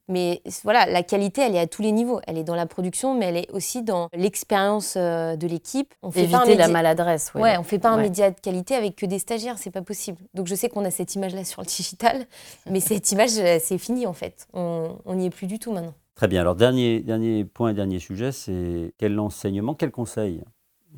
Mais 0.09 0.41
voilà, 0.63 0.85
la 0.85 1.03
qualité, 1.03 1.41
elle 1.41 1.55
est 1.55 1.59
à 1.59 1.67
tous 1.67 1.81
les 1.81 1.91
niveaux. 1.91 2.21
Elle 2.27 2.37
est 2.37 2.43
dans 2.45 2.55
la 2.55 2.65
production, 2.67 3.13
mais 3.13 3.25
elle 3.25 3.35
est 3.37 3.51
aussi 3.51 3.81
dans 3.83 4.07
l'expérience 4.13 4.93
euh, 4.95 5.35
de 5.35 5.47
l'équipe. 5.47 5.93
On 6.01 6.11
fait 6.11 6.27
pas 6.27 6.37
un 6.37 6.43
Éviter 6.43 6.55
la 6.55 6.67
maladresse. 6.69 7.31
oui. 7.35 7.41
Ouais, 7.41 7.57
on 7.57 7.63
fait 7.63 7.79
pas 7.79 7.89
un 7.89 7.97
Ouais. 7.97 8.03
média 8.03 8.31
de 8.31 8.39
qualité 8.39 8.75
avec 8.75 8.95
que 8.95 9.05
des 9.05 9.19
stagiaires, 9.19 9.57
c'est 9.57 9.71
pas 9.71 9.81
possible. 9.81 10.19
Donc 10.33 10.47
je 10.47 10.55
sais 10.55 10.69
qu'on 10.69 10.85
a 10.85 10.91
cette 10.91 11.15
image-là 11.15 11.43
sur 11.43 11.61
le 11.61 11.67
digital, 11.67 12.25
mais 12.69 12.79
cette 12.79 13.11
image, 13.11 13.37
euh, 13.39 13.57
c'est 13.61 13.77
fini 13.79 14.05
en 14.05 14.13
fait. 14.13 14.47
On 14.53 14.93
n'y 15.15 15.25
est 15.25 15.29
plus 15.31 15.47
du 15.47 15.59
tout 15.59 15.73
maintenant. 15.73 15.93
Très 16.17 16.27
bien. 16.27 16.41
Alors, 16.41 16.55
dernier, 16.55 17.01
dernier 17.01 17.45
point 17.45 17.75
dernier 17.75 17.99
sujet, 17.99 18.31
c'est 18.31 18.91
quel 18.97 19.19
enseignement, 19.19 19.75
quel 19.75 19.91
conseil 19.91 20.43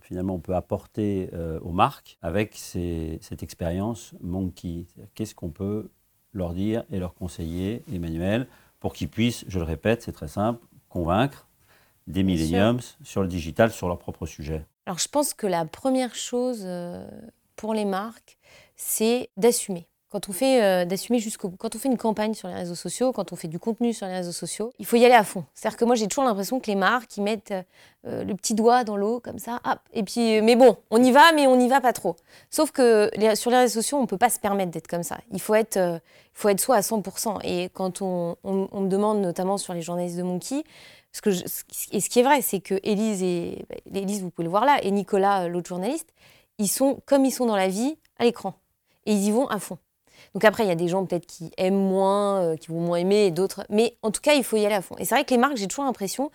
finalement 0.01 0.36
on 0.36 0.39
peut 0.39 0.55
apporter 0.55 1.29
euh, 1.34 1.60
aux 1.60 1.73
marques 1.73 2.17
avec 2.21 2.55
ces- 2.55 3.19
cette 3.21 3.43
expérience 3.43 4.13
Monkey? 4.21 4.86
Qu'est-ce 5.15 5.36
qu'on 5.36 5.49
peut 5.49 5.89
leur 6.32 6.53
dire 6.53 6.86
et 6.89 6.99
leur 6.99 7.15
conseiller, 7.15 7.84
Emmanuel, 7.93 8.47
pour 8.79 8.93
qu'ils 8.93 9.10
puissent, 9.10 9.43
je 9.49 9.60
le 9.60 9.65
répète, 9.65 10.03
c'est 10.03 10.13
très 10.13 10.29
simple, 10.29 10.65
convaincre 10.88 11.49
des 12.08 12.23
millenniums 12.23 12.79
sur 13.03 13.21
le 13.21 13.27
digital, 13.27 13.71
sur 13.71 13.89
leur 13.89 13.99
propre 13.99 14.25
sujet? 14.25 14.65
Alors 14.86 14.99
je 14.99 15.10
pense 15.10 15.34
que 15.34 15.47
la 15.47 15.65
première 15.65 16.15
chose 16.15 16.63
euh, 16.63 17.05
pour 17.58 17.73
les 17.73 17.84
marques, 17.84 18.38
c'est 18.77 19.29
d'assumer. 19.36 19.86
Quand 20.10 20.28
on 20.28 20.32
fait 20.32 20.63
euh, 20.63 20.86
d'assumer 20.86 21.19
jusqu'au. 21.19 21.50
Quand 21.50 21.76
on 21.76 21.80
fait 21.80 21.88
une 21.88 21.98
campagne 21.98 22.34
sur 22.34 22.48
les 22.48 22.56
réseaux 22.56 22.76
sociaux, 22.76 23.12
quand 23.12 23.32
on 23.32 23.36
fait 23.36 23.48
du 23.48 23.60
contenu 23.60 23.93
sur 23.93 24.08
les 24.08 24.13
réseaux 24.13 24.32
sociaux, 24.32 24.74
il 24.80 24.86
faut 24.86 24.95
y 24.95 25.06
aller 25.06 25.13
à 25.13 25.24
fond. 25.24 25.45
C'est-à-dire 25.54 25.78
que 25.78 25.86
moi 25.86 25.95
j'ai 25.95 26.08
toujours 26.08 26.24
l'impression 26.24 26.60
que 26.60 26.67
les 26.67 26.76
marques 26.76 27.15
ils 27.17 27.22
mettent 27.22 27.54
euh, 28.08 28.24
le 28.24 28.34
petit 28.34 28.56
doigt 28.56 28.84
dans 28.84 28.98
l'eau 28.98 29.19
comme 29.19 29.38
ça, 29.38 29.60
hop. 29.65 29.80
Et 29.93 30.02
puis 30.04 30.41
mais 30.41 30.56
bon, 30.56 30.78
on 30.89 31.04
y 31.04 31.12
va, 31.12 31.32
mais 31.34 31.45
on 31.45 31.56
n'y 31.58 31.67
va 31.67 31.80
pas 31.80 31.93
trop. 31.93 32.15
Sauf 32.50 32.72
que 32.72 33.12
sur 33.36 33.52
les 33.52 33.58
réseaux 33.58 33.82
sociaux, 33.82 33.98
on 34.00 34.08
peut 34.08 34.17
pas 34.17 34.30
se 34.30 34.39
permettre 34.39 34.72
d'être 34.72 34.88
comme 34.88 35.04
ça. 35.04 35.17
Il 35.32 35.39
faut 35.39 35.54
être, 35.54 35.78
euh, 35.78 36.00
faut 36.34 36.50
être 36.50 36.60
soi 36.60 36.78
à 36.78 36.82
100%. 36.82 37.39
Et 37.43 37.69
quand 37.69 38.02
on, 38.02 38.36
me 38.43 38.88
demande 38.88 39.22
notamment 39.22 39.58
sur 39.58 39.74
les 39.74 39.82
journalistes 39.82 40.17
de 40.17 40.24
Monkey, 40.24 40.63
que 41.22 41.30
et 41.91 42.00
ce 42.00 42.10
qui 42.10 42.19
est 42.19 42.24
vrai, 42.24 42.41
c'est 42.41 42.60
que 42.60 42.80
Élise 42.84 43.22
et 43.24 43.65
bah, 43.69 44.00
Élise, 44.00 44.22
vous 44.22 44.30
pouvez 44.30 44.45
le 44.45 44.50
voir 44.50 44.65
là, 44.65 44.80
et 44.84 44.91
Nicolas, 44.91 45.43
euh, 45.43 45.48
l'autre 45.48 45.67
journaliste, 45.67 46.08
ils 46.58 46.67
sont 46.67 47.00
comme 47.06 47.26
ils 47.26 47.32
sont 47.32 47.45
dans 47.45 47.56
la 47.56 47.67
vie 47.67 47.98
à 48.17 48.24
l'écran, 48.24 48.54
et 49.06 49.13
ils 49.13 49.24
y 49.24 49.32
vont 49.32 49.48
à 49.48 49.60
fond. 49.60 49.78
Donc 50.34 50.44
après, 50.46 50.63
il 50.63 50.70
y 50.70 50.72
a 50.72 50.76
des 50.76 50.88
gens 50.88 51.06
peut-être 51.06 51.26
qui 51.26 51.52
aiment 51.58 51.76
moins, 51.76 52.42
euh, 52.42 52.56
qui 52.56 52.68
vont 52.68 52.80
moins 52.80 52.98
aimer, 52.98 53.26
et 53.26 53.32
d'autres. 53.32 53.63
Mais 53.70 53.96
en 54.04 54.12
tout 54.12 54.22
cas, 54.22 54.34
il 54.34 54.44
faut 54.44 54.58
y 54.58 54.65
aller 54.65 54.76
à 54.76 54.82
fond. 54.82 54.96
Et 55.00 55.06
c'est 55.06 55.15
vrai 55.15 55.24
que 55.26 55.32
les 55.32 55.38
marques, 55.38 55.58
j'ai 55.58 55.68
toujours 55.68 55.86
l'impression 55.86 56.32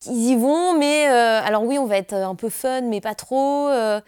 qu'ils 0.00 0.30
y 0.30 0.36
vont, 0.36 0.76
mais 0.78 1.08
euh, 1.08 1.40
alors 1.44 1.62
oui, 1.62 1.78
on 1.78 1.86
va 1.86 1.96
être 1.96 2.14
un 2.14 2.34
peu 2.34 2.48
fun, 2.48 2.82
mais 2.82 3.00
pas 3.00 3.14
trop. 3.14 3.68
euh, 3.68 4.00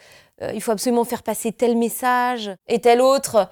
euh, 0.43 0.51
il 0.53 0.61
faut 0.61 0.73
absolument 0.73 1.05
faire 1.05 1.23
passer 1.23 1.53
tel 1.53 1.77
message 1.77 2.51
et 2.67 2.81
tel 2.81 3.01
autre. 3.01 3.49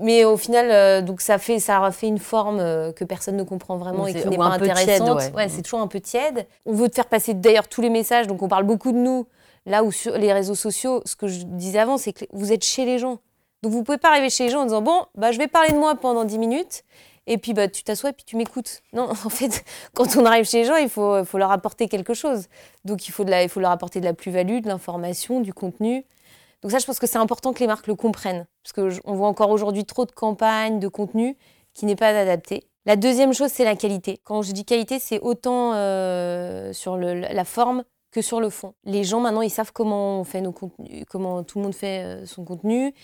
Mais 0.00 0.24
au 0.24 0.36
final, 0.36 0.70
euh, 0.70 1.02
donc 1.02 1.20
ça 1.20 1.38
fait, 1.38 1.58
ça 1.58 1.84
a 1.84 1.90
fait 1.90 2.06
une 2.08 2.18
forme 2.18 2.58
euh, 2.60 2.92
que 2.92 3.04
personne 3.04 3.36
ne 3.36 3.42
comprend 3.42 3.76
vraiment 3.76 4.06
et 4.06 4.14
qui 4.14 4.28
n'est 4.28 4.36
pas 4.36 4.58
peu 4.58 4.64
tiède, 4.66 4.78
intéressante. 4.78 5.34
ouais. 5.34 5.48
c'est 5.48 5.62
toujours 5.62 5.80
un 5.80 5.86
peu 5.88 6.00
tiède. 6.00 6.46
On 6.66 6.72
veut 6.72 6.88
te 6.88 6.94
faire 6.94 7.06
passer 7.06 7.34
d'ailleurs 7.34 7.68
tous 7.68 7.80
les 7.80 7.90
messages, 7.90 8.26
donc 8.26 8.42
on 8.42 8.48
parle 8.48 8.64
beaucoup 8.64 8.92
de 8.92 8.96
nous. 8.98 9.26
Là 9.66 9.82
où 9.82 9.90
sur 9.90 10.16
les 10.16 10.32
réseaux 10.32 10.54
sociaux, 10.54 11.02
ce 11.04 11.16
que 11.16 11.26
je 11.26 11.42
disais 11.44 11.80
avant, 11.80 11.98
c'est 11.98 12.12
que 12.12 12.24
vous 12.32 12.52
êtes 12.52 12.64
chez 12.64 12.84
les 12.84 12.98
gens. 12.98 13.18
Donc 13.62 13.72
vous 13.72 13.82
pouvez 13.82 13.98
pas 13.98 14.10
arriver 14.10 14.30
chez 14.30 14.44
les 14.44 14.50
gens 14.50 14.60
en 14.60 14.64
disant 14.64 14.82
bon, 14.82 15.06
bah 15.14 15.32
je 15.32 15.38
vais 15.38 15.48
parler 15.48 15.72
de 15.72 15.78
moi 15.78 15.94
pendant 15.96 16.24
10 16.24 16.38
minutes. 16.38 16.84
Et 17.28 17.38
puis 17.38 17.54
bah, 17.54 17.68
tu 17.68 17.82
t'assois 17.82 18.10
et 18.10 18.12
puis 18.12 18.24
tu 18.24 18.36
m'écoutes. 18.36 18.82
Non, 18.92 19.10
en 19.10 19.28
fait, 19.28 19.64
quand 19.94 20.16
on 20.16 20.24
arrive 20.24 20.44
chez 20.44 20.58
les 20.58 20.64
gens, 20.64 20.76
il 20.76 20.88
faut, 20.88 21.24
faut 21.24 21.38
leur 21.38 21.50
apporter 21.50 21.88
quelque 21.88 22.14
chose. 22.14 22.46
Donc 22.84 23.08
il 23.08 23.10
faut, 23.10 23.24
de 23.24 23.30
la, 23.30 23.42
il 23.42 23.48
faut 23.48 23.60
leur 23.60 23.70
apporter 23.70 24.00
de 24.00 24.04
la 24.04 24.14
plus-value, 24.14 24.60
de 24.60 24.68
l'information, 24.68 25.40
du 25.40 25.52
contenu. 25.52 26.04
Donc 26.62 26.72
ça, 26.72 26.78
je 26.78 26.86
pense 26.86 26.98
que 26.98 27.06
c'est 27.06 27.18
important 27.18 27.52
que 27.52 27.60
les 27.60 27.66
marques 27.66 27.86
le 27.86 27.94
comprennent. 27.94 28.46
Parce 28.62 28.72
qu'on 28.72 29.14
voit 29.14 29.28
encore 29.28 29.50
aujourd'hui 29.50 29.84
trop 29.84 30.06
de 30.06 30.12
campagnes, 30.12 30.78
de 30.78 30.88
contenu 30.88 31.36
qui 31.74 31.86
n'est 31.86 31.96
pas 31.96 32.08
adapté. 32.08 32.66
La 32.86 32.96
deuxième 32.96 33.32
chose, 33.34 33.50
c'est 33.50 33.64
la 33.64 33.76
qualité. 33.76 34.20
Quand 34.24 34.42
je 34.42 34.52
dis 34.52 34.64
qualité, 34.64 34.98
c'est 34.98 35.18
autant 35.20 35.72
euh, 35.74 36.72
sur 36.72 36.96
la 36.96 37.44
forme 37.44 37.84
que 38.12 38.22
sur 38.22 38.40
le 38.40 38.48
fond. 38.48 38.74
Les 38.84 39.04
gens, 39.04 39.20
maintenant, 39.20 39.42
ils 39.42 39.50
savent 39.50 39.72
comment 39.72 40.20
on 40.20 40.24
fait 40.24 40.40
nos 40.40 40.52
contenus, 40.52 41.04
comment 41.08 41.42
tout 41.42 41.58
le 41.58 41.64
monde 41.64 41.74
fait 41.74 42.04
euh, 42.04 42.26
son 42.26 42.44
contenu. 42.44 42.94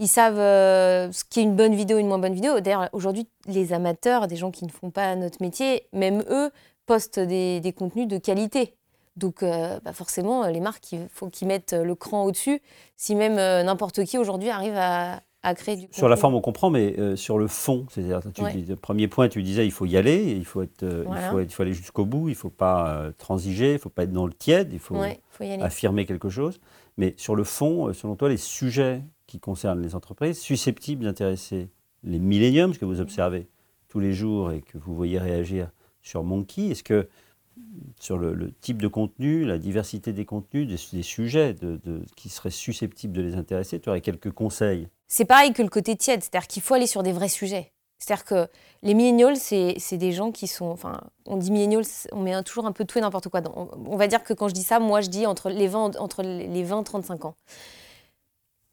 Ils 0.00 0.08
savent 0.08 0.38
euh, 0.38 1.12
ce 1.12 1.24
qui 1.24 1.40
est 1.40 1.42
une 1.42 1.54
bonne 1.54 1.74
vidéo, 1.74 1.98
une 1.98 2.08
moins 2.08 2.18
bonne 2.18 2.32
vidéo. 2.34 2.58
D'ailleurs, 2.60 2.88
aujourd'hui, 2.92 3.28
les 3.46 3.72
amateurs, 3.74 4.26
des 4.28 4.36
gens 4.36 4.50
qui 4.50 4.64
ne 4.64 4.70
font 4.70 4.90
pas 4.90 5.14
notre 5.14 5.42
métier, 5.42 5.84
même 5.92 6.24
eux, 6.30 6.50
postent 6.86 7.20
des, 7.20 7.60
des 7.60 7.72
contenus 7.72 8.08
de 8.08 8.16
qualité. 8.16 8.74
Donc, 9.16 9.42
euh, 9.42 9.78
bah 9.84 9.92
forcément, 9.92 10.46
les 10.46 10.60
marques, 10.60 10.90
il 10.92 11.06
faut 11.12 11.28
qu'ils 11.28 11.48
mettent 11.48 11.74
le 11.74 11.94
cran 11.94 12.24
au-dessus. 12.24 12.62
Si 12.96 13.14
même 13.14 13.36
euh, 13.38 13.62
n'importe 13.62 14.02
qui 14.04 14.16
aujourd'hui 14.16 14.48
arrive 14.48 14.72
à, 14.74 15.20
à 15.42 15.54
créer 15.54 15.76
du 15.76 15.86
Sur 15.90 16.08
la 16.08 16.14
contenu. 16.14 16.20
forme, 16.22 16.34
on 16.36 16.40
comprend, 16.40 16.70
mais 16.70 16.94
euh, 16.98 17.14
sur 17.16 17.36
le 17.38 17.46
fond, 17.46 17.84
c'est-à-dire, 17.90 18.20
Ouais. 18.42 18.54
le 18.66 18.76
premier 18.76 19.06
point, 19.06 19.28
tu 19.28 19.42
disais, 19.42 19.66
il 19.66 19.72
faut 19.72 19.84
y 19.84 19.98
aller, 19.98 20.32
il 20.32 20.46
faut, 20.46 20.62
être, 20.62 20.82
Voilà. 21.04 21.26
il 21.26 21.30
faut, 21.30 21.38
être- 21.40 21.50
il 21.50 21.54
faut 21.54 21.62
aller 21.62 21.74
jusqu'au 21.74 22.06
bout, 22.06 22.28
il 22.28 22.32
ne 22.32 22.36
faut 22.36 22.48
pas 22.48 23.10
transiger, 23.18 23.70
il 23.70 23.74
ne 23.74 23.78
faut 23.78 23.90
pas 23.90 24.04
être 24.04 24.12
dans 24.12 24.26
le 24.26 24.32
tiède, 24.32 24.70
il 24.72 24.78
faut 24.78 24.96
Ouais, 24.96 25.20
affirmer 25.60 26.06
quelque 26.06 26.30
chose. 26.30 26.58
Mais 26.96 27.12
sur 27.18 27.36
le 27.36 27.44
fond, 27.44 27.92
selon 27.92 28.16
toi, 28.16 28.28
les 28.30 28.36
sujets 28.38 29.02
qui 29.30 29.38
concernent 29.40 29.80
les 29.82 29.94
entreprises 29.94 30.38
susceptibles 30.40 31.04
d'intéresser 31.04 31.68
les 32.02 32.18
milléniums, 32.18 32.74
ce 32.74 32.78
que 32.78 32.84
vous 32.84 33.00
observez 33.00 33.48
tous 33.88 34.00
les 34.00 34.12
jours 34.12 34.50
et 34.52 34.60
que 34.60 34.76
vous 34.78 34.94
voyez 34.94 35.18
réagir 35.18 35.70
sur 36.02 36.22
Monkey, 36.24 36.68
est-ce 36.68 36.82
que 36.82 37.08
sur 38.00 38.18
le, 38.18 38.32
le 38.34 38.52
type 38.52 38.80
de 38.82 38.88
contenu, 38.88 39.44
la 39.44 39.58
diversité 39.58 40.12
des 40.12 40.24
contenus, 40.24 40.66
des, 40.66 40.96
des 40.96 41.02
sujets 41.02 41.54
de- 41.54 41.78
de- 41.84 42.02
qui 42.16 42.28
seraient 42.28 42.50
susceptibles 42.50 43.12
de 43.12 43.20
les 43.22 43.34
intéresser, 43.34 43.78
tu 43.80 43.88
aurais 43.88 44.00
quelques 44.00 44.30
conseils? 44.32 44.88
C'est 45.08 45.24
pareil 45.26 45.52
que 45.52 45.62
le 45.62 45.68
côté 45.68 45.94
tiède, 45.96 46.22
c'est-à-dire 46.22 46.46
qu'il 46.48 46.62
faut 46.62 46.74
aller 46.74 46.86
sur 46.86 47.02
des 47.02 47.12
vrais 47.12 47.28
sujets. 47.28 47.70
C'est-à-dire 47.98 48.24
que 48.24 48.46
les 48.82 48.94
millennials, 48.94 49.36
c'est 49.36 49.98
des 49.98 50.12
gens 50.12 50.32
qui 50.32 50.46
sont. 50.46 50.64
Enfin, 50.70 51.02
on 51.26 51.36
dit 51.36 51.50
millennials, 51.50 51.84
on 52.12 52.22
met 52.22 52.42
toujours 52.44 52.64
un 52.66 52.72
peu 52.72 52.86
tout 52.86 52.96
et 52.96 53.02
n'importe 53.02 53.28
quoi. 53.28 53.42
on, 53.54 53.68
on 53.86 53.96
va 53.96 54.06
dire 54.06 54.22
que 54.24 54.32
quand 54.32 54.48
je 54.48 54.54
dis 54.54 54.62
ça, 54.62 54.80
moi, 54.80 55.02
je 55.02 55.10
dis 55.10 55.26
entre 55.26 55.50
les 55.50 55.68
20, 55.68 55.96
entre 55.96 56.22
les 56.22 56.64
20 56.64 56.80
et 56.80 56.84
35 56.84 57.24
ans. 57.26 57.34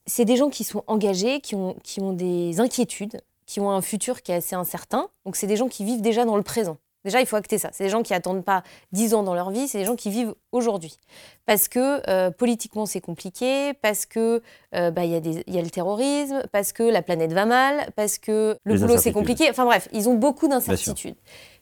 C'est 0.07 0.25
des 0.25 0.37
gens 0.37 0.49
qui 0.49 0.63
sont 0.63 0.83
engagés, 0.87 1.41
qui 1.41 1.55
ont, 1.55 1.75
qui 1.83 2.01
ont 2.01 2.13
des 2.13 2.59
inquiétudes, 2.59 3.21
qui 3.45 3.59
ont 3.59 3.69
un 3.69 3.81
futur 3.81 4.21
qui 4.21 4.31
est 4.31 4.35
assez 4.35 4.55
incertain. 4.55 5.09
Donc, 5.25 5.35
c'est 5.35 5.47
des 5.47 5.55
gens 5.55 5.67
qui 5.67 5.83
vivent 5.83 6.01
déjà 6.01 6.25
dans 6.25 6.37
le 6.37 6.43
présent. 6.43 6.77
Déjà, 7.05 7.21
il 7.21 7.25
faut 7.25 7.37
acter 7.37 7.57
ça. 7.57 7.69
C'est 7.71 7.85
des 7.85 7.89
gens 7.89 8.03
qui 8.03 8.13
attendent 8.13 8.43
pas 8.43 8.63
10 8.91 9.13
ans 9.13 9.23
dans 9.23 9.33
leur 9.33 9.49
vie, 9.49 9.69
c'est 9.69 9.77
des 9.77 9.85
gens 9.85 9.95
qui 9.95 10.09
vivent 10.09 10.35
aujourd'hui. 10.51 10.97
Parce 11.45 11.69
que 11.69 12.01
euh, 12.09 12.31
politiquement, 12.31 12.85
c'est 12.85 12.99
compliqué, 12.99 13.73
parce 13.81 14.05
que 14.05 14.41
euh, 14.75 14.91
bah, 14.91 15.05
il 15.05 15.11
y, 15.11 15.51
y 15.53 15.57
a 15.57 15.61
le 15.61 15.69
terrorisme, 15.69 16.43
parce 16.51 16.73
que 16.73 16.83
la 16.83 17.01
planète 17.01 17.31
va 17.31 17.45
mal, 17.45 17.89
parce 17.95 18.17
que 18.17 18.57
le 18.65 18.73
Les 18.73 18.81
boulot, 18.81 18.97
c'est 18.97 19.13
compliqué. 19.13 19.49
Enfin 19.49 19.63
bref, 19.63 19.87
ils 19.93 20.09
ont 20.09 20.15
beaucoup 20.15 20.49
d'incertitudes. 20.49 21.15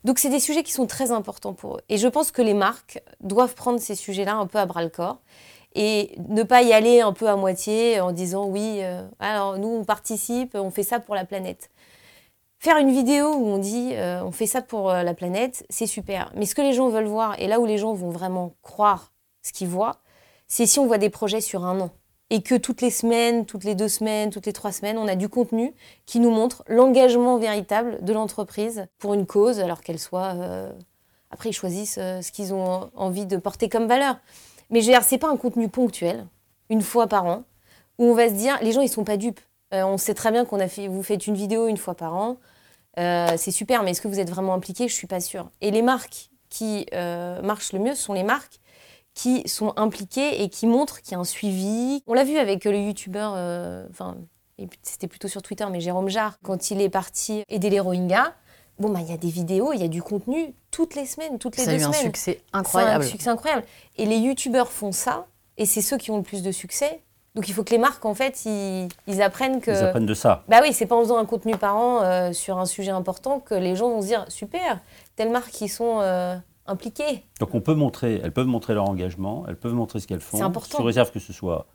Donc, 0.03 0.17
c'est 0.17 0.29
des 0.29 0.39
sujets 0.39 0.63
qui 0.63 0.71
sont 0.71 0.87
très 0.87 1.11
importants 1.11 1.53
pour 1.53 1.75
eux. 1.75 1.81
Et 1.89 1.97
je 1.97 2.07
pense 2.07 2.31
que 2.31 2.41
les 2.41 2.55
marques 2.55 2.99
doivent 3.21 3.53
prendre 3.53 3.79
ces 3.79 3.93
sujets-là 3.93 4.35
un 4.35 4.47
peu 4.47 4.57
à 4.57 4.65
bras-le-corps 4.65 5.19
et 5.75 6.15
ne 6.29 6.43
pas 6.43 6.63
y 6.63 6.71
aller 6.73 7.01
un 7.01 7.11
peu 7.11 7.27
à 7.27 7.35
moitié 7.35 7.99
en 7.99 8.13
disant 8.13 8.45
oui, 8.45 8.79
euh, 8.81 9.05
alors 9.19 9.57
nous, 9.57 9.67
on 9.67 9.83
participe, 9.83 10.55
on 10.55 10.71
fait 10.71 10.83
ça 10.83 10.99
pour 10.99 11.15
la 11.15 11.25
planète. 11.25 11.69
Faire 12.59 12.77
une 12.77 12.91
vidéo 12.91 13.33
où 13.33 13.45
on 13.45 13.57
dit 13.57 13.91
euh, 13.93 14.23
on 14.23 14.31
fait 14.31 14.47
ça 14.47 14.61
pour 14.61 14.89
euh, 14.89 15.03
la 15.03 15.13
planète, 15.13 15.65
c'est 15.69 15.85
super. 15.85 16.31
Mais 16.35 16.45
ce 16.45 16.55
que 16.55 16.61
les 16.61 16.73
gens 16.73 16.87
veulent 16.87 17.05
voir, 17.05 17.39
et 17.39 17.47
là 17.47 17.59
où 17.59 17.65
les 17.65 17.77
gens 17.77 17.93
vont 17.93 18.09
vraiment 18.09 18.53
croire 18.61 19.11
ce 19.41 19.51
qu'ils 19.51 19.67
voient, 19.67 19.97
c'est 20.47 20.65
si 20.65 20.79
on 20.79 20.87
voit 20.87 20.97
des 20.97 21.09
projets 21.09 21.41
sur 21.41 21.65
un 21.65 21.79
an. 21.81 21.91
Et 22.31 22.41
que 22.41 22.55
toutes 22.55 22.81
les 22.81 22.89
semaines, 22.89 23.45
toutes 23.45 23.65
les 23.65 23.75
deux 23.75 23.89
semaines, 23.89 24.31
toutes 24.31 24.47
les 24.47 24.53
trois 24.53 24.71
semaines, 24.71 24.97
on 24.97 25.07
a 25.07 25.15
du 25.15 25.29
contenu 25.29 25.75
qui 26.07 26.19
nous 26.19 26.31
montre 26.31 26.63
l'engagement 26.67 27.37
véritable 27.37 28.03
de 28.03 28.13
l'entreprise 28.13 28.87
pour 28.97 29.13
une 29.13 29.27
cause, 29.27 29.59
alors 29.59 29.81
qu'elle 29.81 29.99
soit. 29.99 30.33
Après, 31.29 31.49
ils 31.49 31.53
choisissent 31.53 31.99
ce 31.99 32.31
qu'ils 32.31 32.51
ont 32.51 32.89
envie 32.95 33.27
de 33.27 33.37
porter 33.37 33.69
comme 33.69 33.85
valeur. 33.85 34.17
Mais 34.69 34.81
je 34.81 34.87
veux 34.87 34.93
dire, 34.93 35.03
c'est 35.03 35.17
pas 35.17 35.29
un 35.29 35.37
contenu 35.37 35.69
ponctuel, 35.69 36.25
une 36.69 36.81
fois 36.81 37.07
par 37.07 37.25
an, 37.25 37.43
où 37.97 38.05
on 38.05 38.13
va 38.13 38.29
se 38.29 38.33
dire, 38.33 38.57
les 38.61 38.71
gens, 38.71 38.81
ils 38.81 38.89
sont 38.89 39.03
pas 39.03 39.17
dupes. 39.17 39.39
Euh, 39.73 39.83
on 39.83 39.97
sait 39.97 40.13
très 40.13 40.31
bien 40.31 40.45
qu'on 40.45 40.59
a 40.59 40.67
fait, 40.67 40.87
vous 40.87 41.03
faites 41.03 41.27
une 41.27 41.35
vidéo 41.35 41.67
une 41.67 41.77
fois 41.77 41.95
par 41.95 42.15
an, 42.15 42.37
euh, 42.99 43.33
c'est 43.37 43.51
super, 43.51 43.83
mais 43.83 43.91
est-ce 43.91 44.01
que 44.01 44.07
vous 44.07 44.19
êtes 44.19 44.29
vraiment 44.29 44.53
impliqué? 44.53 44.87
Je 44.87 44.93
suis 44.93 45.07
pas 45.07 45.19
sûre. 45.19 45.49
Et 45.61 45.71
les 45.71 45.81
marques 45.81 46.29
qui 46.49 46.85
euh, 46.93 47.41
marchent 47.41 47.73
le 47.73 47.79
mieux 47.79 47.95
sont 47.95 48.13
les 48.13 48.23
marques 48.23 48.59
qui 49.13 49.47
sont 49.47 49.73
impliquées 49.77 50.43
et 50.43 50.49
qui 50.49 50.67
montrent 50.67 51.01
qu'il 51.01 51.13
y 51.13 51.15
a 51.15 51.19
un 51.19 51.25
suivi. 51.25 52.03
On 52.05 52.13
l'a 52.13 52.25
vu 52.25 52.37
avec 52.37 52.65
le 52.65 52.77
youtubeur, 52.77 53.31
enfin, 53.89 54.17
c'était 54.81 55.07
plutôt 55.07 55.29
sur 55.29 55.41
Twitter, 55.41 55.65
mais 55.71 55.79
Jérôme 55.79 56.09
Jarre, 56.09 56.37
quand 56.43 56.69
il 56.69 56.81
est 56.81 56.89
parti 56.89 57.43
aider 57.47 57.69
les 57.69 57.79
Rohingyas. 57.79 58.33
Bon, 58.77 58.89
bah, 58.89 58.99
il 59.01 59.09
y 59.09 59.13
a 59.13 59.17
des 59.17 59.29
vidéos, 59.29 59.71
il 59.71 59.79
y 59.79 59.85
a 59.85 59.87
du 59.87 60.03
contenu 60.03 60.53
toutes 60.75 60.95
les 60.95 61.05
semaines, 61.05 61.39
toutes 61.39 61.55
les 61.57 61.63
Ça 61.63 61.71
a 61.71 61.73
deux 61.73 61.79
eu 61.81 61.83
un 61.85 61.91
semaines. 61.93 62.05
succès 62.07 62.41
C'est 62.41 62.57
incroyable. 62.57 63.03
un 63.05 63.07
succès 63.07 63.29
incroyable. 63.29 63.63
Et 63.97 64.05
les 64.05 64.17
youtubeurs 64.17 64.71
font 64.71 64.91
ça, 64.91 65.25
et 65.57 65.65
c'est 65.65 65.81
ceux 65.81 65.97
qui 65.97 66.11
ont 66.11 66.17
le 66.17 66.23
plus 66.23 66.43
de 66.43 66.51
succès. 66.51 67.01
Donc 67.33 67.47
il 67.47 67.53
faut 67.53 67.63
que 67.63 67.71
les 67.71 67.77
marques, 67.77 68.03
en 68.05 68.13
fait, 68.13 68.43
ils, 68.45 68.87
ils 69.07 69.21
apprennent 69.21 69.61
que. 69.61 69.71
Ils 69.71 69.83
apprennent 69.83 70.05
de 70.05 70.13
ça. 70.13 70.43
Bah 70.49 70.59
oui, 70.61 70.73
c'est 70.73 70.85
pas 70.85 70.95
en 70.95 71.01
faisant 71.01 71.17
un 71.17 71.25
contenu 71.25 71.55
par 71.57 71.75
an 71.77 72.01
euh, 72.03 72.33
sur 72.33 72.57
un 72.57 72.65
sujet 72.65 72.91
important 72.91 73.39
que 73.39 73.55
les 73.55 73.75
gens 73.75 73.89
vont 73.89 74.01
se 74.01 74.07
dire 74.07 74.25
super, 74.29 74.79
telles 75.15 75.31
marques 75.31 75.51
qui 75.51 75.67
sont 75.69 75.99
euh, 76.01 76.35
impliquées. 76.67 77.23
Donc 77.39 77.53
on 77.55 77.61
peut 77.61 77.73
montrer, 77.73 78.19
elles 78.23 78.31
peuvent 78.33 78.47
montrer 78.47 78.73
leur 78.73 78.89
engagement, 78.89 79.45
elles 79.47 79.57
peuvent 79.57 79.73
montrer 79.73 79.99
ce 80.01 80.07
qu'elles 80.07 80.19
font, 80.21 80.37
C'est 80.37 80.43
important. 80.43 80.77
sous 80.77 80.83
réserve 80.83 81.11
que 81.11 81.19
ce 81.19 81.31
soit 81.33 81.67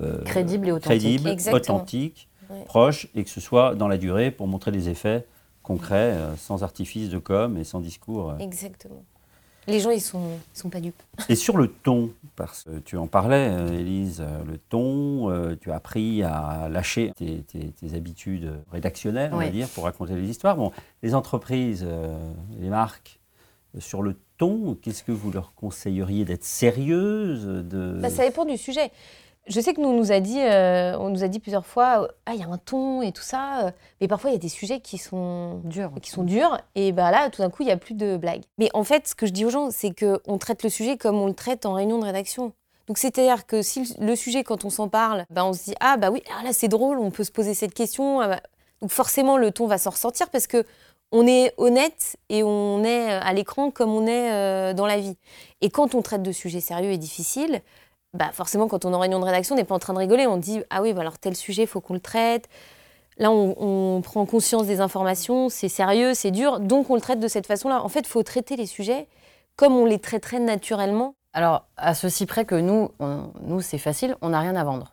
euh, 0.00 0.22
Crédible 0.24 0.68
et 0.68 0.72
authentique. 0.72 1.00
crédible, 1.00 1.28
Exactement. 1.30 1.76
authentique, 1.78 2.28
Ouais. 2.48 2.62
proche, 2.64 3.08
et 3.16 3.24
que 3.24 3.30
ce 3.30 3.40
soit 3.40 3.74
dans 3.74 3.88
la 3.88 3.96
durée 3.98 4.30
pour 4.30 4.46
montrer 4.46 4.70
les 4.70 4.88
effets 4.88 5.26
concrets, 5.66 6.12
euh, 6.12 6.36
sans 6.36 6.62
artifice 6.62 7.10
de 7.10 7.18
com 7.18 7.58
et 7.58 7.64
sans 7.64 7.80
discours. 7.80 8.30
euh. 8.30 8.38
Exactement. 8.38 9.02
Les 9.68 9.80
gens, 9.80 9.90
ils 9.90 10.00
sont, 10.00 10.22
ils 10.54 10.58
sont 10.58 10.70
pas 10.70 10.78
dupes. 10.80 11.02
Et 11.28 11.34
sur 11.34 11.56
le 11.56 11.66
ton, 11.66 12.12
parce 12.36 12.62
que 12.62 12.78
tu 12.78 12.96
en 12.96 13.08
parlais, 13.08 13.48
euh, 13.50 13.80
Élise, 13.80 14.22
le 14.46 14.58
ton, 14.58 15.56
tu 15.60 15.72
as 15.72 15.74
appris 15.74 16.22
à 16.22 16.68
lâcher 16.70 17.10
tes, 17.16 17.42
tes- 17.42 17.72
tes 17.72 17.94
habitudes 17.96 18.52
rédactionnelles, 18.70 19.32
on 19.34 19.38
va 19.38 19.48
dire, 19.48 19.66
pour 19.68 19.82
raconter 19.82 20.14
les 20.14 20.28
histoires. 20.30 20.56
Bon, 20.56 20.70
les 21.02 21.16
entreprises, 21.16 21.84
les 22.60 22.68
marques, 22.68 23.18
sur 23.80 24.02
le 24.02 24.14
ton, 24.38 24.76
qu'est-ce 24.80 25.02
que 25.02 25.10
vous 25.10 25.32
leur 25.32 25.52
conseilleriez 25.54 26.24
d'être 26.24 26.44
sérieuses 26.44 27.44
de... 27.46 27.98
Bah, 28.00 28.08
ça 28.10 28.24
dépend 28.24 28.44
du 28.44 28.56
sujet. 28.56 28.92
Je 29.48 29.60
sais 29.60 29.74
que 29.74 29.80
nous 29.80 29.88
on 29.88 29.96
nous 29.96 30.10
a 30.10 30.18
dit, 30.18 30.40
euh, 30.40 30.96
on 30.98 31.08
nous 31.08 31.22
a 31.22 31.28
dit 31.28 31.38
plusieurs 31.38 31.66
fois, 31.66 32.08
ah 32.26 32.32
il 32.34 32.40
y 32.40 32.42
a 32.42 32.48
un 32.48 32.58
ton 32.58 33.00
et 33.02 33.12
tout 33.12 33.22
ça, 33.22 33.72
mais 34.00 34.08
parfois 34.08 34.30
il 34.30 34.32
y 34.32 34.36
a 34.36 34.40
des 34.40 34.48
sujets 34.48 34.80
qui 34.80 34.98
sont 34.98 35.60
Dur. 35.64 35.92
qui 36.02 36.10
sont 36.10 36.24
durs 36.24 36.58
et 36.74 36.90
bah 36.90 37.10
là 37.12 37.30
tout 37.30 37.42
d'un 37.42 37.50
coup 37.50 37.62
il 37.62 37.68
y 37.68 37.70
a 37.72 37.76
plus 37.76 37.94
de 37.94 38.16
blagues. 38.16 38.42
Mais 38.58 38.68
en 38.74 38.82
fait 38.82 39.06
ce 39.06 39.14
que 39.14 39.24
je 39.26 39.32
dis 39.32 39.44
aux 39.44 39.50
gens 39.50 39.70
c'est 39.70 39.92
que 39.92 40.20
on 40.26 40.38
traite 40.38 40.64
le 40.64 40.68
sujet 40.68 40.96
comme 40.96 41.16
on 41.16 41.26
le 41.28 41.34
traite 41.34 41.64
en 41.64 41.74
réunion 41.74 41.98
de 41.98 42.04
rédaction. 42.04 42.52
Donc 42.88 42.98
c'est-à-dire 42.98 43.46
que 43.46 43.62
si 43.62 43.94
le 44.00 44.16
sujet 44.16 44.42
quand 44.42 44.64
on 44.64 44.70
s'en 44.70 44.88
parle, 44.88 45.24
bah, 45.30 45.44
on 45.44 45.52
se 45.52 45.64
dit 45.64 45.74
ah 45.80 45.96
bah 45.96 46.10
oui 46.10 46.22
ah, 46.36 46.42
là 46.42 46.52
c'est 46.52 46.68
drôle, 46.68 46.98
on 46.98 47.10
peut 47.12 47.24
se 47.24 47.32
poser 47.32 47.54
cette 47.54 47.74
question. 47.74 48.20
ah 48.20 48.28
bah. 48.28 48.40
Donc 48.80 48.90
forcément 48.90 49.36
le 49.36 49.52
ton 49.52 49.66
va 49.68 49.78
s'en 49.78 49.90
ressortir 49.90 50.28
parce 50.30 50.46
que 50.48 50.64
on 51.12 51.26
est 51.26 51.54
honnête 51.56 52.16
et 52.28 52.42
on 52.42 52.82
est 52.82 53.12
euh, 53.12 53.20
à 53.22 53.32
l'écran 53.32 53.70
comme 53.70 53.94
on 53.94 54.06
est 54.06 54.32
euh, 54.32 54.74
dans 54.74 54.86
la 54.86 54.98
vie. 54.98 55.16
Et 55.60 55.70
quand 55.70 55.94
on 55.94 56.02
traite 56.02 56.22
de 56.22 56.32
sujets 56.32 56.60
sérieux 56.60 56.90
et 56.90 56.98
difficiles, 56.98 57.62
bah 58.16 58.30
forcément, 58.32 58.66
quand 58.68 58.84
on 58.84 58.92
est 58.92 58.96
en 58.96 58.98
réunion 59.00 59.20
de 59.20 59.24
rédaction, 59.24 59.54
on 59.54 59.58
n'est 59.58 59.64
pas 59.64 59.74
en 59.74 59.78
train 59.78 59.92
de 59.94 59.98
rigoler. 59.98 60.26
On 60.26 60.36
dit 60.36 60.62
Ah 60.70 60.82
oui, 60.82 60.92
bah 60.92 61.02
alors 61.02 61.18
tel 61.18 61.36
sujet, 61.36 61.62
il 61.62 61.68
faut 61.68 61.80
qu'on 61.80 61.94
le 61.94 62.00
traite. 62.00 62.48
Là, 63.18 63.30
on, 63.30 63.54
on 63.96 64.00
prend 64.02 64.26
conscience 64.26 64.66
des 64.66 64.80
informations, 64.80 65.48
c'est 65.48 65.68
sérieux, 65.70 66.12
c'est 66.12 66.30
dur, 66.30 66.60
donc 66.60 66.90
on 66.90 66.94
le 66.96 67.00
traite 67.00 67.18
de 67.20 67.28
cette 67.28 67.46
façon-là. 67.46 67.82
En 67.82 67.88
fait, 67.88 68.00
il 68.00 68.06
faut 68.08 68.22
traiter 68.22 68.56
les 68.56 68.66
sujets 68.66 69.08
comme 69.56 69.74
on 69.74 69.86
les 69.86 69.98
traiterait 69.98 70.38
naturellement. 70.40 71.14
Alors, 71.32 71.64
à 71.78 71.94
ceci 71.94 72.26
près 72.26 72.44
que 72.44 72.54
nous, 72.54 72.90
on- 73.00 73.30
nous 73.42 73.60
c'est 73.62 73.78
facile, 73.78 74.16
on 74.20 74.30
n'a 74.30 74.40
rien 74.40 74.54
à 74.56 74.64
vendre. 74.64 74.92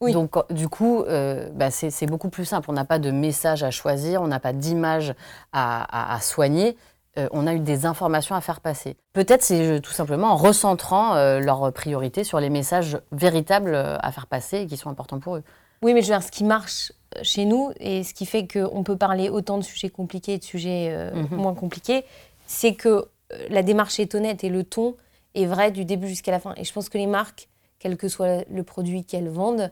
Oui. 0.00 0.12
Donc, 0.12 0.34
du 0.52 0.68
coup, 0.68 1.02
euh, 1.04 1.48
bah, 1.54 1.70
c'est 1.70 1.90
c'est 1.90 2.06
beaucoup 2.06 2.28
plus 2.28 2.44
simple. 2.44 2.70
On 2.70 2.74
n'a 2.74 2.84
pas 2.84 2.98
de 2.98 3.10
message 3.10 3.62
à 3.62 3.70
choisir, 3.70 4.20
on 4.22 4.26
n'a 4.26 4.40
pas 4.40 4.52
d'image 4.52 5.14
à, 5.52 5.82
à- 6.12 6.14
à 6.14 6.20
soigner. 6.20 6.76
Euh, 7.18 7.28
on 7.32 7.46
a 7.46 7.52
eu 7.54 7.60
des 7.60 7.84
informations 7.84 8.34
à 8.34 8.40
faire 8.40 8.60
passer. 8.60 8.96
Peut-être 9.12 9.42
c'est 9.42 9.66
euh, 9.66 9.80
tout 9.80 9.92
simplement 9.92 10.28
en 10.28 10.36
recentrant 10.36 11.14
euh, 11.14 11.40
leurs 11.40 11.70
priorités 11.72 12.24
sur 12.24 12.40
les 12.40 12.48
messages 12.48 12.98
véritables 13.12 13.74
à 13.74 14.12
faire 14.12 14.26
passer 14.26 14.60
et 14.62 14.66
qui 14.66 14.76
sont 14.78 14.88
importants 14.88 15.20
pour 15.20 15.36
eux. 15.36 15.42
Oui, 15.82 15.92
mais 15.92 16.00
je 16.00 16.06
veux 16.06 16.18
dire, 16.18 16.22
ce 16.22 16.30
qui 16.30 16.44
marche 16.44 16.92
chez 17.22 17.44
nous 17.44 17.70
et 17.80 18.02
ce 18.04 18.14
qui 18.14 18.24
fait 18.24 18.46
qu'on 18.48 18.82
peut 18.82 18.96
parler 18.96 19.28
autant 19.28 19.58
de 19.58 19.62
sujets 19.62 19.90
compliqués 19.90 20.34
et 20.34 20.38
de 20.38 20.44
sujets 20.44 20.88
euh, 20.90 21.10
Mhm. 21.12 21.36
moins 21.36 21.54
compliqués, 21.54 22.04
c'est 22.46 22.74
que 22.74 23.06
la 23.50 23.62
démarche 23.62 23.98
est 24.00 24.14
honnête 24.14 24.42
et 24.44 24.48
le 24.48 24.64
ton 24.64 24.96
est 25.34 25.46
vrai 25.46 25.70
du 25.70 25.84
début 25.84 26.08
jusqu'à 26.08 26.30
la 26.30 26.40
fin. 26.40 26.54
Et 26.56 26.64
je 26.64 26.72
pense 26.72 26.88
que 26.88 26.96
les 26.98 27.06
marques, 27.06 27.48
quel 27.78 27.96
que 27.96 28.08
soit 28.08 28.44
le 28.50 28.62
produit 28.62 29.04
qu'elles 29.04 29.28
vendent, 29.28 29.70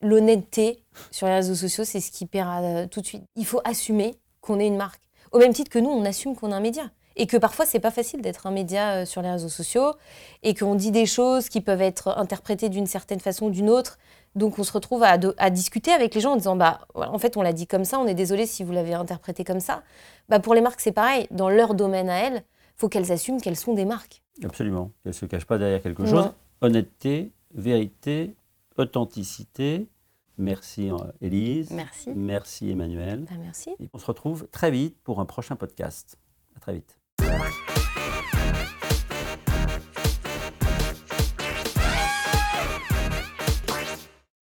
l'honnêteté 0.00 0.82
sur 1.10 1.26
les 1.26 1.34
réseaux 1.34 1.54
sociaux, 1.54 1.84
c'est 1.84 2.00
ce 2.00 2.10
qui 2.10 2.26
paiera 2.26 2.86
tout 2.86 3.00
de 3.00 3.06
suite. 3.06 3.24
Il 3.36 3.44
faut 3.46 3.60
assumer 3.64 4.16
qu'on 4.40 4.60
est 4.60 4.66
une 4.66 4.76
marque. 4.76 5.00
Au 5.32 5.38
même 5.38 5.52
titre 5.52 5.70
que 5.70 5.78
nous, 5.78 5.90
on 5.90 6.04
assume 6.04 6.34
qu'on 6.36 6.50
est 6.50 6.54
un 6.54 6.60
média. 6.60 6.90
Et 7.16 7.26
que 7.26 7.36
parfois, 7.36 7.66
c'est 7.66 7.80
pas 7.80 7.90
facile 7.90 8.22
d'être 8.22 8.46
un 8.46 8.52
média 8.52 8.98
euh, 8.98 9.04
sur 9.04 9.22
les 9.22 9.30
réseaux 9.30 9.48
sociaux 9.48 9.94
et 10.44 10.54
qu'on 10.54 10.76
dit 10.76 10.92
des 10.92 11.04
choses 11.06 11.48
qui 11.48 11.60
peuvent 11.60 11.82
être 11.82 12.16
interprétées 12.16 12.68
d'une 12.68 12.86
certaine 12.86 13.18
façon 13.18 13.46
ou 13.46 13.50
d'une 13.50 13.70
autre. 13.70 13.98
Donc, 14.36 14.58
on 14.60 14.62
se 14.62 14.72
retrouve 14.72 15.02
à, 15.02 15.18
discuter 15.50 15.90
avec 15.90 16.14
les 16.14 16.20
gens 16.20 16.32
en 16.32 16.36
disant 16.36 16.54
bah, 16.54 16.80
en 16.94 17.18
fait, 17.18 17.36
on 17.36 17.42
l'a 17.42 17.52
dit 17.52 17.66
comme 17.66 17.84
ça, 17.84 17.98
on 17.98 18.06
est 18.06 18.14
désolé 18.14 18.46
si 18.46 18.62
vous 18.62 18.70
l'avez 18.72 18.94
interprété 18.94 19.42
comme 19.42 19.58
ça. 19.58 19.82
Bah, 20.28 20.38
pour 20.38 20.54
les 20.54 20.60
marques, 20.60 20.80
c'est 20.80 20.92
pareil. 20.92 21.26
Dans 21.32 21.48
leur 21.48 21.74
domaine 21.74 22.08
à 22.08 22.18
elles, 22.18 22.44
faut 22.76 22.88
qu'elles 22.88 23.10
assument 23.10 23.40
qu'elles 23.40 23.56
sont 23.56 23.74
des 23.74 23.84
marques. 23.84 24.22
Absolument. 24.44 24.92
Qu'elle 25.02 25.10
ne 25.10 25.14
se 25.14 25.26
cache 25.26 25.44
pas 25.44 25.58
derrière 25.58 25.82
quelque 25.82 26.02
Non. 26.02 26.08
chose. 26.08 26.30
Honnêteté, 26.60 27.32
vérité, 27.52 28.36
authenticité. 28.76 29.88
Merci 30.38 30.90
euh, 30.90 30.96
Élise. 31.20 31.70
Merci. 31.70 32.10
Merci 32.14 32.70
Emmanuel. 32.70 33.26
Bah, 33.28 33.36
merci. 33.38 33.70
Et 33.80 33.88
on 33.92 33.98
se 33.98 34.06
retrouve 34.06 34.48
très 34.50 34.70
vite 34.70 34.96
pour 35.02 35.20
un 35.20 35.26
prochain 35.26 35.56
podcast. 35.56 36.16
À 36.56 36.60
très 36.60 36.74
vite. 36.74 36.98